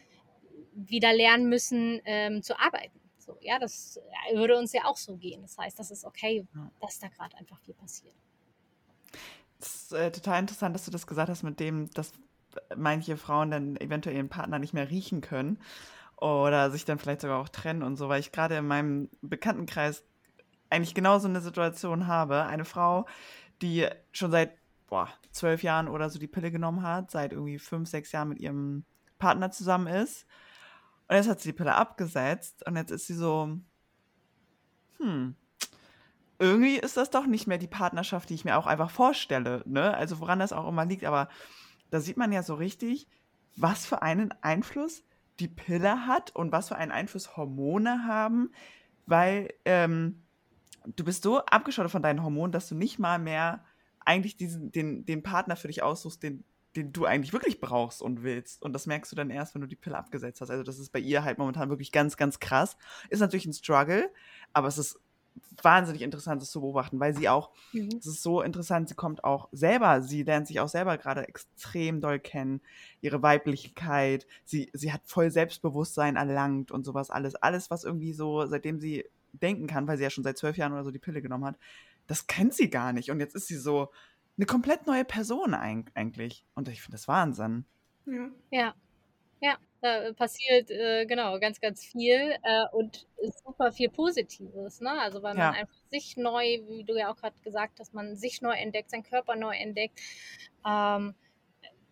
wieder 0.74 1.14
lernen 1.14 1.50
müssen 1.50 2.02
ähm, 2.06 2.44
zu 2.44 2.60
arbeiten. 2.60 3.00
So, 3.18 3.38
ja, 3.42 3.60
das 3.60 4.00
würde 4.34 4.58
uns 4.58 4.74
ja 4.74 4.86
auch 4.86 4.98
so 4.98 5.16
gehen. 5.16 5.42
Das 5.42 5.58
heißt, 5.58 5.78
das 5.80 5.92
ist 5.92 6.06
okay, 6.06 6.46
dass 6.80 7.00
da 7.00 7.08
gerade 7.08 7.38
einfach 7.38 7.60
viel 7.60 7.74
passiert. 7.76 8.16
Es 9.60 9.84
ist 9.84 9.94
äh, 9.94 10.12
total 10.12 10.40
interessant, 10.40 10.76
dass 10.76 10.86
du 10.86 10.92
das 10.92 11.06
gesagt 11.06 11.30
hast 11.30 11.44
mit 11.44 11.60
dem, 11.60 11.90
dass 11.92 12.14
manche 12.76 13.18
Frauen 13.18 13.52
dann 13.52 13.76
eventuell 13.78 14.16
ihren 14.16 14.30
Partner 14.30 14.60
nicht 14.60 14.74
mehr 14.74 14.90
riechen 14.90 15.22
können 15.22 15.60
oder 16.18 16.70
sich 16.72 16.86
dann 16.86 17.00
vielleicht 17.00 17.22
sogar 17.22 17.40
auch 17.40 17.50
trennen 17.50 17.84
und 17.84 17.96
so, 17.96 18.10
weil 18.10 18.20
ich 18.20 18.32
gerade 18.32 18.56
in 18.56 18.68
meinem 18.68 19.10
Bekanntenkreis 19.22 20.04
eigentlich 20.70 20.94
genau 20.94 21.20
so 21.20 21.28
eine 21.28 21.42
Situation 21.42 22.08
habe. 22.08 22.44
Eine 22.46 22.66
Frau, 22.66 23.06
die 23.62 23.88
schon 24.12 24.32
seit 24.32 24.52
boah, 24.88 25.10
zwölf 25.32 25.64
Jahren 25.64 25.88
oder 25.88 26.10
so 26.10 26.20
die 26.20 26.28
Pille 26.28 26.52
genommen 26.52 26.84
hat, 26.84 27.12
seit 27.12 27.32
irgendwie 27.32 27.60
fünf, 27.60 27.90
sechs 27.90 28.12
Jahren 28.12 28.30
mit 28.30 28.40
ihrem 28.40 28.86
Partner 29.20 29.52
zusammen 29.52 29.88
ist. 29.88 30.26
Und 31.08 31.16
jetzt 31.16 31.30
hat 31.30 31.40
sie 31.40 31.50
die 31.50 31.58
Pille 31.58 31.76
abgesetzt 31.76 32.66
und 32.68 32.76
jetzt 32.76 32.92
ist 32.92 33.08
sie 33.08 33.14
so, 33.14 33.58
hm, 34.98 35.36
irgendwie 36.40 36.78
ist 36.78 36.98
das 36.98 37.10
doch 37.10 37.26
nicht 37.26 37.48
mehr 37.48 37.58
die 37.58 37.68
Partnerschaft, 37.68 38.30
die 38.30 38.34
ich 38.34 38.46
mir 38.46 38.58
auch 38.58 38.66
einfach 38.66 38.90
vorstelle. 38.90 39.62
Ne? 39.66 39.94
Also 39.96 40.20
woran 40.20 40.40
das 40.40 40.54
auch 40.54 40.68
immer 40.68 40.86
liegt, 40.86 41.06
aber 41.06 41.30
da 41.92 42.00
sieht 42.00 42.18
man 42.18 42.32
ja 42.32 42.42
so 42.42 42.56
richtig, 42.56 43.08
was 43.56 43.86
für 43.86 44.02
einen 44.02 44.34
Einfluss 44.42 45.04
die 45.40 45.48
Pille 45.48 46.08
hat 46.08 46.36
und 46.36 46.52
was 46.52 46.70
für 46.70 46.76
einen 46.76 46.92
Einfluss 46.92 47.38
Hormone 47.38 48.06
haben, 48.06 48.52
weil 49.06 49.54
ähm, 49.66 50.24
du 50.96 51.04
bist 51.04 51.24
so 51.24 51.40
abgeschottet 51.46 51.92
von 51.92 52.02
deinen 52.02 52.24
Hormonen, 52.24 52.52
dass 52.52 52.68
du 52.70 52.76
nicht 52.76 53.00
mal 53.00 53.20
mehr 53.20 53.64
eigentlich 54.00 54.38
diesen, 54.38 54.72
den, 54.72 55.06
den 55.06 55.24
Partner 55.24 55.56
für 55.56 55.68
dich 55.68 55.84
aussuchst, 55.84 56.24
den, 56.24 56.44
den 56.76 56.94
du 56.94 57.06
eigentlich 57.06 57.34
wirklich 57.34 57.60
brauchst 57.60 58.02
und 58.02 58.24
willst. 58.24 58.62
Und 58.62 58.74
das 58.74 58.88
merkst 58.88 59.12
du 59.12 59.16
dann 59.16 59.30
erst, 59.30 59.54
wenn 59.54 59.62
du 59.62 59.68
die 59.68 59.76
Pille 59.76 59.98
abgesetzt 59.98 60.42
hast. 60.42 60.50
Also 60.50 60.64
das 60.64 60.80
ist 60.80 60.92
bei 60.92 61.00
ihr 61.00 61.24
halt 61.24 61.38
momentan 61.38 61.70
wirklich 61.70 61.92
ganz, 61.92 62.18
ganz 62.18 62.40
krass. 62.40 62.78
Ist 63.10 63.20
natürlich 63.20 63.46
ein 63.46 63.54
Struggle, 63.54 64.10
aber 64.54 64.68
es 64.68 64.78
ist 64.78 65.00
wahnsinnig 65.62 66.02
interessant, 66.02 66.42
das 66.42 66.52
zu 66.52 66.62
beobachten, 66.62 67.00
weil 67.00 67.16
sie 67.16 67.30
auch, 67.30 67.52
mhm. 67.74 67.90
es 68.00 68.06
ist 68.06 68.24
so 68.24 68.42
interessant, 68.42 68.90
sie 68.90 68.96
kommt 68.96 69.24
auch 69.24 69.50
selber, 69.52 70.02
sie 70.02 70.24
lernt 70.24 70.48
sich 70.48 70.60
auch 70.60 70.68
selber 70.68 70.98
gerade 70.98 71.28
extrem 71.28 72.02
doll 72.02 72.20
kennen, 72.20 72.62
ihre 73.02 73.22
Weiblichkeit, 73.22 74.28
sie, 74.46 74.70
sie 74.74 74.92
hat 74.92 75.02
voll 75.06 75.32
Selbstbewusstsein 75.32 76.16
erlangt 76.16 76.72
und 76.72 76.86
sowas 76.86 77.10
alles. 77.10 77.36
Alles, 77.36 77.70
was 77.70 77.84
irgendwie 77.84 78.14
so, 78.14 78.46
seitdem 78.46 78.80
sie 78.80 79.06
denken 79.34 79.68
kann, 79.68 79.88
weil 79.88 79.98
sie 79.98 80.04
ja 80.04 80.10
schon 80.10 80.24
seit 80.24 80.38
zwölf 80.38 80.58
Jahren 80.58 80.74
oder 80.74 80.84
so 80.84 80.92
die 80.92 81.00
Pille 81.00 81.22
genommen 81.22 81.46
hat, 81.46 81.58
das 82.08 82.28
kennt 82.28 82.54
sie 82.54 82.70
gar 82.70 82.94
nicht. 82.94 83.12
Und 83.12 83.20
jetzt 83.20 83.36
ist 83.36 83.48
sie 83.48 83.58
so 83.58 83.90
eine 84.38 84.46
komplett 84.46 84.88
neue 84.88 85.06
Person 85.06 85.54
eigentlich. 85.54 86.46
Und 86.56 86.68
ich 86.68 86.82
finde 86.82 86.98
das 86.98 87.08
Wahnsinn. 87.08 87.66
Ja. 88.06 88.30
ja. 88.50 88.74
Ja, 89.42 89.58
da 89.82 90.14
passiert 90.14 90.70
äh, 90.70 91.06
genau 91.08 91.40
ganz, 91.40 91.60
ganz 91.60 91.84
viel 91.84 92.36
äh, 92.44 92.66
und 92.72 93.08
super 93.44 93.72
viel 93.72 93.90
Positives. 93.90 94.80
Ne? 94.82 94.92
Also 94.92 95.24
weil 95.24 95.34
man 95.34 95.56
einfach 95.56 95.80
sich 95.90 96.16
neu, 96.16 96.44
wie 96.68 96.84
du 96.84 96.96
ja 96.96 97.12
auch 97.12 97.16
gerade 97.18 97.36
gesagt 97.44 97.80
hast, 97.80 97.94
man 97.94 98.16
sich 98.16 98.42
neu 98.42 98.54
entdeckt, 98.54 98.92
seinen 98.92 99.04
Körper 99.04 99.36
neu 99.36 99.56
entdeckt. 99.56 100.00
Ähm, 100.66 101.16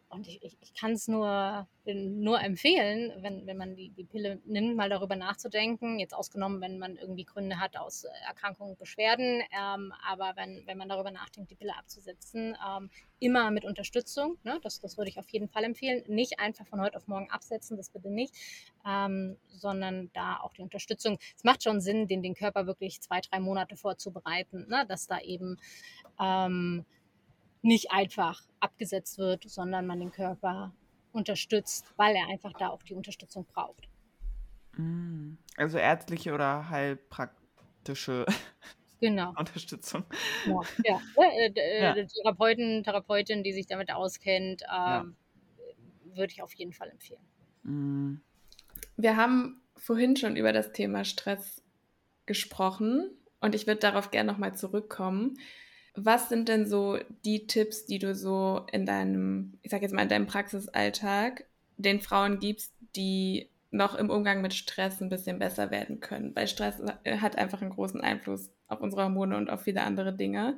und 0.09 0.27
ich, 0.27 0.43
ich, 0.43 0.57
ich 0.59 0.73
kann 0.73 0.93
es 0.93 1.07
nur, 1.07 1.67
nur 1.85 2.41
empfehlen, 2.41 3.13
wenn, 3.21 3.45
wenn 3.45 3.57
man 3.57 3.75
die, 3.75 3.89
die 3.89 4.03
Pille 4.03 4.41
nimmt, 4.45 4.75
mal 4.75 4.89
darüber 4.89 5.15
nachzudenken. 5.15 5.99
Jetzt 5.99 6.13
ausgenommen, 6.13 6.61
wenn 6.61 6.79
man 6.79 6.97
irgendwie 6.97 7.25
Gründe 7.25 7.59
hat 7.59 7.77
aus 7.77 8.05
Erkrankungen, 8.27 8.75
Beschwerden. 8.75 9.43
Ähm, 9.55 9.93
aber 10.07 10.33
wenn, 10.35 10.63
wenn 10.65 10.79
man 10.79 10.89
darüber 10.89 11.11
nachdenkt, 11.11 11.51
die 11.51 11.55
Pille 11.55 11.77
abzusetzen, 11.77 12.57
ähm, 12.67 12.89
immer 13.19 13.51
mit 13.51 13.65
Unterstützung. 13.65 14.37
Ne? 14.43 14.59
Das, 14.63 14.79
das 14.79 14.97
würde 14.97 15.09
ich 15.09 15.19
auf 15.19 15.29
jeden 15.29 15.47
Fall 15.47 15.63
empfehlen. 15.63 16.03
Nicht 16.07 16.39
einfach 16.39 16.65
von 16.65 16.81
heute 16.81 16.97
auf 16.97 17.07
morgen 17.07 17.29
absetzen, 17.29 17.77
das 17.77 17.89
bitte 17.89 18.09
nicht, 18.09 18.33
ähm, 18.87 19.37
sondern 19.51 20.09
da 20.13 20.37
auch 20.37 20.53
die 20.53 20.63
Unterstützung. 20.63 21.19
Es 21.35 21.43
macht 21.43 21.63
schon 21.63 21.81
Sinn, 21.81 22.07
den, 22.07 22.23
den 22.23 22.33
Körper 22.33 22.65
wirklich 22.65 23.01
zwei, 23.01 23.21
drei 23.21 23.39
Monate 23.39 23.75
vorzubereiten, 23.75 24.67
ne? 24.69 24.85
dass 24.87 25.05
da 25.05 25.19
eben 25.19 25.57
ähm, 26.19 26.85
nicht 27.61 27.91
einfach 27.91 28.41
abgesetzt 28.59 29.17
wird, 29.17 29.49
sondern 29.49 29.85
man 29.85 29.99
den 29.99 30.11
Körper 30.11 30.73
unterstützt, 31.11 31.85
weil 31.97 32.15
er 32.15 32.27
einfach 32.27 32.53
da 32.53 32.69
auch 32.69 32.83
die 32.83 32.93
Unterstützung 32.93 33.45
braucht. 33.45 33.89
Mm. 34.77 35.33
Also 35.57 35.77
ärztliche 35.77 36.33
oder 36.33 36.69
heilpraktische 36.69 38.25
genau. 39.01 39.33
Unterstützung. 39.37 40.05
Ja, 40.45 40.61
ja. 40.85 41.01
Äh, 41.17 41.51
äh, 41.55 41.83
ja. 41.83 42.05
Therapeuten, 42.05 42.83
Therapeutin, 42.83 43.43
die 43.43 43.53
sich 43.53 43.67
damit 43.67 43.91
auskennt, 43.91 44.61
ähm, 44.63 44.67
ja. 44.69 45.05
würde 46.15 46.31
ich 46.31 46.41
auf 46.41 46.53
jeden 46.53 46.73
Fall 46.73 46.89
empfehlen. 46.89 47.21
Mm. 47.63 48.21
Wir 48.95 49.17
haben 49.17 49.61
vorhin 49.75 50.15
schon 50.15 50.35
über 50.35 50.53
das 50.53 50.71
Thema 50.71 51.03
Stress 51.03 51.63
gesprochen 52.25 53.09
und 53.41 53.55
ich 53.55 53.65
würde 53.65 53.79
darauf 53.79 54.11
gerne 54.11 54.31
nochmal 54.31 54.55
zurückkommen. 54.55 55.37
Was 56.01 56.29
sind 56.29 56.47
denn 56.47 56.65
so 56.65 56.97
die 57.25 57.45
Tipps, 57.47 57.85
die 57.85 57.99
du 57.99 58.15
so 58.15 58.65
in 58.71 58.85
deinem, 58.85 59.57
ich 59.62 59.71
sag 59.71 59.81
jetzt 59.81 59.93
mal, 59.93 60.03
in 60.03 60.09
deinem 60.09 60.27
Praxisalltag 60.27 61.45
den 61.77 61.99
Frauen 61.99 62.39
gibst, 62.39 62.73
die 62.95 63.49
noch 63.71 63.95
im 63.95 64.09
Umgang 64.09 64.41
mit 64.41 64.53
Stress 64.53 65.01
ein 65.01 65.09
bisschen 65.09 65.39
besser 65.39 65.71
werden 65.71 65.99
können? 65.99 66.35
Weil 66.35 66.47
Stress 66.47 66.81
hat 67.05 67.38
einfach 67.38 67.62
einen 67.62 67.71
großen 67.71 68.01
Einfluss 68.01 68.49
auf 68.67 68.79
unsere 68.81 69.03
Hormone 69.03 69.35
und 69.35 69.49
auf 69.49 69.62
viele 69.62 69.81
andere 69.81 70.13
Dinge. 70.15 70.57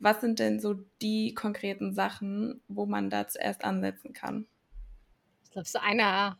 Was 0.00 0.20
sind 0.20 0.40
denn 0.40 0.58
so 0.58 0.74
die 1.00 1.32
konkreten 1.34 1.94
Sachen, 1.94 2.60
wo 2.66 2.86
man 2.86 3.08
da 3.08 3.28
zuerst 3.28 3.64
ansetzen 3.64 4.12
kann? 4.12 4.46
Ich 5.44 5.52
glaube, 5.52 5.68
so 5.68 5.78
einer 5.78 6.38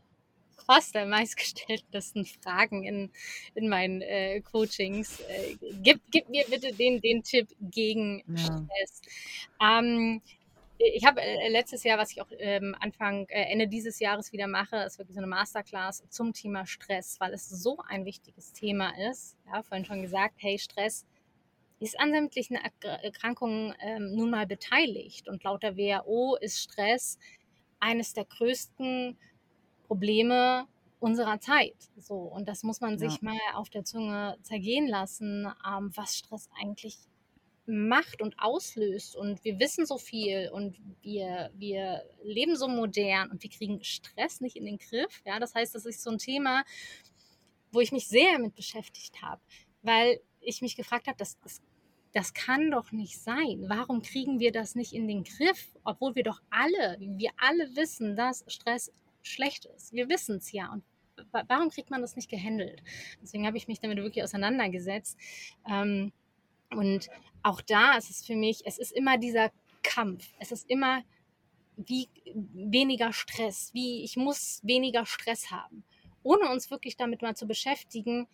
fast 0.67 0.95
der 0.95 1.07
meistgestelltesten 1.07 2.25
Fragen 2.25 2.85
in, 2.85 3.11
in 3.55 3.69
meinen 3.69 4.03
äh, 4.03 4.41
Coachings. 4.41 5.21
Äh, 5.21 5.57
gib, 5.83 6.01
gib 6.11 6.29
mir 6.29 6.45
bitte 6.49 6.73
den, 6.73 7.01
den 7.01 7.23
Tipp 7.23 7.49
gegen 7.61 8.23
ja. 8.29 8.37
Stress. 8.37 9.03
Ähm, 9.61 10.23
ich 10.79 11.05
habe 11.05 11.21
äh, 11.21 11.49
letztes 11.49 11.85
Jahr, 11.85 11.99
was 11.99 12.11
ich 12.11 12.21
auch 12.21 12.29
ähm, 12.39 12.75
Anfang, 12.81 13.27
äh, 13.29 13.53
Ende 13.53 13.69
dieses 13.69 14.01
Jahres 14.01 14.33
wieder 14.33 14.47
mache, 14.47 14.77
ist 14.79 14.99
wirklich 14.99 15.15
so 15.15 15.21
eine 15.21 15.29
Masterclass 15.29 16.03
zum 16.09 16.33
Thema 16.33 16.67
Stress, 16.67 17.21
weil 17.21 17.33
es 17.33 17.49
so 17.49 17.79
ein 17.89 18.05
wichtiges 18.05 18.53
Thema 18.53 18.93
ist. 19.11 19.37
Ja, 19.47 19.63
vorhin 19.63 19.85
schon 19.85 20.03
gesagt, 20.03 20.35
hey, 20.39 20.59
Stress 20.59 21.07
ist 21.79 21.99
an 21.99 22.13
sämtlichen 22.13 22.57
Erkrankungen 22.57 23.75
ähm, 23.81 24.15
nun 24.15 24.31
mal 24.31 24.47
beteiligt. 24.47 25.29
Und 25.29 25.43
laut 25.45 25.63
der 25.63 25.77
WHO 25.77 26.37
ist 26.41 26.59
Stress 26.59 27.19
eines 27.81 28.15
der 28.15 28.25
größten 28.25 29.19
Probleme 29.93 30.67
unserer 31.01 31.39
Zeit. 31.39 31.77
So, 31.99 32.15
und 32.15 32.49
das 32.49 32.63
muss 32.63 32.81
man 32.81 32.99
sich 32.99 33.21
mal 33.21 33.37
auf 33.53 33.69
der 33.69 33.85
Zunge 33.85 34.39
zergehen 34.41 34.89
lassen, 34.89 35.47
ähm, 35.69 35.91
was 35.95 36.17
Stress 36.17 36.49
eigentlich 36.59 36.97
macht 37.67 38.23
und 38.23 38.39
auslöst. 38.39 39.15
Und 39.17 39.45
wir 39.45 39.61
wissen 39.61 39.85
so 39.85 39.99
viel 39.99 40.49
und 40.51 40.79
wir, 41.03 41.51
wir 41.57 42.05
leben 42.25 42.57
so 42.57 42.69
modern 42.69 43.31
und 43.31 43.43
wir 43.43 43.51
kriegen 43.51 43.85
Stress 43.85 44.41
nicht 44.41 44.57
in 44.57 44.65
den 44.65 44.79
Griff. 44.79 45.21
Ja, 45.27 45.39
das 45.39 45.55
heißt, 45.55 45.75
das 45.75 45.85
ist 45.85 46.03
so 46.03 46.11
ein 46.11 46.17
Thema, 46.17 46.65
wo 47.71 47.81
ich 47.81 47.93
mich 47.93 48.09
sehr 48.09 48.39
mit 48.39 48.55
beschäftigt 48.55 49.21
habe, 49.21 49.43
weil 49.83 50.21
ich 50.41 50.63
mich 50.63 50.75
gefragt 50.75 51.07
habe, 51.07 51.19
das, 51.19 51.39
das, 51.41 51.61
das 52.15 52.33
kann 52.33 52.71
doch 52.71 52.93
nicht 52.93 53.21
sein. 53.21 53.67
Warum 53.67 54.01
kriegen 54.01 54.41
wir 54.41 54.53
das 54.53 54.75
nicht 54.75 54.95
in 54.95 55.07
den 55.07 55.23
Griff, 55.23 55.77
obwohl 55.85 56.15
wir 56.15 56.23
doch 56.23 56.41
alle, 56.49 56.97
wir 56.99 57.33
alle 57.37 57.77
wissen, 57.77 58.17
dass 58.17 58.43
Stress 58.47 58.91
schlecht 59.23 59.65
ist. 59.67 59.93
Wir 59.93 60.09
wissen 60.09 60.37
es 60.37 60.53
ja. 60.53 60.73
Und 60.73 60.85
warum 61.49 61.71
kriegt 61.71 61.91
man 61.91 62.01
das 62.01 62.17
nicht 62.17 62.31
gehandelt? 62.31 62.83
Deswegen 63.23 63.47
habe 63.47 63.57
ich 63.57 63.69
mich 63.69 63.81
damit 63.81 63.99
wirklich 63.99 64.25
auseinandergesetzt. 64.25 65.19
Ähm, 65.69 66.13
und 66.71 67.09
auch 67.43 67.61
da 67.61 67.97
ist 67.97 68.11
es 68.11 68.25
für 68.25 68.37
mich, 68.37 68.63
es 68.65 68.79
ist 68.79 68.93
immer 68.93 69.19
dieser 69.19 69.53
Kampf. 69.83 70.29
Es 70.39 70.53
ist 70.53 70.69
immer 70.71 71.03
wie 71.77 72.09
weniger 72.25 73.13
Stress, 73.13 73.73
wie 73.75 74.05
ich 74.05 74.17
muss 74.17 74.61
weniger 74.63 75.07
Stress 75.07 75.51
haben. 75.51 75.85
Ohne 76.23 76.51
uns 76.51 76.71
wirklich 76.71 76.97
damit 76.97 77.23
mal 77.23 77.35
zu 77.35 77.47
beschäftigen, 77.47 78.29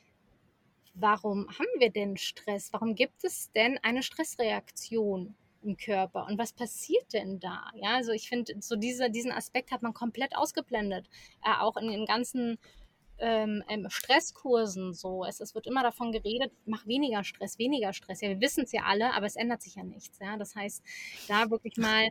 warum 0.94 1.48
haben 1.48 1.80
wir 1.80 1.90
denn 1.90 2.16
Stress? 2.16 2.72
Warum 2.72 2.94
gibt 2.94 3.24
es 3.24 3.50
denn 3.52 3.78
eine 3.82 4.02
Stressreaktion? 4.02 5.34
Im 5.68 5.76
Körper 5.76 6.26
und 6.26 6.38
was 6.38 6.52
passiert 6.52 7.12
denn 7.12 7.38
da? 7.38 7.70
Ja, 7.74 7.96
also 7.96 8.12
ich 8.12 8.28
finde, 8.28 8.54
so 8.60 8.76
diese, 8.76 9.10
diesen 9.10 9.30
Aspekt 9.30 9.70
hat 9.70 9.82
man 9.82 9.94
komplett 9.94 10.36
ausgeblendet, 10.36 11.08
äh, 11.44 11.60
auch 11.60 11.76
in 11.76 11.88
den 11.88 12.06
ganzen 12.06 12.58
ähm, 13.18 13.62
ähm, 13.68 13.86
Stresskursen 13.88 14.94
so. 14.94 15.24
Es, 15.24 15.40
es 15.40 15.54
wird 15.54 15.66
immer 15.66 15.82
davon 15.82 16.12
geredet, 16.12 16.52
mach 16.66 16.86
weniger 16.86 17.24
Stress, 17.24 17.58
weniger 17.58 17.92
Stress. 17.92 18.20
Ja, 18.20 18.28
wir 18.28 18.40
wissen 18.40 18.64
es 18.64 18.72
ja 18.72 18.82
alle, 18.84 19.12
aber 19.14 19.26
es 19.26 19.36
ändert 19.36 19.62
sich 19.62 19.74
ja 19.74 19.82
nichts. 19.82 20.18
Ja? 20.20 20.36
Das 20.36 20.54
heißt, 20.54 20.82
da 21.26 21.50
wirklich 21.50 21.76
mal 21.76 22.08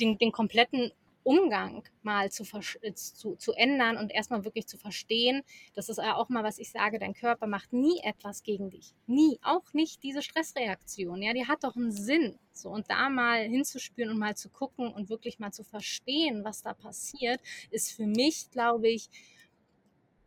den, 0.00 0.16
den 0.18 0.32
kompletten 0.32 0.92
Umgang 1.22 1.82
mal 2.02 2.30
zu, 2.30 2.44
äh, 2.80 2.94
zu, 2.94 3.36
zu 3.36 3.52
ändern 3.52 3.96
und 3.96 4.10
erstmal 4.10 4.44
wirklich 4.44 4.66
zu 4.66 4.78
verstehen, 4.78 5.42
das 5.74 5.88
ist 5.88 5.98
ja 5.98 6.16
auch 6.16 6.28
mal, 6.28 6.44
was 6.44 6.58
ich 6.58 6.70
sage, 6.70 6.98
dein 6.98 7.14
Körper 7.14 7.46
macht 7.46 7.72
nie 7.72 8.00
etwas 8.02 8.42
gegen 8.42 8.70
dich. 8.70 8.94
Nie. 9.06 9.38
Auch 9.42 9.72
nicht 9.72 10.02
diese 10.02 10.22
Stressreaktion. 10.22 11.22
Ja, 11.22 11.32
die 11.32 11.46
hat 11.46 11.64
doch 11.64 11.76
einen 11.76 11.92
Sinn. 11.92 12.38
So, 12.52 12.70
und 12.70 12.90
da 12.90 13.08
mal 13.08 13.42
hinzuspüren 13.42 14.10
und 14.10 14.18
mal 14.18 14.36
zu 14.36 14.48
gucken 14.48 14.92
und 14.92 15.10
wirklich 15.10 15.38
mal 15.38 15.52
zu 15.52 15.64
verstehen, 15.64 16.44
was 16.44 16.62
da 16.62 16.74
passiert, 16.74 17.40
ist 17.70 17.92
für 17.92 18.06
mich, 18.06 18.50
glaube 18.50 18.88
ich, 18.88 19.08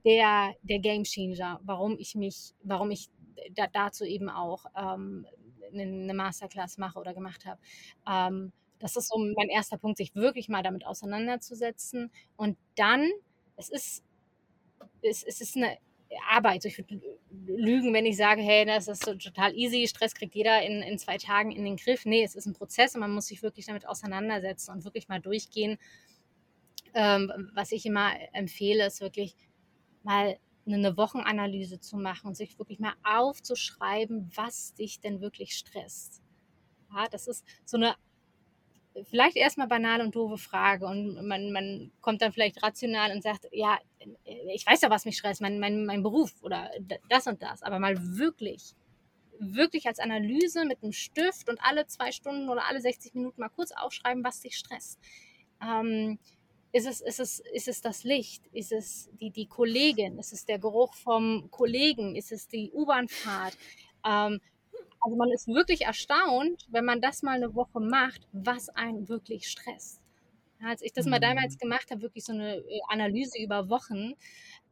der, 0.06 0.56
der 0.64 0.80
Game 0.80 1.04
Changer, 1.04 1.60
warum 1.64 1.98
ich 2.00 2.16
mich, 2.16 2.54
warum 2.64 2.92
ich 2.92 3.10
da, 3.54 3.68
dazu 3.68 4.06
eben 4.06 4.30
auch 4.30 4.66
ähm, 4.76 5.26
eine 5.74 6.14
Masterclass 6.14 6.78
mache 6.78 7.00
oder 7.00 7.14
gemacht 7.14 7.46
habe. 7.46 7.60
Ähm, 8.08 8.52
das 8.82 8.96
ist 8.96 9.10
so 9.10 9.18
mein 9.18 9.50
erster 9.50 9.78
Punkt, 9.78 9.98
sich 9.98 10.16
wirklich 10.16 10.50
mal 10.50 10.64
damit 10.64 10.86
auseinanderzusetzen. 10.86 12.12
Und 12.36 12.58
dann, 12.76 13.10
es 13.56 13.70
ist, 13.70 14.04
es, 15.02 15.24
es 15.24 15.40
ist 15.40 15.56
eine 15.56 15.78
Arbeit. 16.30 16.66
Ich 16.66 16.78
würde 16.78 17.00
lügen, 17.46 17.94
wenn 17.94 18.06
ich 18.06 18.18
sage, 18.18 18.42
hey, 18.42 18.66
das 18.66 18.88
ist 18.88 19.06
so 19.06 19.14
total 19.16 19.56
easy, 19.56 19.88
Stress 19.88 20.16
kriegt 20.16 20.36
jeder 20.36 20.62
in, 20.64 20.82
in 20.82 20.98
zwei 20.98 21.18
Tagen 21.18 21.52
in 21.52 21.64
den 21.64 21.78
Griff. 21.78 22.06
Nee, 22.06 22.24
es 22.24 22.36
ist 22.36 22.48
ein 22.48 22.54
Prozess 22.54 22.96
und 22.96 23.02
man 23.02 23.12
muss 23.12 23.28
sich 23.28 23.44
wirklich 23.44 23.68
damit 23.68 23.88
auseinandersetzen 23.88 24.72
und 24.72 24.84
wirklich 24.84 25.08
mal 25.08 25.22
durchgehen. 25.22 25.78
Ähm, 26.94 27.52
was 27.54 27.72
ich 27.72 27.86
immer 27.86 28.12
empfehle, 28.34 28.86
ist 28.86 29.00
wirklich 29.00 29.36
mal 30.04 30.38
eine 30.66 30.98
Wochenanalyse 30.98 31.80
zu 31.80 31.98
machen 31.98 32.28
und 32.28 32.36
sich 32.36 32.58
wirklich 32.60 32.80
mal 32.80 32.94
aufzuschreiben, 33.04 34.32
was 34.36 34.74
dich 34.74 35.00
denn 35.00 35.22
wirklich 35.22 35.54
stresst. 35.56 36.22
Ja, 36.94 37.08
das 37.10 37.28
ist 37.28 37.46
so 37.66 37.78
eine 37.78 37.96
vielleicht 39.10 39.38
erstmal 39.38 39.68
banale 39.68 40.04
und 40.04 40.16
doofe 40.16 40.38
Frage 40.38 40.86
und 40.86 41.26
man, 41.28 41.52
man 41.52 41.92
kommt 42.02 42.22
dann 42.22 42.34
vielleicht 42.34 42.62
rational 42.62 43.12
und 43.12 43.24
sagt, 43.24 43.48
ja, 43.52 43.80
ich 44.54 44.66
weiß 44.66 44.82
ja, 44.82 44.90
was 44.90 45.06
mich 45.06 45.18
stresst, 45.18 45.42
mein, 45.42 45.60
mein, 45.60 45.86
mein 45.86 46.04
Beruf 46.04 46.32
oder 46.42 46.70
das 47.10 47.28
und 47.28 47.42
das, 47.42 47.64
aber 47.64 47.80
mal 47.80 47.96
wirklich, 48.18 48.76
wirklich 49.40 49.88
als 49.88 50.00
Analyse 50.00 50.66
mit 50.66 50.84
einem 50.84 50.92
Stift 50.92 51.50
und 51.50 51.60
alle 51.62 51.88
zwei 51.88 52.12
Stunden 52.12 52.50
oder 52.50 52.68
alle 52.68 52.82
60 52.82 53.14
Minuten 53.14 53.42
mal 53.42 53.50
kurz 53.50 53.72
aufschreiben, 53.72 54.24
was 54.24 54.42
dich 54.42 54.58
stresst. 54.58 55.00
Ähm, 55.62 56.20
ist 56.74 56.88
es, 56.88 57.02
ist, 57.02 57.20
es, 57.20 57.40
ist 57.54 57.68
es 57.68 57.82
das 57.82 58.04
Licht? 58.04 58.48
Ist 58.54 58.72
es 58.72 59.10
die, 59.20 59.30
die 59.30 59.48
Kollegin? 59.48 60.18
Ist 60.20 60.32
es 60.32 60.46
der 60.46 60.58
Geruch 60.58 60.96
vom 60.96 61.50
Kollegen? 61.52 62.16
Ist 62.16 62.32
es 62.32 62.48
die 62.48 62.72
U-Bahnfahrt? 62.72 63.58
Ähm, 64.06 64.40
also 65.02 65.18
man 65.18 65.32
ist 65.32 65.48
wirklich 65.48 65.82
erstaunt, 65.82 66.68
wenn 66.70 66.86
man 66.86 67.02
das 67.02 67.24
mal 67.24 67.36
eine 67.36 67.56
Woche 67.56 67.80
macht, 67.80 68.28
was 68.32 68.70
einen 68.70 69.10
wirklich 69.10 69.48
stresst. 69.48 70.02
Als 70.64 70.84
ich 70.84 70.94
das 70.94 71.08
mal 71.08 71.20
damals 71.20 71.56
mhm. 71.56 71.60
gemacht 71.60 71.90
habe, 71.90 72.04
wirklich 72.04 72.24
so 72.24 72.34
eine 72.34 72.58
äh, 72.58 72.82
Analyse 72.88 73.42
über 73.42 73.70
Wochen, 73.70 74.14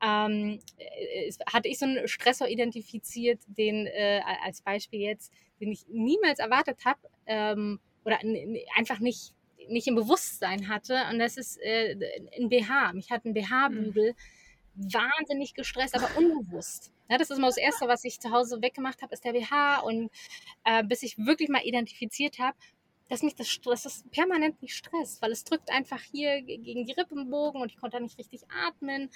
ähm, 0.01 0.59
äh, 0.77 1.31
hatte 1.51 1.67
ich 1.67 1.79
so 1.79 1.85
einen 1.85 2.07
Stressor 2.07 2.47
identifiziert, 2.47 3.39
den 3.47 3.87
äh, 3.87 4.21
als 4.43 4.61
Beispiel 4.61 5.01
jetzt, 5.01 5.33
den 5.59 5.71
ich 5.71 5.87
niemals 5.87 6.39
erwartet 6.39 6.85
habe 6.85 6.99
ähm, 7.25 7.79
oder 8.05 8.19
einfach 8.77 8.99
nicht 8.99 9.33
nicht 9.67 9.87
im 9.87 9.95
Bewusstsein 9.95 10.67
hatte. 10.67 10.97
Und 11.11 11.19
das 11.19 11.37
ist 11.37 11.57
äh, 11.61 11.95
ein 12.37 12.49
BH. 12.49 12.93
Mich 12.93 13.11
hat 13.11 13.25
ein 13.25 13.33
BH-Bügel 13.33 14.13
mhm. 14.75 14.93
wahnsinnig 14.93 15.53
gestresst, 15.53 15.95
aber 15.95 16.09
unbewusst. 16.17 16.91
Ja, 17.09 17.17
das 17.17 17.29
ist 17.29 17.37
immer 17.37 17.47
das 17.47 17.57
Erste, 17.57 17.87
was 17.87 18.03
ich 18.03 18.19
zu 18.19 18.31
Hause 18.31 18.61
weggemacht 18.61 19.01
habe, 19.01 19.13
ist 19.13 19.25
der 19.25 19.33
BH. 19.33 19.79
Und 19.79 20.11
äh, 20.63 20.83
bis 20.83 21.03
ich 21.03 21.17
wirklich 21.17 21.49
mal 21.49 21.63
identifiziert 21.63 22.39
habe, 22.39 22.57
dass 23.09 23.23
mich 23.23 23.35
das, 23.35 23.59
dass 23.61 23.83
das 23.83 24.03
permanent 24.11 24.61
nicht 24.61 24.75
stresst, 24.75 25.21
weil 25.21 25.31
es 25.31 25.43
drückt 25.43 25.71
einfach 25.71 25.99
hier 25.99 26.41
gegen 26.43 26.85
die 26.85 26.91
Rippenbogen 26.91 27.61
und 27.61 27.71
ich 27.71 27.77
konnte 27.79 27.97
da 27.97 28.03
nicht 28.03 28.19
richtig 28.19 28.41
atmen. 28.49 29.09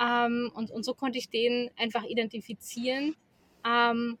Ähm, 0.00 0.50
und, 0.54 0.70
und 0.70 0.84
so 0.84 0.94
konnte 0.94 1.18
ich 1.18 1.30
den 1.30 1.70
einfach 1.78 2.02
identifizieren. 2.02 3.14
Ähm, 3.64 4.18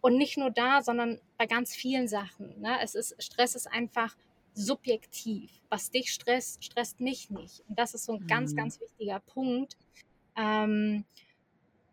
und 0.00 0.18
nicht 0.18 0.36
nur 0.36 0.50
da, 0.50 0.82
sondern 0.82 1.20
bei 1.38 1.46
ganz 1.46 1.74
vielen 1.74 2.06
Sachen. 2.08 2.60
Ne? 2.60 2.78
Es 2.82 2.94
ist, 2.94 3.20
Stress 3.22 3.54
ist 3.54 3.66
einfach 3.66 4.16
subjektiv. 4.54 5.50
Was 5.68 5.90
dich 5.90 6.12
stresst, 6.12 6.64
stresst 6.64 7.00
mich 7.00 7.30
nicht. 7.30 7.62
Und 7.68 7.78
das 7.78 7.94
ist 7.94 8.04
so 8.04 8.14
ein 8.14 8.22
mhm. 8.22 8.26
ganz, 8.26 8.56
ganz 8.56 8.80
wichtiger 8.80 9.20
Punkt. 9.20 9.76
Ähm, 10.36 11.04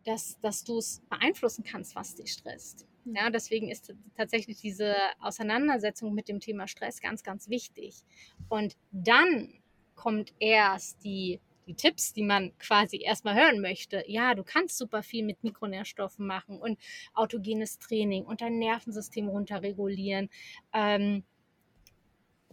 dass, 0.04 0.38
dass 0.40 0.64
du 0.64 0.78
es 0.78 1.02
beeinflussen 1.08 1.64
kannst, 1.64 1.94
was 1.96 2.14
dich 2.14 2.32
stresst. 2.32 2.86
Ja, 3.04 3.28
deswegen 3.30 3.70
ist 3.70 3.92
tatsächlich 4.16 4.60
diese 4.60 4.94
Auseinandersetzung 5.20 6.14
mit 6.14 6.28
dem 6.28 6.40
Thema 6.40 6.66
Stress 6.68 7.00
ganz, 7.00 7.22
ganz 7.22 7.48
wichtig. 7.48 8.02
Und 8.48 8.76
dann 8.92 9.52
kommt 9.94 10.32
erst 10.38 11.04
die, 11.04 11.40
die 11.66 11.74
Tipps, 11.74 12.14
die 12.14 12.22
man 12.22 12.56
quasi 12.58 13.02
erstmal 13.02 13.34
hören 13.34 13.60
möchte. 13.60 14.04
Ja, 14.06 14.34
du 14.34 14.42
kannst 14.42 14.78
super 14.78 15.02
viel 15.02 15.24
mit 15.24 15.42
Mikronährstoffen 15.44 16.26
machen 16.26 16.58
und 16.58 16.78
autogenes 17.12 17.78
Training 17.78 18.24
und 18.24 18.40
dein 18.40 18.58
Nervensystem 18.58 19.28
runterregulieren. 19.28 20.30
Ähm, 20.72 21.24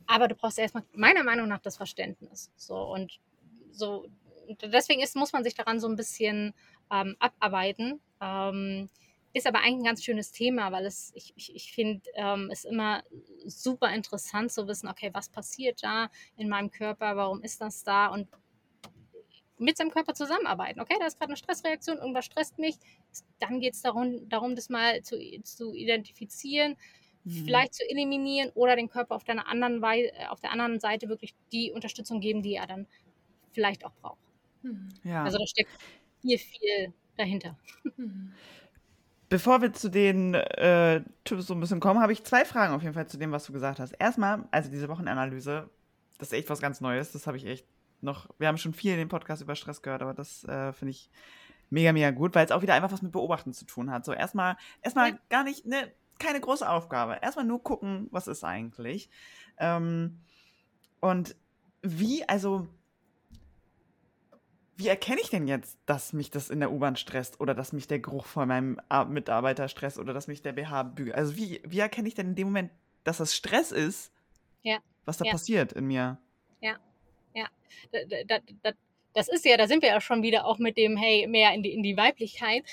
aber 0.05 0.27
du 0.27 0.35
brauchst 0.35 0.59
erstmal 0.59 0.83
meiner 0.93 1.23
Meinung 1.23 1.47
nach 1.47 1.61
das 1.61 1.77
Verständnis. 1.77 2.51
So 2.57 2.75
und 2.75 3.19
so 3.71 4.05
deswegen 4.61 5.01
ist, 5.01 5.15
muss 5.15 5.33
man 5.33 5.43
sich 5.43 5.55
daran 5.55 5.79
so 5.79 5.87
ein 5.87 5.95
bisschen 5.95 6.53
ähm, 6.91 7.15
abarbeiten. 7.19 7.99
Ähm, 8.21 8.89
ist 9.33 9.47
aber 9.47 9.59
eigentlich 9.59 9.79
ein 9.79 9.83
ganz 9.85 10.03
schönes 10.03 10.31
Thema, 10.31 10.71
weil 10.71 10.85
es, 10.85 11.11
ich, 11.15 11.33
ich, 11.37 11.55
ich 11.55 11.71
finde 11.71 12.01
ähm, 12.15 12.49
es 12.51 12.65
immer 12.65 13.03
super 13.45 13.93
interessant 13.93 14.51
zu 14.51 14.67
wissen, 14.67 14.89
okay, 14.89 15.09
was 15.13 15.29
passiert 15.29 15.83
da 15.83 16.09
in 16.35 16.49
meinem 16.49 16.69
Körper, 16.69 17.15
warum 17.15 17.41
ist 17.41 17.61
das 17.61 17.83
da 17.83 18.07
und 18.07 18.27
mit 19.57 19.77
seinem 19.77 19.91
Körper 19.91 20.15
zusammenarbeiten. 20.15 20.81
Okay, 20.81 20.95
da 20.99 21.05
ist 21.05 21.19
gerade 21.19 21.29
eine 21.29 21.37
Stressreaktion, 21.37 21.99
irgendwas 21.99 22.25
stresst 22.25 22.57
mich. 22.57 22.75
Dann 23.39 23.59
geht 23.59 23.75
es 23.75 23.81
darum, 23.81 24.27
darum, 24.27 24.55
das 24.55 24.69
mal 24.69 25.03
zu, 25.03 25.17
zu 25.43 25.75
identifizieren, 25.75 26.75
mhm. 27.23 27.45
vielleicht 27.45 27.75
zu 27.75 27.87
eliminieren 27.87 28.49
oder 28.55 28.75
den 28.75 28.89
Körper 28.89 29.15
auf, 29.15 29.23
der 29.23 29.47
anderen 29.47 29.81
Weise, 29.81 30.11
auf 30.29 30.41
der 30.41 30.51
anderen 30.51 30.79
Seite 30.79 31.09
wirklich 31.09 31.35
die 31.51 31.71
Unterstützung 31.71 32.19
geben, 32.21 32.41
die 32.41 32.55
er 32.55 32.65
dann 32.65 32.87
vielleicht 33.51 33.85
auch 33.85 33.93
braucht. 34.01 34.19
Mhm. 34.63 34.89
Ja. 35.03 35.23
Also 35.23 35.37
da 35.37 35.45
steckt 35.45 35.71
viel, 36.21 36.37
viel 36.37 36.93
dahinter. 37.17 37.57
Bevor 39.29 39.61
wir 39.61 39.71
zu 39.71 39.89
den 39.89 40.33
äh, 40.33 41.01
Tipps 41.23 41.47
so 41.47 41.53
ein 41.53 41.59
bisschen 41.59 41.79
kommen, 41.79 42.01
habe 42.01 42.11
ich 42.11 42.23
zwei 42.23 42.43
Fragen 42.43 42.73
auf 42.73 42.81
jeden 42.81 42.93
Fall 42.93 43.07
zu 43.07 43.17
dem, 43.17 43.31
was 43.31 43.45
du 43.45 43.53
gesagt 43.53 43.79
hast. 43.79 43.93
Erstmal, 43.93 44.43
also 44.51 44.69
diese 44.69 44.89
Wochenanalyse, 44.89 45.69
das 46.17 46.29
ist 46.29 46.37
echt 46.37 46.49
was 46.49 46.59
ganz 46.59 46.81
Neues. 46.81 47.13
Das 47.13 47.27
habe 47.27 47.37
ich 47.37 47.45
echt 47.45 47.65
noch. 48.01 48.27
Wir 48.39 48.47
haben 48.49 48.57
schon 48.57 48.73
viel 48.73 48.91
in 48.91 48.97
dem 48.97 49.07
Podcast 49.07 49.41
über 49.41 49.55
Stress 49.55 49.81
gehört, 49.81 50.01
aber 50.01 50.13
das 50.13 50.43
äh, 50.43 50.73
finde 50.73 50.91
ich 50.91 51.09
mega, 51.69 51.93
mega 51.93 52.11
gut, 52.11 52.35
weil 52.35 52.45
es 52.45 52.51
auch 52.51 52.61
wieder 52.61 52.73
einfach 52.73 52.91
was 52.91 53.01
mit 53.01 53.13
Beobachten 53.13 53.53
zu 53.53 53.65
tun 53.65 53.89
hat. 53.89 54.03
So 54.03 54.11
erstmal, 54.11 54.57
erstmal 54.81 55.11
ja. 55.11 55.19
gar 55.29 55.43
nicht, 55.43 55.65
ne, 55.65 55.91
keine 56.19 56.41
große 56.41 56.69
Aufgabe. 56.69 57.17
Erstmal 57.21 57.45
nur 57.45 57.63
gucken, 57.63 58.07
was 58.11 58.27
ist 58.27 58.43
eigentlich. 58.43 59.09
Ähm, 59.57 60.19
und 60.99 61.35
wie, 61.81 62.27
also 62.27 62.67
wie 64.81 64.87
erkenne 64.87 65.21
ich 65.21 65.29
denn 65.29 65.47
jetzt, 65.47 65.77
dass 65.85 66.11
mich 66.11 66.31
das 66.31 66.49
in 66.49 66.59
der 66.59 66.71
U-Bahn 66.71 66.95
stresst 66.95 67.39
oder 67.39 67.53
dass 67.53 67.71
mich 67.71 67.87
der 67.87 67.99
Geruch 67.99 68.25
von 68.25 68.47
meinem 68.47 68.81
Mitarbeiter 69.09 69.67
stresst 69.67 69.99
oder 69.99 70.11
dass 70.11 70.27
mich 70.27 70.41
der 70.41 70.53
BH 70.53 70.83
bügelt? 70.83 71.15
Also 71.15 71.35
wie, 71.35 71.61
wie 71.63 71.79
erkenne 71.79 72.07
ich 72.07 72.15
denn 72.15 72.29
in 72.29 72.35
dem 72.35 72.47
Moment, 72.47 72.71
dass 73.03 73.17
das 73.17 73.35
Stress 73.35 73.71
ist, 73.71 74.11
ja. 74.63 74.79
was 75.05 75.17
da 75.17 75.25
ja. 75.25 75.31
passiert 75.33 75.71
in 75.73 75.85
mir? 75.85 76.17
Ja, 76.61 76.77
ja. 77.35 77.45
Da, 77.91 77.99
da, 78.27 78.39
da, 78.63 78.71
das 79.13 79.27
ist 79.27 79.45
ja, 79.45 79.55
da 79.55 79.67
sind 79.67 79.83
wir 79.83 79.89
ja 79.89 80.01
schon 80.01 80.23
wieder 80.23 80.45
auch 80.45 80.57
mit 80.57 80.77
dem, 80.77 80.97
hey, 80.97 81.27
mehr 81.27 81.53
in 81.53 81.61
die, 81.61 81.73
in 81.73 81.83
die 81.83 81.97
Weiblichkeit, 81.97 82.63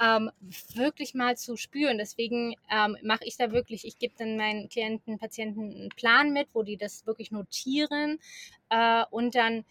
ähm, 0.00 0.30
wirklich 0.74 1.14
mal 1.14 1.36
zu 1.36 1.56
spüren. 1.56 1.98
Deswegen 1.98 2.54
ähm, 2.70 2.96
mache 3.02 3.24
ich 3.24 3.36
da 3.36 3.50
wirklich, 3.50 3.84
ich 3.84 3.98
gebe 3.98 4.14
dann 4.16 4.36
meinen 4.36 4.68
Klienten, 4.68 5.18
Patienten 5.18 5.72
einen 5.72 5.88
Plan 5.88 6.32
mit, 6.32 6.46
wo 6.52 6.62
die 6.62 6.76
das 6.76 7.06
wirklich 7.06 7.32
notieren 7.32 8.20
äh, 8.68 9.04
und 9.10 9.34
dann 9.34 9.64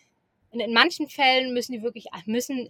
in, 0.52 0.60
in 0.60 0.74
manchen 0.74 1.10
Fällen 1.10 1.54
müssen 1.54 1.74
die 1.74 1.82
wirklich, 1.82 2.08
müssen, 2.26 2.70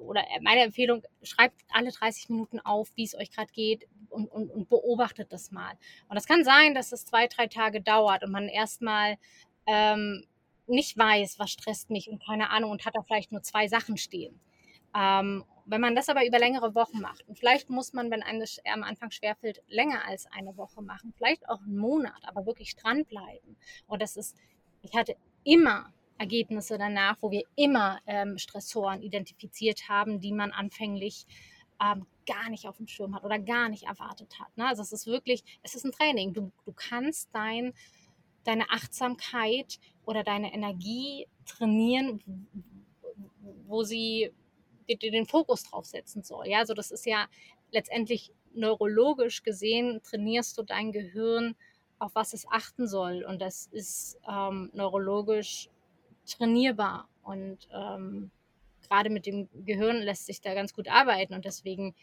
oder 0.00 0.22
meine 0.40 0.62
Empfehlung, 0.62 1.02
schreibt 1.22 1.60
alle 1.70 1.90
30 1.90 2.28
Minuten 2.28 2.60
auf, 2.60 2.90
wie 2.94 3.04
es 3.04 3.14
euch 3.14 3.30
gerade 3.30 3.52
geht 3.52 3.88
und, 4.10 4.28
und, 4.28 4.50
und 4.50 4.68
beobachtet 4.68 5.32
das 5.32 5.50
mal. 5.50 5.72
Und 6.08 6.14
das 6.14 6.26
kann 6.26 6.44
sein, 6.44 6.74
dass 6.74 6.92
es 6.92 7.04
zwei, 7.04 7.26
drei 7.26 7.46
Tage 7.46 7.80
dauert 7.80 8.24
und 8.24 8.32
man 8.32 8.48
erstmal 8.48 9.16
ähm, 9.66 10.26
nicht 10.66 10.96
weiß, 10.96 11.38
was 11.38 11.50
stresst 11.50 11.90
mich 11.90 12.08
und 12.08 12.24
keine 12.24 12.50
Ahnung 12.50 12.70
und 12.70 12.84
hat 12.84 12.94
da 12.94 13.02
vielleicht 13.02 13.32
nur 13.32 13.42
zwei 13.42 13.68
Sachen 13.68 13.96
stehen. 13.96 14.40
Ähm, 14.94 15.44
wenn 15.64 15.80
man 15.80 15.94
das 15.94 16.08
aber 16.08 16.26
über 16.26 16.38
längere 16.38 16.74
Wochen 16.74 17.00
macht, 17.00 17.26
und 17.28 17.38
vielleicht 17.38 17.70
muss 17.70 17.92
man, 17.92 18.10
wenn 18.10 18.22
einem 18.22 18.40
das 18.40 18.60
am 18.70 18.82
Anfang 18.82 19.10
schwerfällt, 19.10 19.62
länger 19.68 20.04
als 20.06 20.26
eine 20.26 20.56
Woche 20.56 20.82
machen, 20.82 21.14
vielleicht 21.16 21.48
auch 21.48 21.60
einen 21.60 21.78
Monat, 21.78 22.20
aber 22.24 22.46
wirklich 22.46 22.76
dranbleiben. 22.76 23.56
Und 23.86 24.02
das 24.02 24.16
ist, 24.16 24.36
ich 24.82 24.94
hatte 24.94 25.16
immer 25.44 25.92
Ergebnisse 26.18 26.78
danach, 26.78 27.16
wo 27.20 27.30
wir 27.30 27.42
immer 27.56 28.00
ähm, 28.06 28.38
Stressoren 28.38 29.02
identifiziert 29.02 29.88
haben, 29.88 30.20
die 30.20 30.32
man 30.32 30.52
anfänglich 30.52 31.26
ähm, 31.82 32.06
gar 32.26 32.48
nicht 32.50 32.66
auf 32.66 32.76
dem 32.76 32.86
Schirm 32.86 33.14
hat 33.14 33.24
oder 33.24 33.38
gar 33.38 33.68
nicht 33.68 33.84
erwartet 33.84 34.38
hat. 34.38 34.56
Ne? 34.56 34.66
Also 34.66 34.82
es 34.82 34.92
ist 34.92 35.06
wirklich, 35.06 35.42
es 35.62 35.74
ist 35.74 35.84
ein 35.84 35.92
Training. 35.92 36.32
Du, 36.32 36.52
du 36.64 36.72
kannst 36.72 37.28
dein, 37.32 37.72
deine 38.44 38.70
Achtsamkeit 38.70 39.78
oder 40.04 40.22
deine 40.22 40.52
Energie 40.52 41.26
trainieren, 41.46 42.22
wo 43.66 43.82
sie 43.82 44.32
den 44.88 45.26
Fokus 45.26 45.64
drauf 45.64 45.86
setzen 45.86 46.22
soll. 46.22 46.48
Ja, 46.48 46.58
also 46.58 46.74
das 46.74 46.90
ist 46.90 47.06
ja 47.06 47.26
letztendlich 47.70 48.32
neurologisch 48.54 49.42
gesehen, 49.42 50.00
trainierst 50.02 50.58
du 50.58 50.62
dein 50.62 50.92
Gehirn, 50.92 51.56
auf 51.98 52.14
was 52.14 52.34
es 52.34 52.46
achten 52.50 52.86
soll. 52.86 53.24
Und 53.24 53.40
das 53.40 53.66
ist 53.68 54.18
ähm, 54.28 54.70
neurologisch 54.74 55.70
trainierbar. 56.26 57.08
Und 57.22 57.68
ähm, 57.72 58.30
gerade 58.88 59.10
mit 59.10 59.26
dem 59.26 59.48
Gehirn 59.64 59.98
lässt 59.98 60.26
sich 60.26 60.40
da 60.40 60.54
ganz 60.54 60.74
gut 60.74 60.88
arbeiten. 60.88 61.34
Und 61.34 61.44
deswegen 61.44 61.94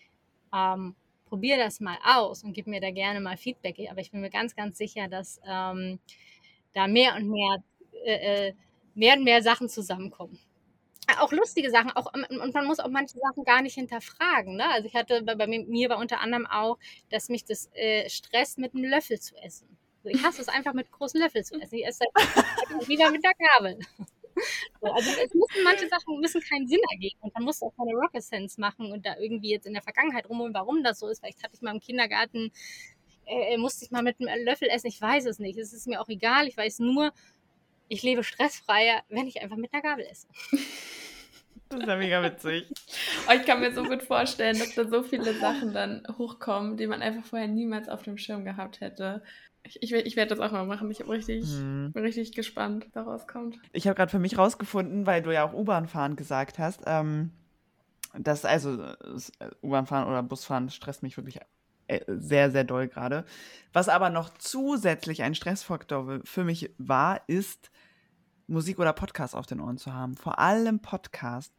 ähm, 0.53 0.95
probier 1.25 1.57
das 1.57 1.79
mal 1.79 1.97
aus 2.03 2.43
und 2.43 2.53
gib 2.53 2.67
mir 2.67 2.81
da 2.81 2.91
gerne 2.91 3.19
mal 3.19 3.37
Feedback. 3.37 3.77
Aber 3.89 4.01
ich 4.01 4.11
bin 4.11 4.21
mir 4.21 4.29
ganz, 4.29 4.55
ganz 4.55 4.77
sicher, 4.77 5.07
dass 5.07 5.39
ähm, 5.47 5.99
da 6.73 6.87
mehr 6.87 7.15
und 7.15 7.29
mehr, 7.29 7.57
äh, 8.05 8.47
äh 8.47 8.53
mehr 8.95 9.15
und 9.15 9.23
mehr 9.23 9.41
Sachen 9.41 9.69
zusammenkommen 9.69 10.39
auch 11.17 11.31
lustige 11.31 11.71
Sachen, 11.71 11.91
auch, 11.91 12.11
ähm, 12.13 12.39
und 12.41 12.53
man 12.53 12.65
muss 12.65 12.79
auch 12.79 12.89
manche 12.89 13.17
Sachen 13.17 13.43
gar 13.43 13.61
nicht 13.61 13.75
hinterfragen. 13.75 14.55
Ne? 14.55 14.69
Also 14.69 14.87
ich 14.87 14.95
hatte 14.95 15.23
bei, 15.23 15.35
bei 15.35 15.47
mir 15.47 15.89
war 15.89 15.97
unter 15.97 16.19
anderem 16.19 16.45
auch, 16.45 16.77
dass 17.09 17.29
mich 17.29 17.45
das 17.45 17.69
äh, 17.73 18.09
stresst, 18.09 18.57
mit 18.59 18.73
einem 18.75 18.85
Löffel 18.85 19.19
zu 19.19 19.35
essen. 19.37 19.77
Ich 20.03 20.23
hasse 20.23 20.41
es 20.41 20.47
einfach 20.47 20.73
mit 20.73 20.91
großen 20.91 21.19
Löffel 21.19 21.43
zu 21.43 21.55
essen. 21.59 21.75
Ich 21.75 21.85
esse 21.85 22.03
lieber 22.87 23.11
mit 23.11 23.23
der 23.23 23.33
Gabel. 23.37 23.79
So, 24.81 24.87
also 24.87 25.09
es 25.09 25.33
müssen 25.33 25.63
manche 25.63 25.87
Sachen 25.87 26.19
müssen 26.19 26.41
keinen 26.41 26.67
Sinn 26.67 26.79
ergeben 26.91 27.17
und 27.21 27.33
man 27.33 27.43
muss 27.43 27.61
auch 27.61 27.73
keine 27.75 27.91
Rocket 27.91 28.23
Sense 28.23 28.59
machen 28.59 28.91
und 28.91 29.05
da 29.05 29.17
irgendwie 29.17 29.51
jetzt 29.51 29.67
in 29.67 29.73
der 29.73 29.81
Vergangenheit 29.81 30.29
rumholen, 30.29 30.53
warum 30.53 30.83
das 30.83 30.99
so 30.99 31.07
ist. 31.07 31.19
Vielleicht 31.19 31.43
hatte 31.43 31.55
ich 31.55 31.61
mal 31.61 31.73
im 31.73 31.81
Kindergarten, 31.81 32.51
äh, 33.25 33.57
musste 33.57 33.85
ich 33.85 33.91
mal 33.91 34.03
mit 34.03 34.15
einem 34.19 34.45
Löffel 34.45 34.69
essen, 34.69 34.87
ich 34.87 35.01
weiß 35.01 35.25
es 35.25 35.39
nicht. 35.39 35.59
Es 35.59 35.73
ist 35.73 35.87
mir 35.87 36.01
auch 36.01 36.09
egal. 36.09 36.47
Ich 36.47 36.55
weiß 36.55 36.79
nur, 36.79 37.11
ich 37.89 38.03
lebe 38.03 38.23
stressfreier, 38.23 39.03
wenn 39.09 39.27
ich 39.27 39.41
einfach 39.41 39.57
mit 39.57 39.73
einer 39.73 39.81
Gabel 39.81 40.05
esse. 40.05 40.27
Das 41.69 41.81
ist 41.81 41.87
ja 41.87 41.97
mega 41.97 42.23
witzig. 42.23 42.67
Oh, 43.27 43.33
ich 43.33 43.45
kann 43.45 43.59
mir 43.59 43.71
so 43.71 43.83
gut 43.83 44.01
vorstellen, 44.01 44.57
dass 44.57 44.73
da 44.73 44.87
so 44.87 45.03
viele 45.03 45.35
Sachen 45.35 45.71
dann 45.71 46.03
hochkommen, 46.17 46.77
die 46.77 46.87
man 46.87 47.03
einfach 47.03 47.23
vorher 47.23 47.47
niemals 47.47 47.89
auf 47.89 48.01
dem 48.01 48.17
Schirm 48.17 48.43
gehabt 48.43 48.81
hätte. 48.81 49.21
Ich, 49.63 49.81
ich, 49.83 49.93
ich 49.93 50.15
werde 50.15 50.35
das 50.35 50.39
auch 50.39 50.51
mal 50.51 50.65
machen. 50.65 50.89
Ich 50.91 50.99
bin 50.99 51.09
richtig, 51.09 51.45
hm. 51.45 51.91
bin 51.93 52.03
richtig 52.03 52.31
gespannt, 52.31 52.85
was 52.85 52.91
da 52.91 53.01
rauskommt. 53.03 53.59
Ich 53.73 53.87
habe 53.87 53.95
gerade 53.95 54.11
für 54.11 54.19
mich 54.19 54.37
rausgefunden, 54.37 55.05
weil 55.05 55.21
du 55.21 55.33
ja 55.33 55.43
auch 55.43 55.53
U-Bahn 55.53 55.87
fahren 55.87 56.15
gesagt 56.15 56.59
hast, 56.59 56.81
ähm, 56.85 57.31
dass 58.17 58.45
also 58.45 58.83
U-Bahn 59.61 59.85
fahren 59.85 60.07
oder 60.07 60.23
Busfahren 60.23 60.69
stresst 60.69 61.03
mich 61.03 61.17
wirklich 61.17 61.39
äh, 61.87 62.01
sehr, 62.07 62.51
sehr 62.51 62.63
doll 62.63 62.87
gerade. 62.87 63.25
Was 63.73 63.89
aber 63.89 64.09
noch 64.09 64.29
zusätzlich 64.37 65.23
ein 65.23 65.35
Stressfaktor 65.35 66.21
für 66.23 66.43
mich 66.43 66.71
war, 66.77 67.21
ist, 67.27 67.71
Musik 68.47 68.79
oder 68.79 68.93
Podcast 68.93 69.35
auf 69.35 69.45
den 69.45 69.59
Ohren 69.59 69.77
zu 69.77 69.93
haben. 69.93 70.15
Vor 70.15 70.39
allem 70.39 70.79
Podcast 70.79 71.53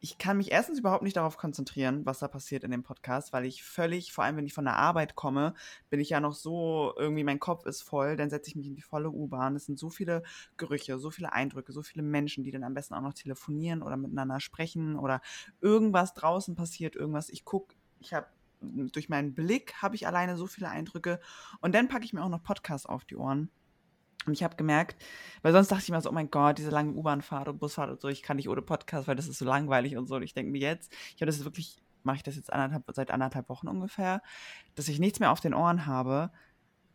ich 0.00 0.18
kann 0.18 0.36
mich 0.36 0.52
erstens 0.52 0.78
überhaupt 0.78 1.02
nicht 1.02 1.16
darauf 1.16 1.36
konzentrieren, 1.36 2.04
was 2.04 2.18
da 2.18 2.28
passiert 2.28 2.64
in 2.64 2.70
dem 2.70 2.82
Podcast, 2.82 3.32
weil 3.32 3.44
ich 3.44 3.62
völlig, 3.62 4.12
vor 4.12 4.24
allem 4.24 4.36
wenn 4.36 4.46
ich 4.46 4.54
von 4.54 4.64
der 4.64 4.76
Arbeit 4.76 5.14
komme, 5.14 5.54
bin 5.90 6.00
ich 6.00 6.10
ja 6.10 6.20
noch 6.20 6.34
so, 6.34 6.92
irgendwie 6.96 7.24
mein 7.24 7.40
Kopf 7.40 7.66
ist 7.66 7.82
voll, 7.82 8.16
dann 8.16 8.30
setze 8.30 8.50
ich 8.50 8.56
mich 8.56 8.66
in 8.66 8.74
die 8.74 8.82
volle 8.82 9.10
U-Bahn. 9.10 9.56
Es 9.56 9.66
sind 9.66 9.78
so 9.78 9.90
viele 9.90 10.22
Gerüche, 10.56 10.98
so 10.98 11.10
viele 11.10 11.32
Eindrücke, 11.32 11.72
so 11.72 11.82
viele 11.82 12.02
Menschen, 12.02 12.44
die 12.44 12.50
dann 12.50 12.64
am 12.64 12.74
besten 12.74 12.94
auch 12.94 13.00
noch 13.00 13.14
telefonieren 13.14 13.82
oder 13.82 13.96
miteinander 13.96 14.40
sprechen 14.40 14.96
oder 14.96 15.20
irgendwas 15.60 16.14
draußen 16.14 16.54
passiert, 16.54 16.96
irgendwas. 16.96 17.28
Ich 17.30 17.44
gucke, 17.44 17.74
ich 17.98 18.12
habe 18.12 18.26
durch 18.60 19.08
meinen 19.08 19.34
Blick 19.34 19.74
habe 19.82 19.96
ich 19.96 20.06
alleine 20.06 20.36
so 20.36 20.46
viele 20.46 20.68
Eindrücke 20.68 21.20
und 21.60 21.74
dann 21.74 21.88
packe 21.88 22.04
ich 22.04 22.12
mir 22.12 22.24
auch 22.24 22.28
noch 22.28 22.42
Podcasts 22.42 22.86
auf 22.86 23.04
die 23.04 23.16
Ohren 23.16 23.50
und 24.26 24.32
ich 24.32 24.42
habe 24.42 24.56
gemerkt, 24.56 25.02
weil 25.42 25.52
sonst 25.52 25.70
dachte 25.70 25.82
ich 25.84 25.90
mir 25.90 26.00
so, 26.00 26.10
oh 26.10 26.12
mein 26.12 26.30
Gott, 26.30 26.58
diese 26.58 26.70
lange 26.70 26.92
U-Bahn-Fahrt 26.92 27.48
und 27.48 27.58
Busfahrt 27.58 27.90
und 27.90 28.00
so, 28.00 28.08
ich 28.08 28.22
kann 28.22 28.36
nicht 28.36 28.48
ohne 28.48 28.62
Podcast, 28.62 29.08
weil 29.08 29.16
das 29.16 29.28
ist 29.28 29.38
so 29.38 29.44
langweilig 29.44 29.96
und 29.96 30.06
so. 30.06 30.16
Und 30.16 30.22
ich 30.22 30.34
denke 30.34 30.50
mir 30.50 30.60
jetzt, 30.60 30.92
ich 31.14 31.22
habe 31.22 31.26
das 31.26 31.44
wirklich, 31.44 31.82
mache 32.02 32.16
ich 32.16 32.22
das 32.22 32.36
jetzt 32.36 32.52
anderthalb, 32.52 32.84
seit 32.92 33.10
anderthalb 33.10 33.48
Wochen 33.48 33.68
ungefähr, 33.68 34.22
dass 34.74 34.88
ich 34.88 34.98
nichts 34.98 35.20
mehr 35.20 35.30
auf 35.30 35.40
den 35.40 35.54
Ohren 35.54 35.86
habe. 35.86 36.30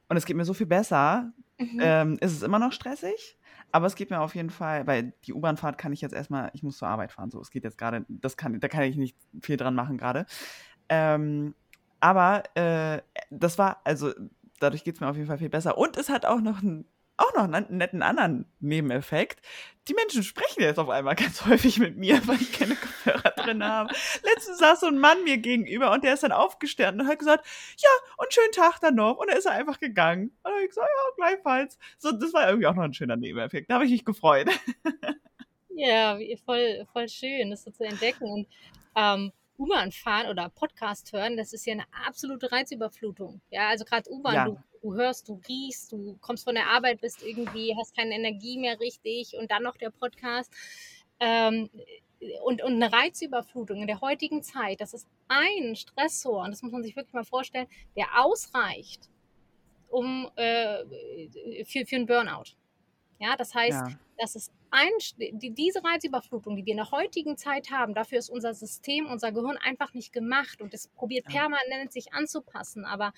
Und 0.10 0.18
es 0.18 0.26
geht 0.26 0.36
mir 0.36 0.46
so 0.46 0.54
viel 0.54 0.68
besser. 0.68 1.32
Mhm. 1.58 1.80
Ähm, 1.80 2.18
ist 2.22 2.34
es 2.34 2.42
immer 2.42 2.60
noch 2.60 2.72
stressig, 2.72 3.38
aber 3.72 3.86
es 3.86 3.96
geht 3.96 4.10
mir 4.10 4.20
auf 4.20 4.34
jeden 4.36 4.50
Fall, 4.50 4.88
weil 4.88 5.14
die 5.26 5.34
U-Bahn-Fahrt 5.34 5.78
kann 5.78 5.94
ich 5.94 6.02
jetzt 6.02 6.14
erstmal, 6.14 6.50
ich 6.54 6.64
muss 6.64 6.78
zur 6.78 6.88
Arbeit 6.88 7.12
fahren, 7.12 7.30
so, 7.30 7.40
es 7.40 7.52
geht 7.52 7.64
jetzt 7.64 7.78
gerade, 7.78 8.04
das 8.10 8.36
kann, 8.36 8.60
da 8.60 8.68
kann 8.68 8.84
ich 8.84 8.98
nicht 8.98 9.16
viel 9.42 9.58
dran 9.58 9.76
machen 9.76 9.98
gerade. 9.98 10.26
Ähm, 10.90 11.54
aber 12.00 12.44
äh, 12.56 13.02
das 13.30 13.60
war, 13.60 13.80
also 13.84 14.12
dadurch 14.60 14.84
geht 14.84 14.96
es 14.96 15.02
mir 15.02 15.08
auf 15.08 15.16
jeden 15.16 15.28
Fall 15.28 15.38
viel 15.38 15.50
besser. 15.50 15.78
Und 15.78 15.98
es 15.98 16.10
hat 16.10 16.26
auch 16.26 16.42
noch 16.42 16.62
einen 16.62 16.86
auch 17.22 17.34
noch 17.34 17.44
einen 17.44 17.78
netten 17.78 18.02
anderen 18.02 18.46
Nebeneffekt. 18.60 19.42
Die 19.88 19.94
Menschen 19.94 20.24
sprechen 20.24 20.62
jetzt 20.62 20.80
auf 20.80 20.90
einmal 20.90 21.16
ganz 21.16 21.46
häufig 21.46 21.80
mit 21.80 21.98
mir, 21.98 22.22
weil 22.28 22.42
ich 22.42 22.52
keine 22.52 22.76
Kopfhörer 22.76 23.32
drin 23.32 23.64
habe. 23.64 23.94
Letztens 24.24 24.60
saß 24.60 24.82
so 24.82 24.88
ein 24.88 24.98
Mann 24.98 25.24
mir 25.24 25.38
gegenüber 25.38 25.92
und 25.92 26.04
der 26.04 26.14
ist 26.14 26.24
dann 26.24 26.32
aufgestanden 26.32 27.02
und 27.02 27.12
hat 27.12 27.20
gesagt, 27.20 27.46
ja, 27.78 27.90
und 28.18 28.34
schönen 28.34 28.52
Tag 28.52 28.80
dann 28.80 28.96
noch. 28.96 29.18
Und 29.18 29.30
er 29.30 29.38
ist 29.38 29.48
einfach 29.48 29.80
gegangen. 29.80 30.30
Und 30.30 30.38
dann 30.44 30.54
habe 30.54 30.64
ich 30.64 30.70
gesagt, 30.70 30.88
ja, 30.90 31.16
gleichfalls. 31.16 31.78
So, 31.98 32.12
das 32.12 32.34
war 32.34 32.48
irgendwie 32.48 32.68
auch 32.68 32.76
noch 32.76 32.84
ein 32.84 32.94
schöner 32.94 33.18
Nebeneffekt. 33.18 33.70
Da 33.70 33.76
habe 33.76 33.86
ich 33.86 33.92
mich 33.92 34.06
gefreut. 34.06 34.50
Ja, 35.74 36.18
voll, 36.46 36.86
voll 36.92 37.10
schön, 37.10 37.50
das 37.50 37.64
so 37.64 37.72
zu 37.72 37.84
entdecken. 37.84 38.26
Und 38.26 38.48
ähm, 38.96 39.32
U-Bahn 39.58 39.92
fahren 39.92 40.28
oder 40.28 40.50
Podcast 40.50 41.14
hören, 41.14 41.38
das 41.38 41.54
ist 41.54 41.66
ja 41.66 41.74
eine 41.74 41.86
absolute 42.08 42.52
Reizüberflutung. 42.52 43.42
Ja, 43.50 43.70
also 43.70 43.86
gerade 43.86 44.10
U-Bahn, 44.10 44.34
ja. 44.34 44.46
du, 44.46 44.58
du, 44.82 44.94
hörst, 44.96 45.30
du 45.30 45.40
riechst, 45.48 45.92
du 45.92 46.18
kommst 46.22 46.44
von 46.44 46.56
der 46.56 46.68
Arbeit, 46.68 47.02
bist 47.02 47.24
irgendwie, 47.24 47.76
hast 47.78 47.96
keine 47.96 48.16
Energie 48.16 48.58
mehr 48.58 48.80
richtig 48.80 49.36
und 49.40 49.52
dann 49.52 49.64
noch 49.64 49.78
der 49.78 49.90
Podcast. 49.90 50.52
Ähm, 51.20 51.70
und, 52.44 52.62
und 52.62 52.74
eine 52.74 52.92
Reizüberflutung 52.92 53.82
in 53.82 53.88
der 53.88 54.02
heutigen 54.02 54.44
Zeit, 54.44 54.80
das 54.80 54.94
ist 54.94 55.08
ein 55.28 55.76
Stressor, 55.76 56.44
und 56.44 56.52
das 56.52 56.62
muss 56.62 56.72
man 56.72 56.84
sich 56.84 56.96
wirklich 56.96 57.14
mal 57.14 57.24
vorstellen, 57.24 57.68
der 57.96 58.08
ausreicht 58.24 59.10
um, 59.90 60.30
äh, 60.36 60.86
für, 61.66 61.86
für 61.86 61.96
einen 61.96 62.06
Burnout. 62.06 62.56
Ja, 63.20 63.36
das 63.36 63.54
heißt, 63.54 63.88
ja. 63.88 64.00
das 64.18 64.36
ist 64.36 64.52
ein, 64.72 64.90
die, 65.18 65.52
diese 65.52 65.84
Reizüberflutung, 65.84 66.56
die 66.56 66.66
wir 66.66 66.72
in 66.72 66.78
der 66.78 66.92
heutigen 66.92 67.38
Zeit 67.38 67.70
haben, 67.70 67.94
dafür 67.94 68.18
ist 68.18 68.30
unser 68.30 68.54
System, 68.54 69.06
unser 69.06 69.32
Gehirn 69.32 69.58
einfach 69.58 69.94
nicht 69.94 70.14
gemacht 70.14 70.62
und 70.62 70.74
es 70.74 70.88
probiert 70.88 71.26
permanent 71.26 71.92
sich 71.92 72.14
anzupassen. 72.14 72.86
Aber 72.86 73.14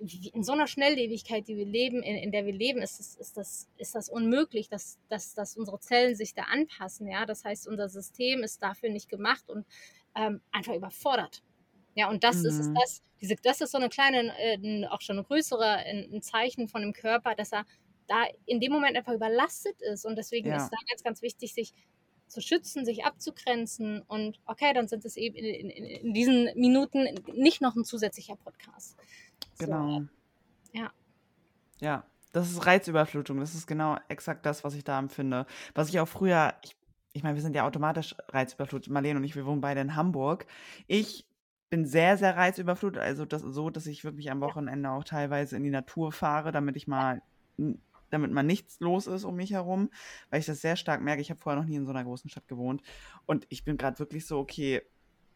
in 0.00 0.42
so 0.42 0.52
einer 0.52 0.66
Schnelllebigkeit, 0.66 1.46
die 1.46 1.56
wir 1.56 1.66
leben, 1.66 2.02
in, 2.02 2.16
in 2.16 2.32
der 2.32 2.46
wir 2.46 2.54
leben, 2.54 2.80
ist, 2.80 3.00
ist, 3.00 3.20
ist, 3.20 3.36
das, 3.36 3.68
ist 3.76 3.94
das 3.94 4.08
unmöglich, 4.08 4.68
dass, 4.68 4.98
dass, 5.08 5.34
dass 5.34 5.56
unsere 5.56 5.78
Zellen 5.78 6.16
sich 6.16 6.34
da 6.34 6.44
anpassen. 6.44 7.06
Ja? 7.06 7.26
Das 7.26 7.44
heißt, 7.44 7.68
unser 7.68 7.88
System 7.88 8.42
ist 8.42 8.62
dafür 8.62 8.90
nicht 8.90 9.08
gemacht 9.08 9.48
und 9.48 9.66
ähm, 10.16 10.40
einfach 10.52 10.74
überfordert. 10.74 11.42
Ja, 11.94 12.08
und 12.08 12.24
das 12.24 12.36
mhm. 12.36 12.46
ist, 12.46 12.58
ist 12.60 12.72
das, 12.74 13.02
diese, 13.20 13.36
das 13.42 13.60
ist 13.60 13.72
so 13.72 13.78
eine 13.78 13.88
kleine, 13.88 14.32
äh, 14.38 14.86
auch 14.86 15.00
schon 15.02 15.18
eine 15.18 15.26
größere, 15.26 15.66
ein, 15.66 16.08
ein 16.14 16.22
Zeichen 16.22 16.68
von 16.68 16.82
dem 16.82 16.92
Körper, 16.92 17.34
dass 17.34 17.52
er 17.52 17.66
da 18.06 18.24
in 18.46 18.60
dem 18.60 18.72
Moment 18.72 18.96
einfach 18.96 19.12
überlastet 19.12 19.80
ist. 19.82 20.06
Und 20.06 20.16
deswegen 20.16 20.48
ja. 20.48 20.56
ist 20.56 20.70
da 20.70 20.76
ganz, 20.88 21.02
ganz 21.02 21.22
wichtig, 21.22 21.52
sich 21.52 21.74
zu 22.26 22.40
schützen, 22.40 22.84
sich 22.84 23.04
abzugrenzen. 23.04 24.02
Und 24.02 24.40
okay, 24.46 24.72
dann 24.72 24.88
sind 24.88 25.04
es 25.04 25.16
eben 25.16 25.36
in, 25.36 25.68
in, 25.68 25.84
in 25.84 26.14
diesen 26.14 26.48
Minuten 26.54 27.08
nicht 27.34 27.60
noch 27.60 27.76
ein 27.76 27.84
zusätzlicher 27.84 28.36
Podcast. 28.36 28.96
Genau. 29.58 30.00
So, 30.00 30.06
ja. 30.72 30.90
Ja, 31.80 32.04
das 32.32 32.50
ist 32.50 32.66
Reizüberflutung. 32.66 33.38
Das 33.40 33.54
ist 33.54 33.66
genau 33.66 33.98
exakt 34.08 34.46
das, 34.46 34.64
was 34.64 34.74
ich 34.74 34.84
da 34.84 34.98
empfinde. 34.98 35.46
Was 35.74 35.88
ich 35.88 36.00
auch 36.00 36.08
früher, 36.08 36.54
ich, 36.62 36.76
ich 37.12 37.22
meine, 37.22 37.34
wir 37.36 37.42
sind 37.42 37.56
ja 37.56 37.66
automatisch 37.66 38.14
reizüberflutet. 38.28 38.92
Marlene 38.92 39.18
und 39.18 39.24
ich, 39.24 39.36
wir 39.36 39.46
wohnen 39.46 39.60
beide 39.60 39.80
in 39.80 39.96
Hamburg. 39.96 40.46
Ich 40.86 41.26
bin 41.70 41.86
sehr, 41.86 42.16
sehr 42.16 42.36
reizüberflutet. 42.36 43.00
Also 43.02 43.24
das, 43.24 43.42
so, 43.42 43.70
dass 43.70 43.86
ich 43.86 44.04
wirklich 44.04 44.30
am 44.30 44.40
Wochenende 44.40 44.90
auch 44.90 45.04
teilweise 45.04 45.56
in 45.56 45.62
die 45.62 45.70
Natur 45.70 46.12
fahre, 46.12 46.52
damit 46.52 46.76
ich 46.76 46.86
mal 46.86 47.22
damit 48.10 48.32
man 48.32 48.46
nichts 48.46 48.80
los 48.80 49.06
ist 49.06 49.24
um 49.24 49.36
mich 49.36 49.52
herum, 49.52 49.90
weil 50.30 50.40
ich 50.40 50.46
das 50.46 50.60
sehr 50.60 50.76
stark 50.76 51.00
merke. 51.00 51.22
Ich 51.22 51.30
habe 51.30 51.40
vorher 51.40 51.60
noch 51.60 51.68
nie 51.68 51.76
in 51.76 51.86
so 51.86 51.92
einer 51.92 52.04
großen 52.04 52.28
Stadt 52.28 52.48
gewohnt 52.48 52.82
und 53.26 53.46
ich 53.48 53.64
bin 53.64 53.76
gerade 53.76 53.98
wirklich 53.98 54.26
so, 54.26 54.38
okay, 54.38 54.82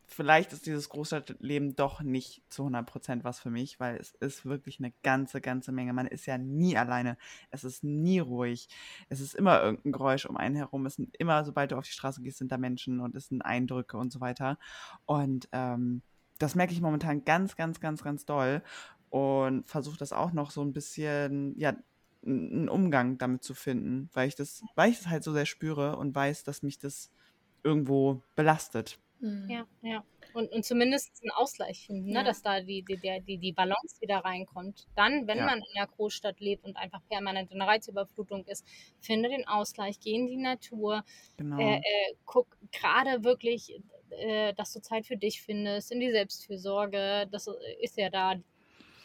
vielleicht 0.06 0.52
ist 0.52 0.66
dieses 0.66 0.88
Großstadtleben 0.88 1.76
doch 1.76 2.02
nicht 2.02 2.42
zu 2.48 2.62
100 2.62 2.86
Prozent 2.86 3.24
was 3.24 3.40
für 3.40 3.50
mich, 3.50 3.80
weil 3.80 3.96
es 3.96 4.12
ist 4.20 4.44
wirklich 4.44 4.78
eine 4.78 4.92
ganze, 5.02 5.40
ganze 5.40 5.72
Menge. 5.72 5.92
Man 5.92 6.06
ist 6.06 6.26
ja 6.26 6.38
nie 6.38 6.76
alleine. 6.76 7.16
Es 7.50 7.64
ist 7.64 7.84
nie 7.84 8.18
ruhig. 8.18 8.68
Es 9.08 9.20
ist 9.20 9.34
immer 9.34 9.62
irgendein 9.62 9.92
Geräusch 9.92 10.26
um 10.26 10.36
einen 10.36 10.56
herum. 10.56 10.86
Es 10.86 10.94
sind 10.94 11.16
immer, 11.16 11.44
sobald 11.44 11.72
du 11.72 11.76
auf 11.76 11.84
die 11.84 11.92
Straße 11.92 12.22
gehst, 12.22 12.38
sind 12.38 12.52
da 12.52 12.58
Menschen 12.58 13.00
und 13.00 13.14
es 13.14 13.28
sind 13.28 13.42
Eindrücke 13.42 13.96
und 13.96 14.12
so 14.12 14.20
weiter. 14.20 14.58
Und 15.06 15.48
ähm, 15.52 16.02
das 16.38 16.54
merke 16.54 16.72
ich 16.72 16.80
momentan 16.80 17.24
ganz, 17.24 17.56
ganz, 17.56 17.80
ganz, 17.80 18.02
ganz 18.02 18.24
doll 18.24 18.62
und 19.10 19.68
versuche 19.68 19.98
das 19.98 20.12
auch 20.12 20.32
noch 20.32 20.50
so 20.50 20.62
ein 20.62 20.72
bisschen, 20.72 21.58
ja, 21.58 21.76
einen 22.26 22.68
Umgang 22.68 23.18
damit 23.18 23.44
zu 23.44 23.54
finden, 23.54 24.08
weil 24.14 24.28
ich 24.28 24.34
das, 24.34 24.62
weil 24.74 24.90
ich 24.90 24.98
das 24.98 25.08
halt 25.08 25.24
so 25.24 25.32
sehr 25.32 25.46
spüre 25.46 25.96
und 25.96 26.14
weiß, 26.14 26.44
dass 26.44 26.62
mich 26.62 26.78
das 26.78 27.10
irgendwo 27.62 28.22
belastet. 28.34 28.98
Mhm. 29.20 29.50
Ja, 29.50 29.66
ja. 29.82 30.04
Und, 30.34 30.50
und 30.50 30.64
zumindest 30.64 31.22
einen 31.22 31.30
Ausgleich 31.30 31.86
finden, 31.86 32.10
ne? 32.10 32.24
dass 32.24 32.42
da 32.42 32.60
die, 32.60 32.82
die, 32.82 32.98
die, 33.20 33.38
die 33.38 33.52
Balance 33.52 34.00
wieder 34.00 34.18
reinkommt. 34.18 34.86
Dann, 34.96 35.26
wenn 35.26 35.38
ja. 35.38 35.46
man 35.46 35.58
in 35.58 35.74
der 35.76 35.86
Großstadt 35.86 36.40
lebt 36.40 36.64
und 36.64 36.76
einfach 36.76 37.00
permanent 37.08 37.52
in 37.52 37.58
der 37.58 37.68
Reizüberflutung 37.68 38.44
ist, 38.46 38.66
finde 39.00 39.28
den 39.28 39.46
Ausgleich, 39.46 40.00
geh 40.00 40.14
in 40.14 40.26
die 40.26 40.36
Natur, 40.36 41.04
genau. 41.36 41.58
äh, 41.58 41.76
äh, 41.76 42.14
guck 42.24 42.56
gerade 42.72 43.22
wirklich, 43.22 43.80
äh, 44.10 44.52
dass 44.54 44.72
du 44.72 44.80
Zeit 44.80 45.06
für 45.06 45.16
dich 45.16 45.40
findest, 45.40 45.92
in 45.92 46.00
die 46.00 46.10
Selbstfürsorge, 46.10 47.28
das 47.30 47.48
ist 47.80 47.96
ja 47.96 48.10
da 48.10 48.34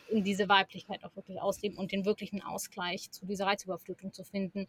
in 0.10 0.24
diese 0.24 0.50
Weiblichkeit 0.50 1.04
auch 1.04 1.16
wirklich 1.16 1.40
ausleben 1.40 1.78
und 1.78 1.92
den 1.92 2.06
wirklichen 2.06 2.42
Ausgleich 2.42 3.12
zu 3.12 3.28
dieser 3.28 3.46
Reizüberflutung 3.46 4.12
zu 4.14 4.24
finden, 4.24 4.68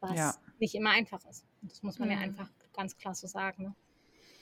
was 0.00 0.16
ja. 0.16 0.34
nicht 0.58 0.74
immer 0.74 0.90
einfach 0.90 1.22
ist. 1.26 1.44
Das 1.62 1.82
muss 1.82 1.98
man 1.98 2.08
mhm. 2.08 2.14
ja 2.14 2.20
einfach 2.20 2.48
ganz 2.72 2.96
klar 2.96 3.14
so 3.14 3.26
sagen. 3.26 3.64
Ne? 3.64 3.74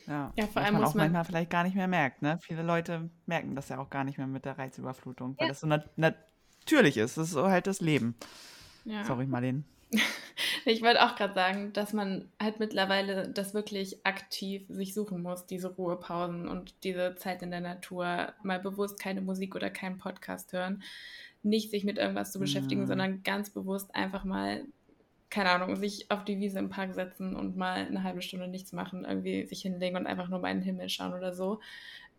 Ja, 0.09 0.33
ja 0.37 0.47
vor 0.47 0.63
allem 0.63 0.75
man 0.75 0.83
muss 0.83 0.91
auch 0.91 0.95
man 0.95 1.07
manchmal 1.07 1.25
vielleicht 1.25 1.51
gar 1.51 1.65
nicht 1.65 1.77
mehr 1.77 1.89
merkt. 1.89 2.23
Ne? 2.23 2.39
Viele 2.41 2.63
Leute 2.63 3.11
merken 3.27 3.55
das 3.55 3.69
ja 3.69 3.79
auch 3.79 3.91
gar 3.91 4.05
nicht 4.05 4.17
mehr 4.19 4.27
mit 4.27 4.45
der 4.45 4.59
Reizüberflutung, 4.59 5.37
weil 5.39 5.47
ja. 5.47 5.53
das 5.53 5.61
so 5.61 5.67
nat 5.67 5.91
natürlich 5.97 6.97
ist. 6.97 7.19
Das 7.19 7.29
ist 7.29 7.35
so 7.35 7.49
halt 7.49 7.67
das 7.67 7.81
Leben. 7.81 8.15
Ja. 8.85 9.05
Sorry, 9.05 9.27
Marlene. 9.27 9.65
Ich 10.65 10.83
wollte 10.83 11.03
auch 11.03 11.17
gerade 11.17 11.35
sagen, 11.35 11.73
dass 11.73 11.93
man 11.93 12.29
halt 12.41 12.61
mittlerweile 12.61 13.29
das 13.29 13.55
wirklich 13.55 14.05
aktiv 14.05 14.65
sich 14.69 14.93
suchen 14.93 15.23
muss, 15.23 15.47
diese 15.47 15.75
Ruhepausen 15.75 16.47
und 16.47 16.75
diese 16.85 17.15
Zeit 17.17 17.43
in 17.43 17.51
der 17.51 17.61
Natur, 17.61 18.35
mal 18.43 18.61
bewusst 18.61 19.01
keine 19.01 19.21
Musik 19.21 19.57
oder 19.57 19.71
keinen 19.71 19.99
Podcast 19.99 20.53
hören, 20.53 20.83
nicht 21.43 21.71
sich 21.71 21.85
mit 21.85 21.97
irgendwas 21.97 22.33
zu 22.33 22.39
beschäftigen, 22.39 22.83
mhm. 22.83 22.87
sondern 22.87 23.23
ganz 23.23 23.51
bewusst 23.51 23.95
einfach 23.95 24.25
mal 24.25 24.65
keine 25.31 25.51
Ahnung, 25.51 25.77
sich 25.77 26.11
auf 26.11 26.25
die 26.25 26.39
Wiese 26.39 26.59
im 26.59 26.71
Park 26.71 26.95
setzen 26.95 27.37
und 27.37 27.57
mal 27.57 27.87
eine 27.87 28.03
halbe 28.03 28.23
Stunde 28.23 28.49
nichts 28.49 28.73
machen, 28.73 29.05
irgendwie 29.05 29.45
sich 29.47 29.63
hinlegen 29.63 29.97
und 29.97 30.07
einfach 30.07 30.29
nur 30.29 30.39
mal 30.39 30.51
in 30.51 30.59
den 30.59 30.65
Himmel 30.65 30.89
schauen 30.89 31.13
oder 31.13 31.35
so. 31.35 31.61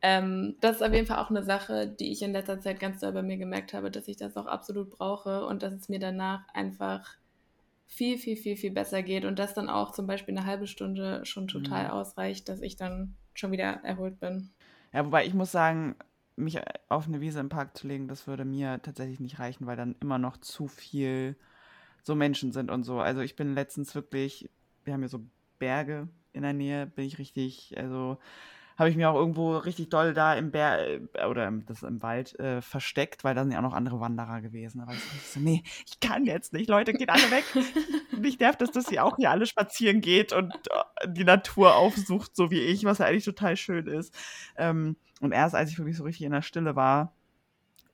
Ähm, 0.02 0.56
das 0.62 0.78
ist 0.78 0.82
auf 0.82 0.94
jeden 0.94 1.08
Fall 1.08 1.18
auch 1.18 1.30
eine 1.30 1.44
Sache, 1.44 1.88
die 1.88 2.12
ich 2.12 2.22
in 2.22 2.32
letzter 2.32 2.62
Zeit 2.62 2.80
ganz 2.80 3.00
doll 3.00 3.12
bei 3.12 3.22
mir 3.22 3.38
gemerkt 3.38 3.74
habe, 3.74 3.92
dass 3.92 4.08
ich 4.08 4.18
das 4.18 4.38
auch 4.38 4.46
absolut 4.46 4.92
brauche 4.92 5.46
und 5.46 5.62
dass 5.64 5.74
es 5.74 5.90
mir 5.90 6.00
danach 6.00 6.48
einfach 6.54 7.18
viel, 7.88 8.18
viel, 8.18 8.38
viel, 8.38 8.56
viel 8.56 8.72
besser 8.72 9.02
geht 9.04 9.26
und 9.26 9.40
dass 9.40 9.56
dann 9.56 9.68
auch 9.68 9.92
zum 9.92 10.08
Beispiel 10.08 10.38
eine 10.38 10.46
halbe 10.46 10.68
Stunde 10.68 11.26
schon 11.26 11.48
total 11.48 11.86
mhm. 11.86 11.92
ausreicht, 11.92 12.48
dass 12.48 12.62
ich 12.62 12.78
dann 12.78 13.16
schon 13.34 13.52
wieder 13.52 13.82
erholt 13.84 14.20
bin. 14.20 14.52
Ja, 14.94 15.06
wobei 15.06 15.26
ich 15.26 15.34
muss 15.34 15.52
sagen, 15.52 15.96
mich 16.36 16.62
auf 16.88 17.08
eine 17.08 17.20
Wiese 17.20 17.40
im 17.40 17.50
Park 17.50 17.76
zu 17.76 17.88
legen, 17.88 18.08
das 18.08 18.28
würde 18.28 18.46
mir 18.46 18.82
tatsächlich 18.82 19.20
nicht 19.20 19.40
reichen, 19.40 19.66
weil 19.66 19.76
dann 19.76 19.96
immer 20.00 20.18
noch 20.18 20.38
zu 20.38 20.68
viel 20.68 21.36
so 22.04 22.16
Menschen 22.16 22.52
sind 22.52 22.72
und 22.72 22.84
so. 22.84 23.00
Also 23.00 23.22
ich 23.22 23.36
bin 23.36 23.54
letztens 23.54 23.96
wirklich, 23.96 24.50
wir 24.84 24.94
haben 24.94 25.02
ja 25.02 25.08
so 25.08 25.22
Berge 25.60 26.08
in 26.34 26.44
der 26.44 26.54
Nähe, 26.54 26.86
bin 26.88 27.06
ich 27.06 27.18
richtig, 27.20 27.76
also 27.78 28.18
habe 28.80 28.90
ich 28.90 28.96
mir 28.96 29.10
auch 29.10 29.16
irgendwo 29.16 29.58
richtig 29.58 29.90
doll 29.90 30.14
da 30.14 30.34
im 30.36 30.52
Berg 30.52 31.10
äh, 31.14 31.26
oder 31.26 31.48
im, 31.48 31.66
das 31.66 31.84
im 31.84 32.02
Wald 32.02 32.40
äh, 32.40 32.62
versteckt, 32.62 33.26
weil 33.26 33.36
da 33.36 33.44
sind 33.44 33.52
ja 33.52 33.60
auch 33.60 33.64
noch 33.64 33.74
andere 33.74 34.00
Wanderer 34.00 34.40
gewesen. 34.40 34.80
Aber 34.80 34.94
ich 34.94 35.00
so, 35.00 35.42
nee, 35.42 35.64
ich 35.86 36.00
kann 36.00 36.26
jetzt 36.26 36.54
nicht, 36.54 36.70
Leute, 36.70 36.94
geht 36.94 37.10
alle 37.10 37.30
weg. 37.30 37.44
Mich 38.18 38.40
nervt 38.40 38.62
es, 38.62 38.72
dass 38.72 38.90
ihr 38.90 39.04
auch 39.04 39.18
hier 39.18 39.32
alle 39.32 39.46
spazieren 39.46 40.00
geht 40.00 40.32
und 40.32 40.54
äh, 40.54 41.10
die 41.10 41.26
Natur 41.26 41.76
aufsucht, 41.76 42.34
so 42.38 42.52
wie 42.52 42.62
ich, 42.62 42.86
was 42.86 43.00
ja 43.00 43.06
eigentlich 43.06 43.26
total 43.26 43.58
schön 43.58 43.86
ist. 43.86 44.18
Ähm, 44.56 44.96
und 45.20 45.34
erst 45.34 45.56
als 45.56 45.70
ich 45.72 45.78
wirklich 45.78 45.98
so 45.98 46.06
richtig 46.06 46.26
in 46.26 46.32
der 46.32 46.42
Stille 46.42 46.78
war, 46.78 47.14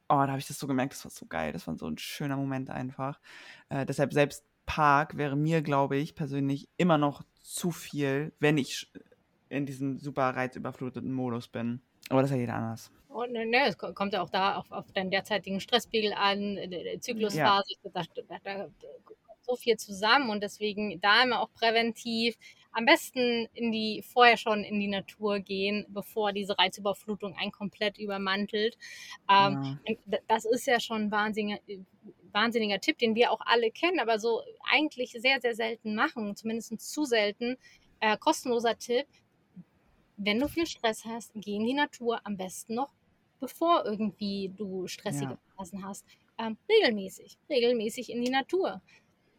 oh, 0.10 0.16
da 0.16 0.28
habe 0.28 0.40
ich 0.40 0.48
das 0.48 0.60
so 0.60 0.68
gemerkt, 0.68 0.94
das 0.94 1.04
war 1.06 1.12
so 1.12 1.26
geil, 1.26 1.54
das 1.54 1.68
war 1.68 1.76
so 1.76 1.88
ein 1.88 1.98
schöner 1.98 2.38
Moment 2.38 2.70
einfach. 2.70 3.20
Äh, 3.70 3.86
deshalb 3.86 4.14
selbst 4.14 4.46
Park 4.66 5.18
wäre 5.18 5.36
mir, 5.36 5.62
glaube 5.62 5.98
ich, 5.98 6.16
persönlich 6.16 6.68
immer 6.78 6.98
noch 6.98 7.24
zu 7.42 7.72
viel, 7.72 8.34
wenn 8.40 8.58
ich 8.58 8.92
in 9.50 9.66
diesem 9.66 10.00
super 10.00 10.36
reizüberfluteten 10.36 11.12
Modus 11.12 11.48
bin. 11.48 11.82
Aber 12.10 12.22
das 12.22 12.32
ist 12.32 12.36
ja 12.36 12.42
jeder 12.42 12.56
anders. 12.56 12.92
Und, 13.08 13.32
ne, 13.32 13.46
ne, 13.46 13.68
es 13.68 13.78
kommt 13.78 14.14
ja 14.14 14.22
auch 14.22 14.30
da 14.30 14.58
auf, 14.58 14.72
auf 14.72 14.92
deinen 14.92 15.10
derzeitigen 15.10 15.60
Stresspegel 15.60 16.14
an, 16.14 16.58
Zyklusphase, 17.00 17.74
ja. 17.84 17.92
da, 17.94 18.04
da, 18.26 18.38
da, 18.44 18.68
so 19.46 19.56
viel 19.56 19.78
zusammen 19.78 20.30
und 20.30 20.42
deswegen 20.42 21.00
da 21.02 21.24
immer 21.24 21.42
auch 21.42 21.52
präventiv 21.54 22.38
am 22.76 22.86
besten 22.86 23.48
in 23.54 23.72
die, 23.72 24.04
vorher 24.06 24.36
schon 24.36 24.66
in 24.66 24.80
die 24.80 24.90
Natur 24.90 25.40
gehen, 25.40 25.86
bevor 25.88 26.34
diese 26.34 26.60
Reizüberflutung 26.60 27.34
einen 27.36 27.54
komplett 27.54 27.98
übermantelt. 27.98 28.78
Ähm, 29.30 29.80
ja. 29.86 30.20
Das 30.28 30.44
ist 30.44 30.68
ja 30.68 30.82
schon 30.82 31.04
ein 31.04 31.12
wahnsinniger, 31.12 31.60
wahnsinniger 32.34 32.82
Tipp, 32.82 32.98
den 32.98 33.16
wir 33.16 33.32
auch 33.32 33.40
alle 33.46 33.72
kennen, 33.72 34.00
aber 34.00 34.20
so 34.20 34.42
eigentlich 34.70 35.12
sehr, 35.12 35.40
sehr 35.40 35.56
selten 35.56 35.96
machen, 35.96 36.36
zumindest 36.36 36.78
zu 36.82 37.06
selten. 37.06 37.58
Äh, 38.02 38.18
kostenloser 38.18 38.78
Tipp, 38.78 39.08
wenn 40.18 40.40
du 40.40 40.50
viel 40.50 40.68
Stress 40.68 41.06
hast, 41.06 41.32
geh 41.36 41.56
in 41.56 41.66
die 41.66 41.74
Natur, 41.74 42.20
am 42.26 42.36
besten 42.36 42.76
noch, 42.76 42.94
bevor 43.40 43.86
irgendwie 43.86 44.52
du 44.54 44.86
stressige 44.88 45.32
ja. 45.32 45.40
Phasen 45.56 45.86
hast. 45.86 46.06
Ähm, 46.38 46.58
regelmäßig, 46.70 47.38
regelmäßig 47.50 48.12
in 48.12 48.22
die 48.22 48.32
Natur. 48.32 48.82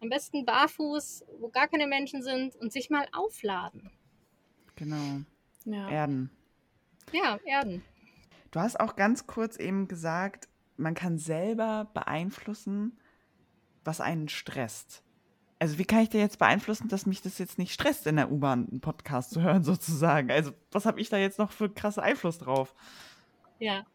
Am 0.01 0.09
besten 0.09 0.45
barfuß, 0.45 1.25
wo 1.41 1.49
gar 1.49 1.69
keine 1.69 1.87
Menschen 1.87 2.23
sind 2.23 2.55
und 2.57 2.73
sich 2.73 2.91
mal 2.91 3.07
aufladen. 3.13 3.91
Genau. 4.77 5.23
Ja. 5.65 5.89
Erden. 5.89 6.31
Ja, 7.13 7.39
Erden. 7.45 7.83
Du 8.51 8.61
hast 8.61 8.79
auch 8.79 8.97
ganz 8.97 9.27
kurz 9.27 9.57
eben 9.57 9.89
gesagt, 9.89 10.49
man 10.77 10.95
kann 10.95 11.19
selber 11.19 11.91
beeinflussen, 11.95 12.99
was 13.85 14.01
einen 14.01 14.29
stresst. 14.29 15.03
Also 15.59 15.79
wie 15.79 15.85
kann 15.85 16.01
ich 16.03 16.11
dir 16.11 16.21
jetzt 16.21 16.39
beeinflussen, 16.39 16.89
dass 16.89 17.07
mich 17.07 17.23
das 17.23 17.39
jetzt 17.39 17.59
nicht 17.59 17.73
stresst, 17.73 18.07
in 18.07 18.17
der 18.17 18.31
U-Bahn 18.31 18.69
einen 18.71 18.81
Podcast 18.81 19.31
zu 19.31 19.41
hören, 19.41 19.65
sozusagen? 19.65 20.31
Also 20.31 20.53
was 20.71 20.85
habe 20.85 21.01
ich 21.01 21.09
da 21.09 21.17
jetzt 21.17 21.39
noch 21.39 21.51
für 21.51 21.71
krasse 21.71 22.03
Einfluss 22.03 22.39
drauf? 22.39 22.75
Ja, 23.59 23.87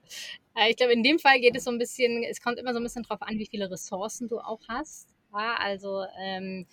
äh, 0.55 0.71
ich 0.71 0.77
glaube, 0.77 0.93
in 0.93 1.03
dem 1.03 1.19
Fall 1.19 1.39
geht 1.39 1.55
es 1.55 1.65
so 1.65 1.71
ein 1.71 1.77
bisschen, 1.77 2.23
es 2.23 2.41
kommt 2.41 2.57
immer 2.57 2.73
so 2.73 2.79
ein 2.79 2.83
bisschen 2.83 3.03
drauf 3.03 3.21
an, 3.21 3.37
wie 3.37 3.45
viele 3.45 3.69
Ressourcen 3.69 4.27
du 4.27 4.39
auch 4.39 4.61
hast. 4.67 5.10
Ja, 5.33 5.55
also 5.59 6.03
ähm, 6.19 6.65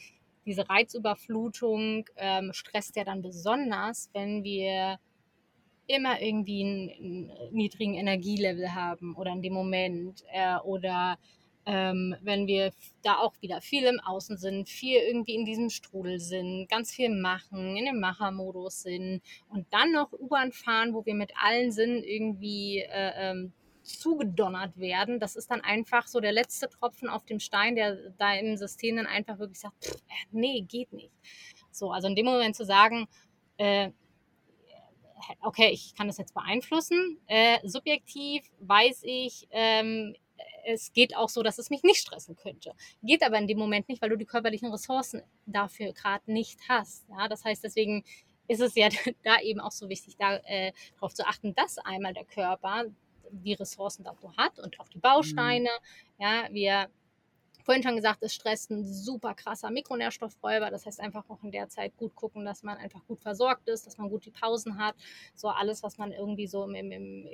diese 0.46 0.68
Reizüberflutung 0.68 2.06
ähm, 2.16 2.52
stresst 2.52 2.96
ja 2.96 3.04
dann 3.04 3.22
besonders, 3.22 4.10
wenn 4.12 4.42
wir 4.42 4.98
immer 5.86 6.20
irgendwie 6.20 6.64
einen, 6.64 6.90
einen 6.90 7.54
niedrigen 7.54 7.94
Energielevel 7.94 8.74
haben 8.74 9.14
oder 9.16 9.32
in 9.32 9.42
dem 9.42 9.52
Moment 9.52 10.24
äh, 10.32 10.56
oder 10.58 11.18
ähm, 11.66 12.16
wenn 12.22 12.46
wir 12.46 12.72
da 13.02 13.18
auch 13.18 13.34
wieder 13.40 13.60
viel 13.60 13.84
im 13.84 14.00
Außen 14.00 14.38
sind, 14.38 14.68
viel 14.68 14.98
irgendwie 14.98 15.34
in 15.34 15.44
diesem 15.44 15.68
Strudel 15.68 16.18
sind, 16.18 16.66
ganz 16.68 16.92
viel 16.94 17.10
machen, 17.10 17.76
in 17.76 17.84
dem 17.84 18.00
Machermodus 18.00 18.82
sind 18.82 19.20
und 19.50 19.66
dann 19.70 19.92
noch 19.92 20.12
U-Bahn 20.12 20.52
fahren, 20.52 20.94
wo 20.94 21.04
wir 21.04 21.14
mit 21.14 21.32
allen 21.42 21.70
Sinnen 21.70 22.02
irgendwie 22.02 22.78
äh, 22.80 23.12
ähm, 23.16 23.52
zugedonnert 23.88 24.78
werden. 24.78 25.20
Das 25.20 25.36
ist 25.36 25.50
dann 25.50 25.60
einfach 25.60 26.06
so 26.06 26.20
der 26.20 26.32
letzte 26.32 26.68
Tropfen 26.68 27.08
auf 27.08 27.24
dem 27.24 27.40
Stein, 27.40 27.74
der 27.74 28.10
da 28.18 28.34
im 28.34 28.56
System 28.56 28.96
dann 28.96 29.06
einfach 29.06 29.38
wirklich 29.38 29.60
sagt, 29.60 29.84
pff, 29.84 29.94
äh, 29.94 30.26
nee, 30.30 30.60
geht 30.60 30.92
nicht. 30.92 31.12
So, 31.70 31.90
also 31.90 32.08
in 32.08 32.16
dem 32.16 32.26
Moment 32.26 32.56
zu 32.56 32.64
sagen, 32.64 33.08
äh, 33.56 33.90
okay, 35.42 35.70
ich 35.72 35.94
kann 35.94 36.06
das 36.06 36.18
jetzt 36.18 36.34
beeinflussen. 36.34 37.18
Äh, 37.26 37.58
subjektiv 37.66 38.42
weiß 38.60 39.02
ich, 39.04 39.48
ähm, 39.50 40.14
es 40.64 40.92
geht 40.92 41.16
auch 41.16 41.28
so, 41.28 41.42
dass 41.42 41.58
es 41.58 41.70
mich 41.70 41.82
nicht 41.82 42.00
stressen 42.00 42.36
könnte. 42.36 42.74
Geht 43.02 43.22
aber 43.22 43.38
in 43.38 43.46
dem 43.46 43.58
Moment 43.58 43.88
nicht, 43.88 44.00
weil 44.02 44.10
du 44.10 44.16
die 44.16 44.24
körperlichen 44.24 44.70
Ressourcen 44.70 45.22
dafür 45.46 45.92
gerade 45.92 46.30
nicht 46.30 46.60
hast. 46.68 47.08
Ja, 47.08 47.28
das 47.28 47.44
heißt, 47.44 47.64
deswegen 47.64 48.04
ist 48.48 48.60
es 48.60 48.74
ja 48.74 48.88
da 49.24 49.40
eben 49.40 49.60
auch 49.60 49.72
so 49.72 49.88
wichtig, 49.88 50.16
darauf 50.16 50.42
äh, 51.12 51.14
zu 51.14 51.26
achten, 51.26 51.54
dass 51.54 51.78
einmal 51.78 52.14
der 52.14 52.24
Körper 52.24 52.84
die 53.30 53.54
Ressourcen 53.54 54.04
dazu 54.04 54.36
hat 54.36 54.58
und 54.58 54.78
auch 54.80 54.88
die 54.88 54.98
Bausteine. 54.98 55.70
Mhm. 56.18 56.22
Ja, 56.22 56.48
wir 56.50 56.88
vorhin 57.68 57.82
schon 57.82 57.96
gesagt, 57.96 58.22
ist 58.22 58.34
Stress 58.34 58.70
ein 58.70 58.86
super 58.86 59.34
krasser 59.34 59.70
Mikronährstoffräuber. 59.70 60.70
Das 60.70 60.86
heißt 60.86 61.00
einfach 61.00 61.28
auch 61.28 61.42
in 61.42 61.50
der 61.50 61.68
Zeit 61.68 61.94
gut 61.98 62.14
gucken, 62.14 62.46
dass 62.46 62.62
man 62.62 62.78
einfach 62.78 63.04
gut 63.06 63.20
versorgt 63.20 63.68
ist, 63.68 63.86
dass 63.86 63.98
man 63.98 64.08
gut 64.08 64.24
die 64.24 64.30
Pausen 64.30 64.78
hat. 64.78 64.94
So 65.34 65.48
alles, 65.48 65.82
was 65.82 65.98
man 65.98 66.12
irgendwie 66.12 66.46
so 66.46 66.64
im, 66.64 66.74
im, 66.74 67.26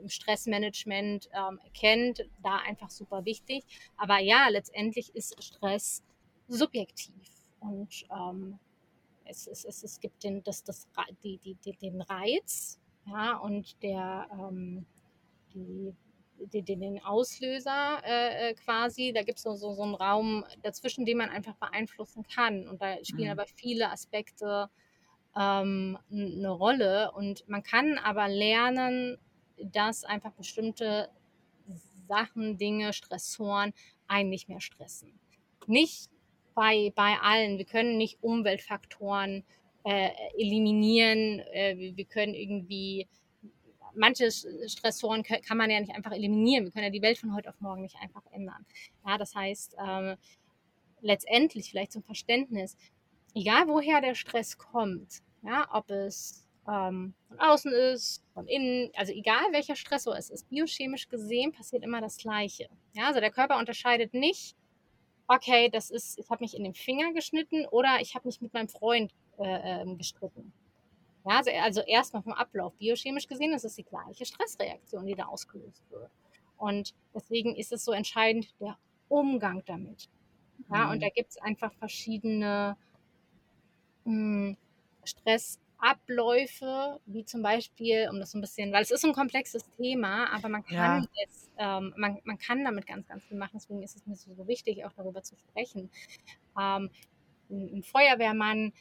im 0.00 0.08
Stressmanagement 0.08 1.28
ähm, 1.34 1.60
kennt, 1.74 2.26
da 2.42 2.56
einfach 2.66 2.88
super 2.88 3.26
wichtig. 3.26 3.64
Aber 3.98 4.18
ja, 4.18 4.48
letztendlich 4.48 5.14
ist 5.14 5.42
Stress 5.44 6.02
subjektiv 6.48 7.28
und 7.60 8.06
ähm, 8.10 8.58
es, 9.26 9.46
es, 9.46 9.66
es, 9.66 9.82
es 9.82 10.00
gibt 10.00 10.24
den, 10.24 10.42
das, 10.42 10.64
das, 10.64 10.88
die, 11.22 11.38
die, 11.38 11.72
den 11.76 12.00
Reiz 12.00 12.78
ja, 13.06 13.36
und 13.36 13.82
der, 13.82 14.26
ähm, 14.32 14.86
die 15.54 15.94
den, 16.46 16.80
den 16.80 17.04
Auslöser 17.04 18.02
äh, 18.04 18.50
äh, 18.50 18.54
quasi. 18.54 19.12
Da 19.12 19.22
gibt 19.22 19.38
es 19.38 19.44
so, 19.44 19.54
so, 19.54 19.74
so 19.74 19.82
einen 19.82 19.94
Raum 19.94 20.44
dazwischen, 20.62 21.04
den 21.04 21.18
man 21.18 21.30
einfach 21.30 21.54
beeinflussen 21.56 22.24
kann. 22.24 22.68
Und 22.68 22.82
da 22.82 22.96
spielen 23.04 23.32
mhm. 23.32 23.38
aber 23.38 23.46
viele 23.46 23.90
Aspekte 23.90 24.68
ähm, 25.36 25.98
eine 26.10 26.50
Rolle. 26.50 27.12
Und 27.12 27.48
man 27.48 27.62
kann 27.62 27.98
aber 27.98 28.28
lernen, 28.28 29.18
dass 29.62 30.04
einfach 30.04 30.32
bestimmte 30.32 31.10
Sachen, 32.08 32.58
Dinge, 32.58 32.92
Stressoren 32.92 33.72
einen 34.08 34.30
nicht 34.30 34.48
mehr 34.48 34.60
stressen. 34.60 35.18
nicht 35.66 36.10
bei, 36.54 36.92
bei 36.94 37.16
allen. 37.22 37.56
Wir 37.56 37.64
können 37.64 37.96
nicht 37.96 38.22
Umweltfaktoren 38.22 39.44
äh, 39.84 40.10
eliminieren. 40.36 41.40
Äh, 41.52 41.92
wir 41.96 42.04
können 42.04 42.34
irgendwie 42.34 43.08
manche 43.94 44.30
Stressoren 44.30 45.22
kann 45.22 45.56
man 45.56 45.70
ja 45.70 45.80
nicht 45.80 45.94
einfach 45.94 46.12
eliminieren. 46.12 46.64
Wir 46.64 46.72
können 46.72 46.84
ja 46.84 46.90
die 46.90 47.02
Welt 47.02 47.18
von 47.18 47.34
heute 47.34 47.50
auf 47.50 47.60
morgen 47.60 47.82
nicht 47.82 47.96
einfach 48.00 48.24
ändern. 48.32 48.64
Ja, 49.06 49.18
das 49.18 49.34
heißt, 49.34 49.76
ähm, 49.84 50.16
letztendlich 51.00 51.70
vielleicht 51.70 51.92
zum 51.92 52.02
Verständnis, 52.02 52.76
egal 53.34 53.68
woher 53.68 54.00
der 54.00 54.14
Stress 54.14 54.56
kommt, 54.56 55.22
ja, 55.42 55.68
ob 55.72 55.90
es 55.90 56.46
ähm, 56.68 57.14
von 57.28 57.40
außen 57.40 57.72
ist, 57.72 58.22
von 58.34 58.46
innen, 58.46 58.90
also 58.94 59.12
egal 59.12 59.42
welcher 59.52 59.76
Stressor 59.76 60.16
es 60.16 60.30
ist, 60.30 60.48
biochemisch 60.48 61.08
gesehen 61.08 61.52
passiert 61.52 61.82
immer 61.82 62.00
das 62.00 62.16
Gleiche. 62.16 62.68
Ja, 62.92 63.08
also 63.08 63.20
der 63.20 63.32
Körper 63.32 63.58
unterscheidet 63.58 64.14
nicht, 64.14 64.56
okay, 65.26 65.68
das 65.70 65.90
ist, 65.90 66.18
ich 66.18 66.28
habe 66.30 66.44
mich 66.44 66.56
in 66.56 66.64
den 66.64 66.74
Finger 66.74 67.12
geschnitten 67.12 67.66
oder 67.66 68.00
ich 68.00 68.14
habe 68.14 68.28
mich 68.28 68.40
mit 68.40 68.52
meinem 68.52 68.68
Freund 68.68 69.12
äh, 69.38 69.82
äh, 69.82 69.96
gestritten. 69.96 70.52
Ja, 71.24 71.40
also, 71.62 71.80
erstmal 71.82 72.22
vom 72.22 72.32
Ablauf. 72.32 72.74
Biochemisch 72.74 73.28
gesehen 73.28 73.52
ist 73.52 73.64
es 73.64 73.76
die 73.76 73.84
gleiche 73.84 74.24
Stressreaktion, 74.24 75.06
die 75.06 75.14
da 75.14 75.26
ausgelöst 75.26 75.82
wird. 75.90 76.10
Und 76.56 76.94
deswegen 77.14 77.56
ist 77.56 77.72
es 77.72 77.84
so 77.84 77.92
entscheidend 77.92 78.48
der 78.60 78.76
Umgang 79.08 79.62
damit. 79.66 80.08
Ja, 80.72 80.86
mhm. 80.86 80.92
und 80.92 81.02
da 81.02 81.08
gibt 81.08 81.30
es 81.30 81.38
einfach 81.38 81.72
verschiedene 81.74 82.76
mh, 84.04 84.12
hm, 84.12 84.56
Stressabläufe, 85.04 87.00
wie 87.06 87.24
zum 87.24 87.42
Beispiel, 87.42 88.08
um 88.10 88.20
das 88.20 88.30
so 88.30 88.38
ein 88.38 88.40
bisschen, 88.40 88.72
weil 88.72 88.82
es 88.82 88.90
ist 88.90 89.04
ein 89.04 89.12
komplexes 89.12 89.68
Thema, 89.76 90.32
aber 90.32 90.48
man 90.48 90.64
kann, 90.64 91.02
ja. 91.02 91.24
es, 91.26 91.50
ähm, 91.58 91.92
man, 91.96 92.18
man 92.24 92.38
kann 92.38 92.64
damit 92.64 92.86
ganz, 92.86 93.06
ganz 93.08 93.24
viel 93.24 93.36
machen. 93.36 93.54
Deswegen 93.54 93.82
ist 93.82 93.96
es 93.96 94.06
mir 94.06 94.14
so, 94.14 94.32
so 94.34 94.46
wichtig, 94.46 94.84
auch 94.84 94.92
darüber 94.92 95.22
zu 95.22 95.36
sprechen. 95.36 95.90
Ähm, 96.58 96.90
ein 97.50 97.82
Feuerwehrmann 97.82 98.72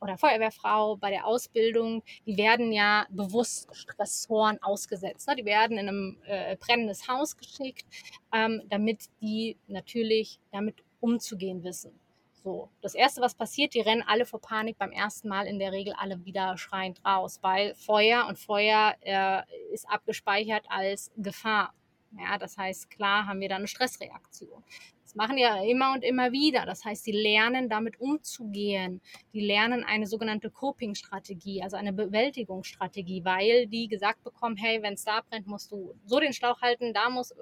oder 0.00 0.18
Feuerwehrfrau 0.18 0.96
bei 0.96 1.10
der 1.10 1.26
Ausbildung, 1.26 2.02
die 2.26 2.36
werden 2.36 2.72
ja 2.72 3.06
bewusst 3.10 3.74
Stressoren 3.74 4.62
ausgesetzt. 4.62 5.28
Ne? 5.28 5.36
Die 5.36 5.44
werden 5.44 5.78
in 5.78 5.88
einem 5.88 6.18
äh, 6.24 6.56
brennendes 6.56 7.08
Haus 7.08 7.36
geschickt, 7.36 7.86
ähm, 8.32 8.62
damit 8.68 9.06
die 9.20 9.56
natürlich 9.66 10.38
damit 10.52 10.82
umzugehen 11.00 11.62
wissen. 11.64 11.98
So, 12.44 12.70
das 12.80 12.94
erste, 12.94 13.20
was 13.20 13.34
passiert, 13.34 13.74
die 13.74 13.80
rennen 13.80 14.04
alle 14.06 14.24
vor 14.24 14.40
Panik 14.40 14.78
beim 14.78 14.92
ersten 14.92 15.28
Mal 15.28 15.46
in 15.46 15.58
der 15.58 15.72
Regel 15.72 15.92
alle 15.98 16.24
wieder 16.24 16.56
schreiend 16.56 17.04
raus, 17.04 17.40
weil 17.42 17.74
Feuer 17.74 18.26
und 18.28 18.38
Feuer 18.38 18.94
äh, 19.00 19.42
ist 19.72 19.88
abgespeichert 19.88 20.64
als 20.68 21.10
Gefahr. 21.16 21.74
Ja, 22.16 22.38
das 22.38 22.56
heißt, 22.56 22.90
klar 22.90 23.26
haben 23.26 23.40
wir 23.40 23.48
da 23.48 23.56
eine 23.56 23.66
Stressreaktion. 23.66 24.62
Das 25.08 25.14
machen 25.14 25.38
ja 25.38 25.62
immer 25.62 25.94
und 25.94 26.04
immer 26.04 26.32
wieder. 26.32 26.66
Das 26.66 26.84
heißt, 26.84 27.02
sie 27.02 27.12
lernen 27.12 27.70
damit 27.70 27.98
umzugehen. 27.98 29.00
Die 29.32 29.40
lernen 29.40 29.82
eine 29.82 30.06
sogenannte 30.06 30.50
Coping-Strategie, 30.50 31.62
also 31.62 31.78
eine 31.78 31.94
Bewältigungsstrategie, 31.94 33.24
weil 33.24 33.66
die 33.68 33.88
gesagt 33.88 34.22
bekommen, 34.22 34.58
hey, 34.58 34.82
wenn 34.82 34.92
es 34.92 35.04
da 35.04 35.22
brennt, 35.22 35.46
musst 35.46 35.72
du 35.72 35.94
so 36.04 36.20
den 36.20 36.34
Schlauch 36.34 36.60
halten, 36.60 36.92
da, 36.92 37.08
muss, 37.08 37.34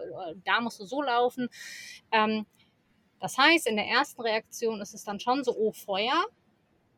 da 0.44 0.60
musst 0.60 0.78
du 0.78 0.84
so 0.84 1.02
laufen. 1.02 1.48
Ähm, 2.12 2.46
das 3.18 3.36
heißt, 3.36 3.66
in 3.66 3.74
der 3.74 3.86
ersten 3.86 4.22
Reaktion 4.22 4.80
ist 4.80 4.94
es 4.94 5.02
dann 5.02 5.18
schon 5.18 5.42
so, 5.42 5.52
oh, 5.56 5.72
Feuer, 5.72 6.24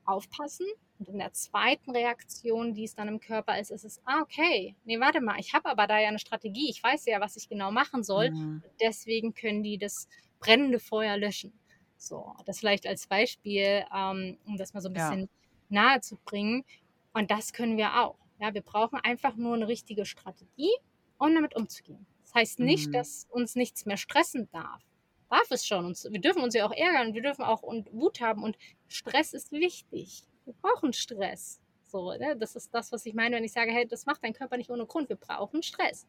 aufpassen. 0.05 0.67
Und 0.99 1.09
in 1.09 1.19
der 1.19 1.33
zweiten 1.33 1.93
Reaktion, 1.93 2.75
die 2.75 2.85
es 2.85 2.95
dann 2.95 3.09
im 3.09 3.21
Körper 3.21 3.59
ist, 3.59 3.71
ist 3.71 3.85
es, 3.85 4.03
ah, 4.05 4.21
okay, 4.21 4.77
nee, 4.85 5.01
warte 5.01 5.23
mal, 5.23 5.41
ich 5.41 5.55
habe 5.55 5.71
aber 5.71 5.87
da 5.87 5.99
ja 5.99 6.09
eine 6.09 6.19
Strategie, 6.19 6.69
ich 6.69 6.83
weiß 6.83 7.07
ja, 7.07 7.21
was 7.23 7.37
ich 7.37 7.49
genau 7.49 7.71
machen 7.71 8.03
soll. 8.03 8.33
Mhm. 8.33 8.63
Deswegen 8.83 9.33
können 9.33 9.63
die 9.63 9.79
das 9.79 10.09
brennende 10.39 10.79
Feuer 10.79 11.17
löschen. 11.17 11.53
So, 11.97 12.35
das 12.47 12.61
vielleicht 12.61 12.87
als 12.87 13.07
Beispiel, 13.07 13.85
ähm, 13.95 14.39
um 14.47 14.57
das 14.57 14.73
mal 14.73 14.81
so 14.81 14.89
ein 14.89 14.95
bisschen 14.95 15.21
ja. 15.23 15.29
nahe 15.69 16.01
zu 16.01 16.17
bringen. 16.25 16.65
Und 17.13 17.31
das 17.31 17.53
können 17.53 17.77
wir 17.77 18.01
auch. 18.01 18.19
Ja, 18.41 18.55
wir 18.55 18.63
brauchen 18.63 19.01
einfach 19.01 19.35
nur 19.35 19.55
eine 19.55 19.67
richtige 19.67 20.07
Strategie, 20.07 20.73
um 21.19 21.35
damit 21.35 21.57
umzugehen. 21.57 22.07
Das 22.23 22.35
heißt 22.35 22.61
nicht, 22.61 22.89
mhm. 22.89 22.93
dass 22.93 23.27
uns 23.31 23.57
nichts 23.57 23.85
mehr 23.85 23.97
stressen 23.97 24.49
darf. 24.53 24.83
Darf 25.29 25.51
es 25.51 25.67
schon. 25.67 25.85
Und 25.87 26.07
wir 26.11 26.21
dürfen 26.21 26.43
uns 26.43 26.55
ja 26.55 26.67
auch 26.67 26.73
ärgern, 26.73 27.15
wir 27.15 27.23
dürfen 27.23 27.43
auch 27.43 27.63
und 27.63 27.93
Wut 27.93 28.21
haben 28.21 28.43
und 28.45 28.57
Stress 28.87 29.33
ist 29.33 29.51
wichtig. 29.51 30.23
Wir 30.45 30.55
brauchen 30.55 30.93
Stress. 30.93 31.61
So, 31.83 32.13
ne? 32.13 32.37
Das 32.37 32.55
ist 32.55 32.73
das, 32.73 32.93
was 32.93 33.05
ich 33.07 33.15
meine, 33.15 33.37
wenn 33.37 33.45
ich 33.45 33.53
sage, 33.53 33.73
hey, 33.73 33.87
das 33.87 34.07
macht 34.07 34.23
dein 34.23 34.33
Körper 34.33 34.57
nicht 34.57 34.71
ohne 34.71 34.87
Grund. 34.87 35.09
Wir 35.09 35.17
brauchen 35.17 35.63
Stress. 35.63 36.07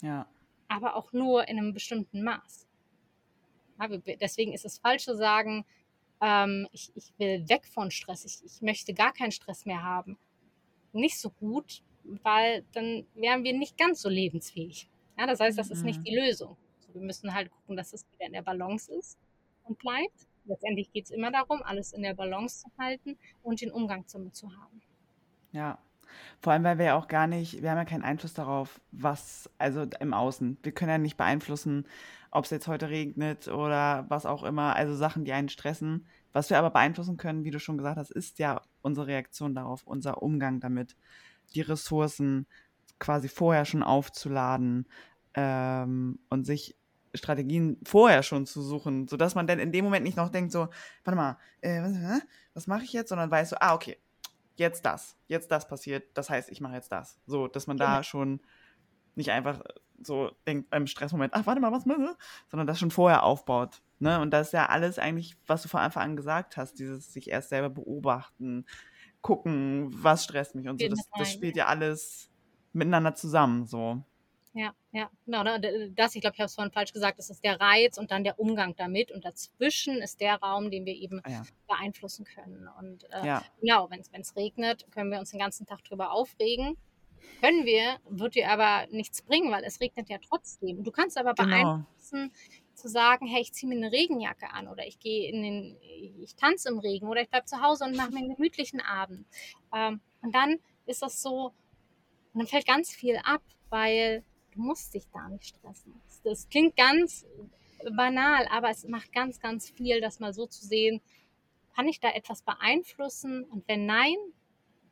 Ja. 0.00 0.26
Aber 0.68 0.96
auch 0.96 1.12
nur 1.12 1.48
in 1.48 1.58
einem 1.58 1.72
bestimmten 1.74 2.22
Maß. 2.22 2.66
Deswegen 4.20 4.52
ist 4.52 4.64
es 4.64 4.78
falsch 4.78 5.04
zu 5.04 5.16
sagen, 5.16 5.64
ähm, 6.20 6.68
ich, 6.72 6.92
ich, 6.94 7.12
will 7.18 7.48
weg 7.48 7.66
von 7.66 7.90
Stress, 7.90 8.24
ich, 8.24 8.44
ich 8.44 8.62
möchte 8.62 8.94
gar 8.94 9.12
keinen 9.12 9.32
Stress 9.32 9.66
mehr 9.66 9.82
haben. 9.82 10.16
Nicht 10.92 11.18
so 11.18 11.30
gut, 11.30 11.82
weil 12.22 12.64
dann 12.72 13.06
wären 13.14 13.44
wir 13.44 13.52
nicht 13.52 13.76
ganz 13.76 14.00
so 14.00 14.08
lebensfähig. 14.08 14.88
Ja, 15.18 15.26
das 15.26 15.40
heißt, 15.40 15.58
das 15.58 15.70
ist 15.70 15.82
nicht 15.82 16.00
mhm. 16.00 16.04
die 16.04 16.16
Lösung. 16.16 16.56
Also 16.78 16.94
wir 16.94 17.02
müssen 17.02 17.34
halt 17.34 17.50
gucken, 17.50 17.76
dass 17.76 17.92
es 17.92 18.06
wieder 18.12 18.26
in 18.26 18.32
der 18.32 18.42
Balance 18.42 18.92
ist 18.92 19.18
und 19.64 19.78
bleibt. 19.78 20.28
Letztendlich 20.46 20.92
geht 20.92 21.06
es 21.06 21.10
immer 21.10 21.30
darum, 21.30 21.62
alles 21.62 21.92
in 21.92 22.02
der 22.02 22.14
Balance 22.14 22.62
zu 22.62 22.70
halten 22.78 23.16
und 23.42 23.60
den 23.60 23.70
Umgang 23.70 24.04
damit 24.12 24.36
zu 24.36 24.50
haben. 24.56 24.82
Ja, 25.52 25.78
vor 26.40 26.52
allem, 26.52 26.64
weil 26.64 26.78
wir 26.78 26.86
ja 26.86 26.98
auch 26.98 27.08
gar 27.08 27.26
nicht, 27.26 27.62
wir 27.62 27.70
haben 27.70 27.78
ja 27.78 27.84
keinen 27.84 28.02
Einfluss 28.02 28.34
darauf, 28.34 28.80
was, 28.92 29.50
also 29.58 29.86
im 30.00 30.12
Außen. 30.12 30.58
Wir 30.62 30.72
können 30.72 30.90
ja 30.90 30.98
nicht 30.98 31.16
beeinflussen, 31.16 31.86
ob 32.34 32.44
es 32.44 32.50
jetzt 32.50 32.66
heute 32.66 32.90
regnet 32.90 33.46
oder 33.48 34.06
was 34.08 34.26
auch 34.26 34.42
immer, 34.42 34.74
also 34.74 34.94
Sachen, 34.94 35.24
die 35.24 35.32
einen 35.32 35.48
stressen. 35.48 36.06
Was 36.32 36.50
wir 36.50 36.58
aber 36.58 36.70
beeinflussen 36.70 37.16
können, 37.16 37.44
wie 37.44 37.52
du 37.52 37.60
schon 37.60 37.78
gesagt 37.78 37.96
hast, 37.96 38.10
ist 38.10 38.40
ja 38.40 38.60
unsere 38.82 39.06
Reaktion 39.06 39.54
darauf, 39.54 39.84
unser 39.84 40.20
Umgang 40.20 40.58
damit, 40.58 40.96
die 41.54 41.60
Ressourcen 41.60 42.46
quasi 42.98 43.28
vorher 43.28 43.64
schon 43.64 43.84
aufzuladen 43.84 44.86
ähm, 45.34 46.18
und 46.28 46.44
sich 46.44 46.76
Strategien 47.14 47.78
vorher 47.84 48.24
schon 48.24 48.46
zu 48.46 48.62
suchen, 48.62 49.06
sodass 49.06 49.36
man 49.36 49.46
dann 49.46 49.60
in 49.60 49.70
dem 49.70 49.84
Moment 49.84 50.04
nicht 50.04 50.16
noch 50.16 50.28
denkt, 50.28 50.50
so, 50.50 50.68
warte 51.04 51.16
mal, 51.16 51.38
äh, 51.60 51.82
was, 51.82 52.22
was 52.52 52.66
mache 52.66 52.82
ich 52.82 52.92
jetzt, 52.92 53.10
sondern 53.10 53.30
weiß 53.30 53.50
so, 53.50 53.56
ah, 53.60 53.74
okay, 53.74 53.96
jetzt 54.56 54.84
das, 54.84 55.16
jetzt 55.28 55.52
das 55.52 55.68
passiert, 55.68 56.04
das 56.14 56.30
heißt, 56.30 56.50
ich 56.50 56.60
mache 56.60 56.74
jetzt 56.74 56.90
das. 56.90 57.20
So, 57.26 57.46
dass 57.46 57.68
man 57.68 57.76
da 57.76 58.02
schon 58.02 58.40
nicht 59.14 59.30
einfach 59.30 59.60
so 60.02 60.30
denkt 60.46 60.70
beim 60.70 60.86
Stressmoment, 60.86 61.34
ach, 61.34 61.46
warte 61.46 61.60
mal, 61.60 61.72
was 61.72 61.86
mache 61.86 62.16
sondern 62.48 62.66
das 62.66 62.78
schon 62.78 62.90
vorher 62.90 63.22
aufbaut. 63.22 63.82
Ne? 63.98 64.20
Und 64.20 64.30
das 64.30 64.48
ist 64.48 64.52
ja 64.52 64.66
alles 64.66 64.98
eigentlich, 64.98 65.36
was 65.46 65.62
du 65.62 65.68
von 65.68 65.80
Anfang 65.80 66.02
an 66.02 66.16
gesagt 66.16 66.56
hast, 66.56 66.78
dieses 66.78 67.12
sich 67.12 67.30
erst 67.30 67.48
selber 67.48 67.70
beobachten, 67.70 68.66
gucken, 69.22 69.88
was 69.90 70.24
stresst 70.24 70.54
mich 70.54 70.68
und 70.68 70.80
so. 70.80 70.88
Das, 70.88 71.08
das 71.16 71.32
spielt 71.32 71.56
ja 71.56 71.66
alles 71.66 72.30
miteinander 72.72 73.14
zusammen, 73.14 73.66
so. 73.66 74.02
Ja, 74.52 74.72
ja, 74.92 75.10
genau. 75.24 75.42
Ne? 75.42 75.92
Das, 75.96 76.14
ich 76.14 76.20
glaube, 76.20 76.34
ich 76.34 76.40
habe 76.40 76.46
es 76.46 76.54
vorhin 76.54 76.72
falsch 76.72 76.92
gesagt, 76.92 77.18
das 77.18 77.28
ist 77.28 77.42
der 77.42 77.60
Reiz 77.60 77.98
und 77.98 78.12
dann 78.12 78.22
der 78.22 78.38
Umgang 78.38 78.76
damit. 78.76 79.10
Und 79.10 79.24
dazwischen 79.24 80.00
ist 80.00 80.20
der 80.20 80.36
Raum, 80.36 80.70
den 80.70 80.86
wir 80.86 80.94
eben 80.94 81.20
ah, 81.24 81.30
ja. 81.30 81.42
beeinflussen 81.66 82.24
können. 82.24 82.68
Und 82.78 83.04
äh, 83.10 83.26
ja. 83.26 83.42
genau, 83.60 83.90
wenn 83.90 84.20
es 84.20 84.36
regnet, 84.36 84.86
können 84.92 85.10
wir 85.10 85.18
uns 85.18 85.30
den 85.30 85.40
ganzen 85.40 85.66
Tag 85.66 85.82
drüber 85.82 86.12
aufregen 86.12 86.76
können 87.40 87.66
wir, 87.66 87.98
wird 88.08 88.36
dir 88.36 88.50
aber 88.50 88.86
nichts 88.90 89.22
bringen, 89.22 89.52
weil 89.52 89.64
es 89.64 89.80
regnet 89.80 90.08
ja 90.08 90.18
trotzdem. 90.18 90.82
Du 90.82 90.90
kannst 90.90 91.18
aber 91.18 91.34
genau. 91.34 91.48
beeinflussen, 91.48 92.32
zu 92.74 92.88
sagen, 92.88 93.26
hey, 93.26 93.42
ich 93.42 93.52
ziehe 93.52 93.68
mir 93.68 93.76
eine 93.76 93.92
Regenjacke 93.92 94.50
an 94.50 94.68
oder 94.68 94.86
ich 94.86 94.98
gehe 94.98 95.30
in 95.30 95.42
den, 95.42 95.76
ich 95.80 96.34
tanze 96.36 96.68
im 96.68 96.78
Regen 96.78 97.06
oder 97.06 97.20
ich 97.20 97.28
bleibe 97.28 97.46
zu 97.46 97.60
Hause 97.60 97.84
und 97.84 97.96
mache 97.96 98.12
mir 98.12 98.18
einen 98.18 98.34
gemütlichen 98.34 98.80
Abend. 98.80 99.26
Ähm, 99.74 100.00
und 100.22 100.34
dann 100.34 100.58
ist 100.86 101.02
das 101.02 101.22
so, 101.22 101.52
und 102.32 102.40
dann 102.40 102.46
fällt 102.46 102.66
ganz 102.66 102.90
viel 102.90 103.16
ab, 103.24 103.42
weil 103.68 104.24
du 104.52 104.60
musst 104.60 104.94
dich 104.94 105.04
da 105.12 105.28
nicht 105.28 105.46
stressen. 105.46 106.00
Das 106.24 106.48
klingt 106.48 106.76
ganz 106.76 107.26
banal, 107.94 108.48
aber 108.50 108.70
es 108.70 108.88
macht 108.88 109.12
ganz, 109.12 109.40
ganz 109.40 109.70
viel, 109.70 110.00
das 110.00 110.18
mal 110.18 110.32
so 110.32 110.46
zu 110.46 110.64
sehen, 110.64 111.00
kann 111.74 111.88
ich 111.88 112.00
da 112.00 112.10
etwas 112.10 112.42
beeinflussen? 112.42 113.44
Und 113.44 113.68
wenn 113.68 113.84
nein, 113.86 114.16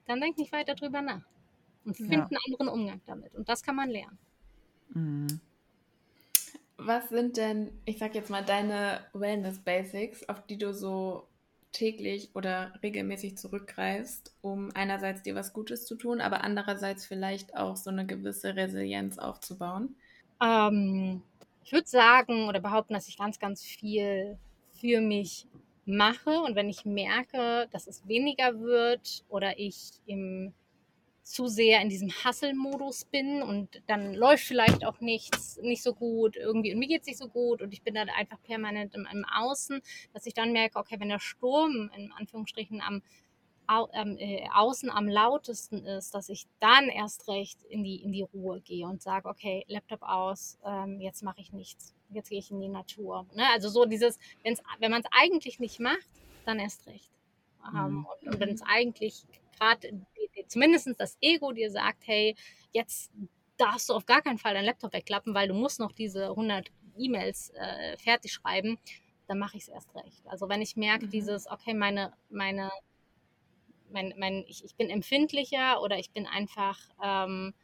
dann 0.07 0.21
denk 0.21 0.37
nicht 0.37 0.53
weiter 0.53 0.75
drüber 0.75 1.01
nach 1.01 1.23
und 1.85 1.97
finden 1.97 2.13
ja. 2.13 2.27
einen 2.27 2.39
anderen 2.47 2.69
Umgang 2.69 3.01
damit. 3.07 3.35
Und 3.35 3.49
das 3.49 3.63
kann 3.63 3.77
man 3.77 3.91
lernen. 3.91 4.19
Mhm. 4.95 5.41
Was 6.77 7.09
sind 7.11 7.37
denn, 7.37 7.71
ich 7.85 7.99
sag 7.99 8.15
jetzt 8.15 8.31
mal, 8.31 8.45
deine 8.45 9.01
Wellness 9.13 9.59
Basics, 9.59 10.29
auf 10.29 10.45
die 10.47 10.59
du 10.59 10.75
so 10.75 11.29
täglich 11.71 12.31
oder 12.35 12.73
regelmäßig 12.83 13.37
zurückgreifst, 13.39 14.35
um 14.43 14.71
einerseits 14.75 15.23
dir 15.23 15.35
was 15.35 15.53
Gutes 15.53 15.87
zu 15.87 15.95
tun, 15.95 16.21
aber 16.21 16.45
andererseits 16.45 17.07
vielleicht 17.07 17.57
auch 17.57 17.77
so 17.77 17.91
eine 17.91 18.07
gewisse 18.07 18.57
Resilienz 18.57 19.19
aufzubauen? 19.19 19.95
Ähm, 20.43 21.23
ich 21.65 21.73
würde 21.73 21.89
sagen 21.89 22.49
oder 22.49 22.61
behaupten, 22.61 22.95
dass 22.95 23.09
ich 23.09 23.17
ganz, 23.17 23.39
ganz 23.39 23.65
viel 23.65 24.37
für 24.73 25.01
mich 25.01 25.47
mache 25.87 26.41
und 26.41 26.55
wenn 26.55 26.69
ich 26.69 26.85
merke, 26.85 27.69
dass 27.71 27.87
es 27.87 28.07
weniger 28.07 28.61
wird 28.61 29.25
oder 29.29 29.59
ich 29.59 29.93
im 30.07 30.53
zu 31.23 31.47
sehr 31.47 31.81
in 31.81 31.89
diesem 31.89 32.11
Hustle-Modus 32.11 33.05
bin 33.05 33.43
und 33.43 33.83
dann 33.87 34.15
läuft 34.15 34.45
vielleicht 34.45 34.85
auch 34.85 35.01
nichts 35.01 35.57
nicht 35.63 35.83
so 35.83 35.95
gut 35.95 36.37
irgendwie 36.37 36.73
und 36.73 36.81
mir 36.81 36.89
geht 36.89 37.03
es 37.03 37.07
nicht 37.07 37.19
so 37.19 37.29
gut 37.29 37.63
und 37.63 37.73
ich 37.73 37.83
bin 37.83 37.95
dann 37.95 38.09
einfach 38.09 38.43
permanent 38.43 38.95
im, 38.95 39.07
im, 39.11 39.25
Außen, 39.25 39.81
dass 40.13 40.27
ich 40.27 40.35
dann 40.35 40.53
merke, 40.53 40.79
okay, 40.79 40.97
wenn 40.99 41.09
der 41.09 41.21
Sturm 41.21 41.91
in 41.97 42.13
Anführungsstrichen 42.13 42.81
am 42.81 43.03
au, 43.67 43.89
äh, 43.93 44.49
Außen 44.53 44.91
am 44.91 45.09
lautesten 45.09 45.85
ist, 45.85 46.15
dass 46.15 46.29
ich 46.29 46.47
dann 46.61 46.89
erst 46.89 47.29
recht 47.29 47.63
in 47.65 47.85
die, 47.85 48.03
in 48.03 48.13
die 48.13 48.23
Ruhe 48.23 48.61
gehe 48.61 48.87
und 48.87 49.03
sage, 49.03 49.29
okay, 49.29 49.65
Laptop 49.69 50.03
aus, 50.03 50.59
ähm, 50.65 51.01
jetzt 51.01 51.23
mache 51.23 51.41
ich 51.41 51.53
nichts, 51.53 51.95
jetzt 52.11 52.31
gehe 52.31 52.39
ich 52.39 52.51
in 52.51 52.61
die 52.61 52.69
Natur. 52.69 53.27
Ne? 53.35 53.45
Also 53.53 53.69
so 53.69 53.85
dieses, 53.85 54.19
wenn's, 54.43 54.63
wenn 54.79 54.91
man 54.91 55.03
es 55.03 55.09
eigentlich 55.13 55.61
nicht 55.61 55.81
macht, 55.81 56.11
dann 56.45 56.59
erst 56.59 56.87
recht. 56.87 57.11
Ähm, 57.67 57.91
mhm. 57.91 58.07
Und, 58.07 58.35
und 58.35 58.41
wenn 58.41 58.51
es 58.51 58.63
eigentlich 58.63 59.25
gerade 59.59 59.93
zumindest 60.53 60.89
das 60.99 61.17
Ego 61.21 61.53
dir 61.53 61.71
sagt, 61.71 62.07
hey, 62.07 62.37
jetzt 62.73 63.11
darfst 63.57 63.89
du 63.89 63.95
auf 63.95 64.07
gar 64.07 64.23
keinen 64.23 64.39
Fall 64.39 64.55
dein 64.55 64.65
Laptop 64.65 64.93
wegklappen, 64.93 65.35
weil 65.35 65.49
du 65.49 65.55
musst 65.55 65.81
noch 65.81 65.93
diese 65.93 66.31
100 66.31 66.71
E-Mails 66.99 67.51
äh, 67.51 67.97
fertig 67.97 68.33
schreiben, 68.33 68.79
dann 69.29 69.39
mache 69.39 69.57
ich 69.57 69.65
es 69.65 69.69
erst 69.69 69.95
recht. 69.95 70.27
Also 70.27 70.49
wenn 70.49 70.63
ich 70.63 70.77
merke, 70.77 71.07
mhm. 71.07 71.11
dieses, 71.11 71.51
okay, 71.51 71.75
meine, 71.75 72.13
meine, 72.29 72.71
mein, 73.91 74.15
mein, 74.19 74.45
ich, 74.47 74.65
ich 74.65 74.75
bin 74.75 74.91
empfindlicher 74.91 75.81
oder 75.83 75.99
ich 75.99 76.11
bin 76.11 76.27
einfach 76.27 76.79
ähm, 77.03 77.55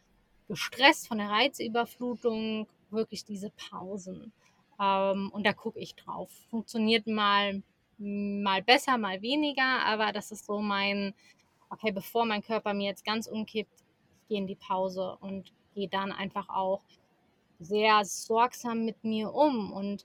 gestresst 0.47 1.09
von 1.09 1.19
der 1.19 1.29
Reizüberflutung, 1.29 2.69
wirklich 2.91 3.25
diese 3.25 3.51
Pausen. 3.51 4.33
Ähm, 4.81 5.31
und 5.33 5.45
da 5.45 5.53
gucke 5.53 5.79
ich 5.79 5.95
drauf. 5.95 6.31
Funktioniert 6.51 7.07
mal, 7.07 7.63
mal 7.99 8.63
besser, 8.63 8.97
mal 8.99 9.21
weniger, 9.23 9.85
aber 9.85 10.13
das 10.13 10.31
ist 10.31 10.47
so 10.47 10.61
mein, 10.61 11.15
okay, 11.71 11.93
bevor 11.93 12.25
mein 12.25 12.43
Körper 12.43 12.75
mir 12.75 12.87
jetzt 12.87 13.05
ganz 13.05 13.27
umkippt, 13.27 13.85
ich 14.23 14.29
gehe 14.29 14.39
in 14.39 14.47
die 14.47 14.57
Pause 14.57 15.17
und 15.21 15.53
gehe 15.75 15.89
dann 15.89 16.13
einfach 16.13 16.49
auch 16.49 16.83
sehr 17.59 18.05
sorgsam 18.05 18.85
mit 18.85 19.05
mir 19.05 19.33
um. 19.33 19.73
Und 19.73 20.05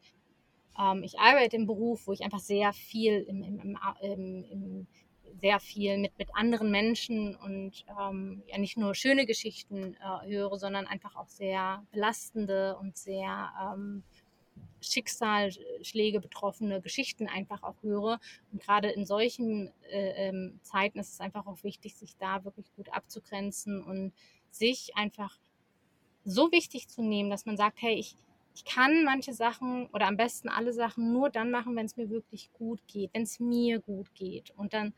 ähm, 0.80 1.04
ich 1.04 1.20
arbeite 1.20 1.56
im 1.56 1.68
Beruf, 1.68 2.08
wo 2.08 2.14
ich 2.14 2.24
einfach 2.24 2.40
sehr 2.40 2.74
viel 2.74 3.22
im, 3.22 3.44
im, 3.44 3.78
im, 4.02 4.46
im 4.50 4.88
sehr 5.42 5.60
viel 5.60 5.98
mit, 5.98 6.18
mit 6.18 6.30
anderen 6.36 6.72
Menschen 6.72 7.36
und 7.36 7.86
ähm, 8.00 8.44
ja 8.48 8.58
nicht 8.58 8.78
nur 8.78 8.96
schöne 8.96 9.26
Geschichten 9.26 9.96
äh, 9.96 10.28
höre, 10.28 10.58
sondern 10.58 10.88
einfach 10.88 11.16
auch 11.16 11.28
sehr 11.28 11.86
belastende 11.92 12.78
und 12.78 12.98
sehr 12.98 13.52
ähm, 13.62 14.04
Schicksalsschläge 14.84 16.20
betroffene 16.20 16.82
Geschichten 16.82 17.28
einfach 17.28 17.64
auch 17.64 17.82
höre. 17.82 18.20
Und 18.52 18.62
gerade 18.62 18.90
in 18.90 19.06
solchen 19.06 19.72
äh, 19.90 20.28
ähm, 20.30 20.60
Zeiten 20.64 21.00
ist 21.00 21.14
es 21.14 21.20
einfach 21.20 21.48
auch 21.48 21.64
wichtig, 21.64 21.96
sich 21.96 22.16
da 22.18 22.44
wirklich 22.44 22.74
gut 22.76 22.90
abzugrenzen 22.94 23.84
und 23.84 24.14
sich 24.52 24.96
einfach 24.96 25.40
so 26.26 26.52
wichtig 26.52 26.88
zu 26.88 27.02
nehmen, 27.02 27.30
dass 27.30 27.46
man 27.46 27.58
sagt, 27.58 27.82
hey, 27.82 27.96
ich, 27.96 28.16
ich 28.56 28.66
kann 28.66 29.04
manche 29.04 29.34
Sachen 29.34 29.88
oder 29.88 30.08
am 30.08 30.18
besten 30.18 30.50
alle 30.50 30.74
Sachen 30.74 31.12
nur 31.12 31.30
dann 31.30 31.52
machen, 31.52 31.76
wenn 31.76 31.86
es 31.86 31.98
mir 31.98 32.10
wirklich 32.10 32.52
gut 32.54 32.80
geht, 32.88 33.14
wenn 33.14 33.24
es 33.24 33.40
mir 33.40 33.80
gut 33.80 34.14
geht. 34.14 34.52
Und 34.56 34.74
dann, 34.74 34.94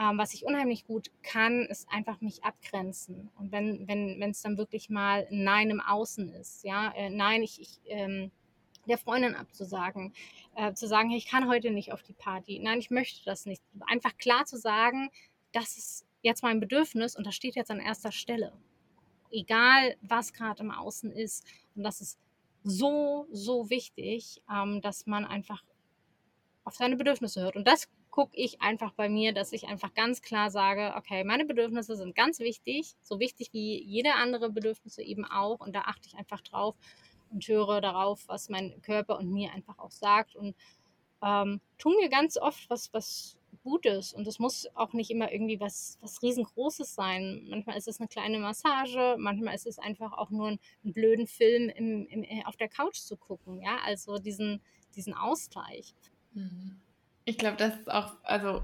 ähm, 0.00 0.16
was 0.16 0.32
ich 0.32 0.44
unheimlich 0.44 0.86
gut 0.86 1.10
kann, 1.22 1.66
ist 1.66 1.88
einfach 1.90 2.20
mich 2.20 2.44
abgrenzen. 2.44 3.30
Und 3.38 3.52
wenn 3.52 3.88
wenn 3.88 4.20
wenn 4.20 4.30
es 4.30 4.42
dann 4.42 4.58
wirklich 4.58 4.90
mal 4.90 5.26
Nein 5.30 5.70
im 5.70 5.80
Außen 5.80 6.32
ist, 6.34 6.64
ja, 6.64 6.92
äh, 6.94 7.10
nein, 7.10 7.42
ich, 7.42 7.60
ich 7.60 7.80
ähm, 7.86 8.30
der 8.88 8.98
Freundin 8.98 9.34
abzusagen, 9.34 10.12
äh, 10.56 10.72
zu 10.74 10.86
sagen, 10.86 11.10
hey, 11.10 11.18
ich 11.18 11.28
kann 11.28 11.48
heute 11.48 11.70
nicht 11.70 11.92
auf 11.92 12.02
die 12.02 12.12
Party. 12.12 12.58
Nein, 12.58 12.78
ich 12.78 12.90
möchte 12.90 13.24
das 13.24 13.46
nicht. 13.46 13.62
Einfach 13.86 14.16
klar 14.18 14.44
zu 14.46 14.56
sagen, 14.56 15.10
das 15.52 15.76
ist 15.76 16.06
jetzt 16.22 16.42
mein 16.42 16.60
Bedürfnis 16.60 17.16
und 17.16 17.26
das 17.26 17.34
steht 17.34 17.54
jetzt 17.54 17.70
an 17.70 17.80
erster 17.80 18.12
Stelle. 18.12 18.52
Egal, 19.30 19.96
was 20.00 20.32
gerade 20.32 20.62
im 20.62 20.70
Außen 20.70 21.12
ist. 21.12 21.44
Und 21.74 21.82
das 21.82 22.00
ist 22.00 22.18
so, 22.64 23.26
so 23.30 23.70
wichtig, 23.70 24.42
ähm, 24.52 24.80
dass 24.80 25.06
man 25.06 25.24
einfach 25.24 25.62
auf 26.64 26.74
seine 26.74 26.96
Bedürfnisse 26.96 27.40
hört. 27.40 27.56
Und 27.56 27.66
das 27.66 27.88
gucke 28.10 28.36
ich 28.36 28.60
einfach 28.60 28.92
bei 28.92 29.08
mir, 29.08 29.32
dass 29.32 29.52
ich 29.52 29.68
einfach 29.68 29.94
ganz 29.94 30.22
klar 30.22 30.50
sage, 30.50 30.94
okay, 30.96 31.24
meine 31.24 31.44
Bedürfnisse 31.44 31.96
sind 31.96 32.14
ganz 32.14 32.40
wichtig, 32.40 32.94
so 33.02 33.20
wichtig 33.20 33.52
wie 33.52 33.82
jede 33.82 34.14
andere 34.14 34.50
Bedürfnisse 34.50 35.02
eben 35.02 35.24
auch. 35.24 35.60
Und 35.60 35.74
da 35.74 35.82
achte 35.82 36.08
ich 36.08 36.16
einfach 36.16 36.40
drauf 36.40 36.74
und 37.30 37.46
höre 37.46 37.80
darauf, 37.80 38.26
was 38.26 38.48
mein 38.48 38.80
Körper 38.82 39.18
und 39.18 39.30
mir 39.30 39.52
einfach 39.52 39.78
auch 39.78 39.90
sagt 39.90 40.36
und 40.36 40.54
ähm, 41.22 41.60
tun 41.78 41.94
mir 42.00 42.08
ganz 42.08 42.36
oft 42.36 42.68
was, 42.70 42.92
was 42.92 43.38
Gutes 43.62 44.12
und 44.12 44.26
es 44.26 44.38
muss 44.38 44.68
auch 44.74 44.92
nicht 44.92 45.10
immer 45.10 45.32
irgendwie 45.32 45.60
was, 45.60 45.98
was 46.00 46.22
riesengroßes 46.22 46.94
sein. 46.94 47.46
Manchmal 47.48 47.76
ist 47.76 47.88
es 47.88 47.98
eine 48.00 48.08
kleine 48.08 48.38
Massage, 48.38 49.16
manchmal 49.18 49.54
ist 49.54 49.66
es 49.66 49.78
einfach 49.78 50.12
auch 50.12 50.30
nur 50.30 50.48
ein, 50.48 50.60
einen 50.84 50.92
blöden 50.92 51.26
Film 51.26 51.68
im, 51.68 52.06
im, 52.06 52.24
äh, 52.24 52.44
auf 52.44 52.56
der 52.56 52.68
Couch 52.68 52.96
zu 52.96 53.16
gucken, 53.16 53.60
ja, 53.60 53.78
also 53.84 54.18
diesen, 54.18 54.60
diesen 54.94 55.14
Ausgleich. 55.14 55.94
Mhm. 56.32 56.80
Ich 57.24 57.36
glaube, 57.36 57.56
das 57.56 57.74
ist 57.76 57.90
auch, 57.90 58.14
also 58.22 58.62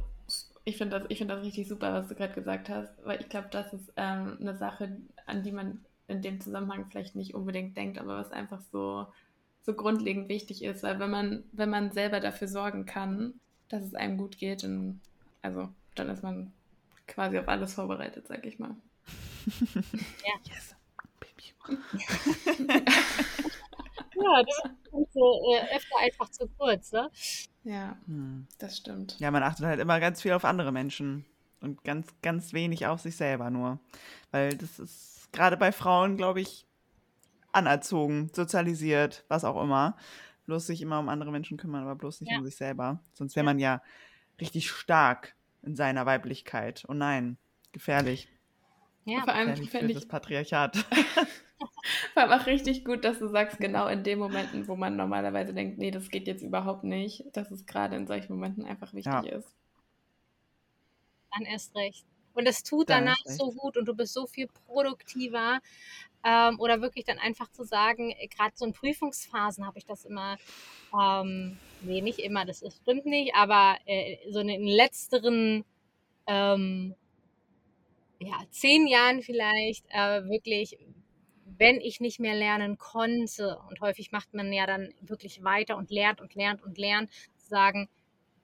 ich 0.65 0.79
finde 0.79 0.99
das, 0.99 1.19
find 1.19 1.31
das 1.31 1.45
richtig 1.45 1.69
super, 1.69 1.93
was 1.93 2.09
du 2.09 2.15
gerade 2.15 2.33
gesagt 2.33 2.69
hast, 2.69 2.93
weil 3.05 3.21
ich 3.21 3.29
glaube, 3.29 3.49
das 3.51 3.73
ist 3.73 3.93
ähm, 3.97 4.39
eine 4.41 4.57
Sache, 4.57 4.97
an 5.27 5.43
die 5.43 5.53
man 5.53 5.85
in 6.07 6.23
dem 6.23 6.41
Zusammenhang 6.41 6.87
vielleicht 6.91 7.17
nicht 7.17 7.35
unbedingt 7.35 7.77
denkt, 7.77 7.99
aber 7.99 8.17
was 8.19 8.31
einfach 8.31 8.61
so, 8.73 9.07
so 9.63 9.75
grundlegend 9.75 10.29
wichtig 10.29 10.63
ist, 10.63 10.83
weil 10.83 10.99
wenn 10.99 11.11
man, 11.11 11.45
wenn 11.53 11.71
man 11.71 11.93
selber 11.93 12.21
dafür 12.21 12.49
sorgen 12.49 12.85
kann, 12.87 13.35
dass 13.69 13.85
es 13.85 13.95
einem 13.95 14.19
gut 14.19 14.39
geht, 14.39 14.63
dann, 14.63 15.01
also, 15.43 15.69
dann 15.95 16.11
ist 16.11 16.23
man 16.23 16.53
quasi 17.07 17.39
auf 17.39 17.49
alles 17.49 17.75
vorbereitet, 17.75 18.27
sag 18.29 18.45
ich 18.47 18.59
mal. 18.59 18.77
Ja. 20.25 20.35
Yes. 20.45 20.75
Baby. 21.21 21.53
ja, 24.17 24.43
das 24.43 24.63
ist 24.65 25.17
äh, 25.17 25.77
öfter 25.77 25.99
einfach 26.01 26.31
zu 26.31 26.49
kurz, 26.57 26.93
ne? 26.93 27.11
Ja, 27.65 27.99
hm. 28.07 28.47
das 28.59 28.77
stimmt. 28.77 29.19
Ja, 29.19 29.31
man 29.31 29.43
achtet 29.43 29.67
halt 29.67 29.81
immer 29.81 30.01
ganz 30.01 30.23
viel 30.23 30.33
auf 30.33 30.45
andere 30.45 30.73
Menschen 30.73 31.25
und 31.61 31.83
ganz, 31.85 32.09
ganz 32.23 32.53
wenig 32.53 32.87
auf 32.87 33.01
sich 33.01 33.17
selber 33.17 33.51
nur. 33.51 33.79
Weil 34.31 34.57
das 34.57 34.79
ist 34.79 35.14
gerade 35.35 35.57
bei 35.57 35.73
Frauen, 35.73 36.17
glaube 36.17 36.41
ich, 36.41 36.67
anerzogen, 37.53 38.31
sozialisiert, 38.33 39.25
was 39.29 39.45
auch 39.45 39.63
immer. 39.63 39.97
Bloß 40.47 40.67
sich 40.67 40.83
immer 40.83 40.99
um 40.99 41.09
andere 41.09 41.31
Menschen 41.31 41.57
kümmern, 41.57 41.83
aber 41.83 41.95
bloß 41.95 42.21
nicht 42.21 42.33
ja. 42.33 42.39
um 42.39 42.45
sich 42.45 42.57
selber. 42.57 43.01
Sonst 43.13 43.37
wäre 43.37 43.45
man 43.45 43.59
ja 43.59 43.83
richtig 44.41 44.71
stark 44.71 45.35
in 45.63 45.77
seiner 45.77 46.07
Weiblichkeit. 46.07 46.85
Oh 46.89 46.95
nein, 46.95 47.39
gefährlich. 47.73 48.29
Ja, 49.05 49.23
vor 49.23 49.35
allem 49.35 49.57
für 49.57 49.87
das 49.87 50.07
Patriarchat. 50.07 50.77
vor 52.13 52.23
allem 52.23 52.41
auch 52.41 52.47
richtig 52.47 52.85
gut, 52.85 53.05
dass 53.05 53.19
du 53.19 53.29
sagst, 53.29 53.59
genau 53.59 53.87
in 53.89 54.03
den 54.03 54.19
Momenten, 54.19 54.69
wo 54.69 54.77
man 54.77 54.97
normalerweise 54.97 55.55
denkt, 55.55 55.79
nee, 55.79 55.91
das 55.91 56.11
geht 56.11 56.27
jetzt 56.27 56.43
überhaupt 56.43 56.85
nicht, 56.85 57.25
dass 57.33 57.51
es 57.51 57.67
gerade 57.67 57.97
in 57.97 58.07
solchen 58.07 58.35
Momenten 58.35 58.65
einfach 58.65 58.93
wichtig 58.93 59.13
ja. 59.13 59.37
ist. 59.37 59.55
Dann 61.33 61.47
erst 61.47 61.75
recht. 61.75 62.07
Und 62.35 62.47
es 62.47 62.63
tut 62.63 62.91
danach 62.91 63.17
so 63.25 63.53
gut 63.53 63.77
und 63.77 63.87
du 63.87 63.95
bist 63.95 64.13
so 64.13 64.27
viel 64.27 64.49
produktiver. 64.67 65.61
Ähm, 66.27 66.59
oder 66.59 66.81
wirklich 66.81 67.05
dann 67.05 67.19
einfach 67.19 67.51
zu 67.53 67.65
sagen, 67.65 68.11
äh, 68.11 68.29
gerade 68.29 68.53
so 68.55 68.65
in 68.65 68.73
Prüfungsphasen 68.73 69.67
habe 69.67 69.79
ich 69.79 69.85
das 69.85 70.07
immer, 70.07 70.39
ähm, 70.99 71.59
nee, 71.83 72.01
nicht 72.01 72.19
immer, 72.19 72.47
das 72.47 72.63
ist, 72.63 72.79
stimmt 72.79 73.05
nicht, 73.05 73.35
aber 73.35 73.77
äh, 73.85 74.17
so 74.31 74.41
in 74.41 74.49
den 74.49 74.67
letzteren 74.67 75.67
ähm, 76.27 76.95
ja, 78.21 78.39
zehn 78.51 78.87
Jahren 78.87 79.21
vielleicht 79.21 79.85
äh, 79.91 80.25
wirklich, 80.25 80.79
wenn 81.45 81.79
ich 81.81 82.01
nicht 82.01 82.21
mehr 82.21 82.35
lernen 82.35 82.79
konnte, 82.79 83.59
und 83.69 83.81
häufig 83.83 84.11
macht 84.11 84.33
man 84.33 84.51
ja 84.51 84.67
dann 84.67 84.95
wirklich 85.03 85.45
weiter 85.45 85.77
und 85.77 85.91
lernt 85.91 86.23
und 86.23 86.35
lernt 86.35 86.63
und 86.63 86.79
lernt, 86.79 87.11
zu 87.37 87.49
sagen, 87.49 87.91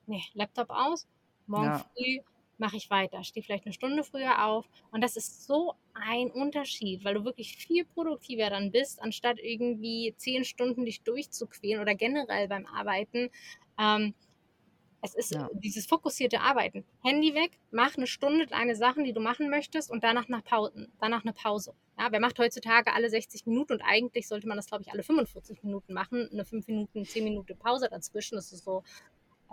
nee, 0.06 0.22
Laptop 0.34 0.68
aus, 0.68 1.06
morgen 1.46 1.64
ja. 1.64 1.86
früh 1.96 2.18
mache 2.60 2.76
ich 2.76 2.90
weiter, 2.90 3.24
stehe 3.24 3.42
vielleicht 3.42 3.64
eine 3.64 3.72
Stunde 3.72 4.04
früher 4.04 4.46
auf. 4.46 4.68
Und 4.92 5.00
das 5.00 5.16
ist 5.16 5.46
so 5.46 5.74
ein 5.94 6.30
Unterschied, 6.30 7.04
weil 7.04 7.14
du 7.14 7.24
wirklich 7.24 7.56
viel 7.56 7.84
produktiver 7.84 8.50
dann 8.50 8.70
bist, 8.70 9.02
anstatt 9.02 9.38
irgendwie 9.40 10.14
zehn 10.16 10.44
Stunden 10.44 10.84
dich 10.84 11.02
durchzuquälen 11.02 11.80
oder 11.80 11.94
generell 11.94 12.46
beim 12.48 12.66
Arbeiten. 12.66 13.30
Ähm, 13.78 14.14
es 15.02 15.14
ist 15.14 15.34
ja. 15.34 15.48
dieses 15.54 15.86
fokussierte 15.86 16.40
Arbeiten. 16.40 16.84
Handy 17.02 17.34
weg, 17.34 17.52
mach 17.70 17.96
eine 17.96 18.06
Stunde 18.06 18.46
deine 18.46 18.76
Sachen, 18.76 19.04
die 19.04 19.14
du 19.14 19.20
machen 19.20 19.48
möchtest 19.48 19.90
und 19.90 20.04
danach, 20.04 20.28
nach 20.28 20.44
Pausen, 20.44 20.92
danach 21.00 21.22
eine 21.22 21.32
Pause. 21.32 21.74
Ja, 21.98 22.08
wer 22.10 22.20
macht 22.20 22.38
heutzutage 22.38 22.92
alle 22.92 23.08
60 23.08 23.46
Minuten 23.46 23.74
und 23.74 23.82
eigentlich 23.82 24.28
sollte 24.28 24.46
man 24.46 24.58
das, 24.58 24.66
glaube 24.66 24.82
ich, 24.82 24.92
alle 24.92 25.02
45 25.02 25.62
Minuten 25.62 25.94
machen. 25.94 26.28
Eine 26.30 26.44
5 26.44 26.66
Minuten, 26.66 27.06
10 27.06 27.24
Minuten 27.24 27.58
Pause 27.58 27.88
dazwischen, 27.90 28.36
das 28.36 28.52
ist 28.52 28.64
so 28.64 28.82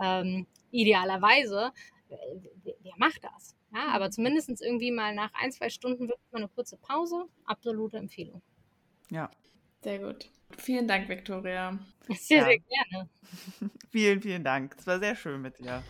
ähm, 0.00 0.46
idealerweise 0.70 1.72
wer 2.08 2.94
macht 2.96 3.22
das? 3.24 3.56
Ja, 3.74 3.88
aber 3.88 4.06
mhm. 4.06 4.12
zumindest 4.12 4.62
irgendwie 4.62 4.90
mal 4.90 5.14
nach 5.14 5.32
ein, 5.34 5.52
zwei 5.52 5.68
Stunden 5.68 6.08
wirklich 6.08 6.32
mal 6.32 6.38
eine 6.38 6.48
kurze 6.48 6.76
Pause. 6.76 7.24
Absolute 7.44 7.96
Empfehlung. 7.98 8.42
Ja. 9.10 9.30
Sehr 9.82 9.98
gut. 10.00 10.30
Vielen 10.56 10.88
Dank, 10.88 11.08
Viktoria. 11.08 11.78
Sehr, 12.08 12.38
ja. 12.38 12.44
sehr 12.44 12.58
gerne. 12.58 13.08
vielen, 13.90 14.20
vielen 14.20 14.42
Dank. 14.42 14.74
Es 14.78 14.86
war 14.86 14.98
sehr 14.98 15.14
schön 15.14 15.40
mit 15.40 15.58
dir. 15.58 15.82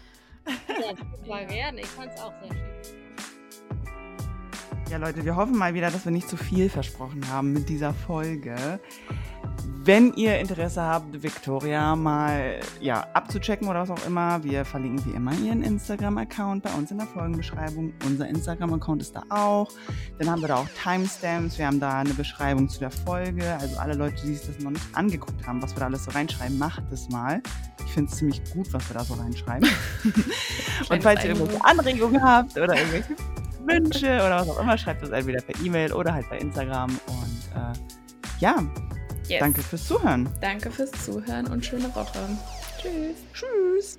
Ja, 0.46 0.96
super 1.16 1.44
gerne. 1.46 1.80
Ich 1.80 1.86
fand 1.86 2.12
es 2.12 2.20
auch 2.20 2.32
sehr 2.42 2.50
schön. 2.50 2.98
Ja, 4.90 4.96
Leute, 4.96 5.24
wir 5.24 5.36
hoffen 5.36 5.56
mal 5.56 5.74
wieder, 5.74 5.90
dass 5.90 6.06
wir 6.06 6.12
nicht 6.12 6.28
zu 6.28 6.38
viel 6.38 6.70
versprochen 6.70 7.28
haben 7.28 7.52
mit 7.52 7.68
dieser 7.68 7.92
Folge. 7.92 8.80
Wenn 9.84 10.12
ihr 10.14 10.38
Interesse 10.38 10.82
habt, 10.82 11.22
Victoria 11.22 11.96
mal 11.96 12.60
ja, 12.80 13.06
abzuchecken 13.14 13.68
oder 13.68 13.80
was 13.80 13.90
auch 13.90 14.06
immer, 14.06 14.42
wir 14.44 14.64
verlinken 14.64 15.04
wie 15.06 15.16
immer 15.16 15.32
ihren 15.32 15.62
Instagram-Account 15.62 16.62
bei 16.62 16.70
uns 16.74 16.90
in 16.90 16.98
der 16.98 17.06
Folgenbeschreibung. 17.06 17.92
Unser 18.04 18.28
Instagram-Account 18.28 19.00
ist 19.00 19.16
da 19.16 19.22
auch. 19.30 19.68
Dann 20.18 20.30
haben 20.30 20.42
wir 20.42 20.48
da 20.48 20.56
auch 20.56 20.68
Timestamps. 20.82 21.58
Wir 21.58 21.66
haben 21.66 21.80
da 21.80 22.00
eine 22.00 22.12
Beschreibung 22.12 22.68
zu 22.68 22.80
der 22.80 22.90
Folge. 22.90 23.44
Also 23.60 23.78
alle 23.78 23.94
Leute, 23.94 24.16
die 24.22 24.34
sich 24.34 24.46
das 24.46 24.62
noch 24.62 24.72
nicht 24.72 24.84
angeguckt 24.92 25.46
haben, 25.46 25.62
was 25.62 25.74
wir 25.74 25.80
da 25.80 25.86
alles 25.86 26.04
so 26.04 26.10
reinschreiben, 26.10 26.58
macht 26.58 26.82
das 26.90 27.08
mal. 27.08 27.42
Ich 27.86 27.92
finde 27.92 28.10
es 28.10 28.18
ziemlich 28.18 28.42
gut, 28.52 28.70
was 28.72 28.88
wir 28.90 28.94
da 28.94 29.04
so 29.04 29.14
reinschreiben. 29.14 29.68
Und 30.90 31.02
falls 31.02 31.24
ihr 31.24 31.30
irgendwelche 31.30 31.64
Anregungen 31.64 32.22
habt 32.22 32.58
oder 32.58 32.76
irgendwelche 32.76 33.16
Wünsche 33.64 34.16
oder 34.16 34.40
was 34.40 34.48
auch 34.50 34.60
immer, 34.60 34.76
schreibt 34.76 35.02
das 35.02 35.10
entweder 35.10 35.40
per 35.40 35.64
E-Mail 35.64 35.92
oder 35.92 36.12
halt 36.12 36.28
bei 36.28 36.38
Instagram. 36.38 36.90
Und 36.90 37.56
äh, 37.56 37.72
ja, 38.40 38.62
yes. 39.28 39.40
danke 39.40 39.62
fürs 39.62 39.86
Zuhören. 39.86 40.28
Danke 40.40 40.70
fürs 40.70 40.90
Zuhören 41.04 41.46
und 41.46 41.64
schöne 41.64 41.94
Woche. 41.94 42.18
Tschüss. 42.80 43.16
Tschüss. 43.32 43.98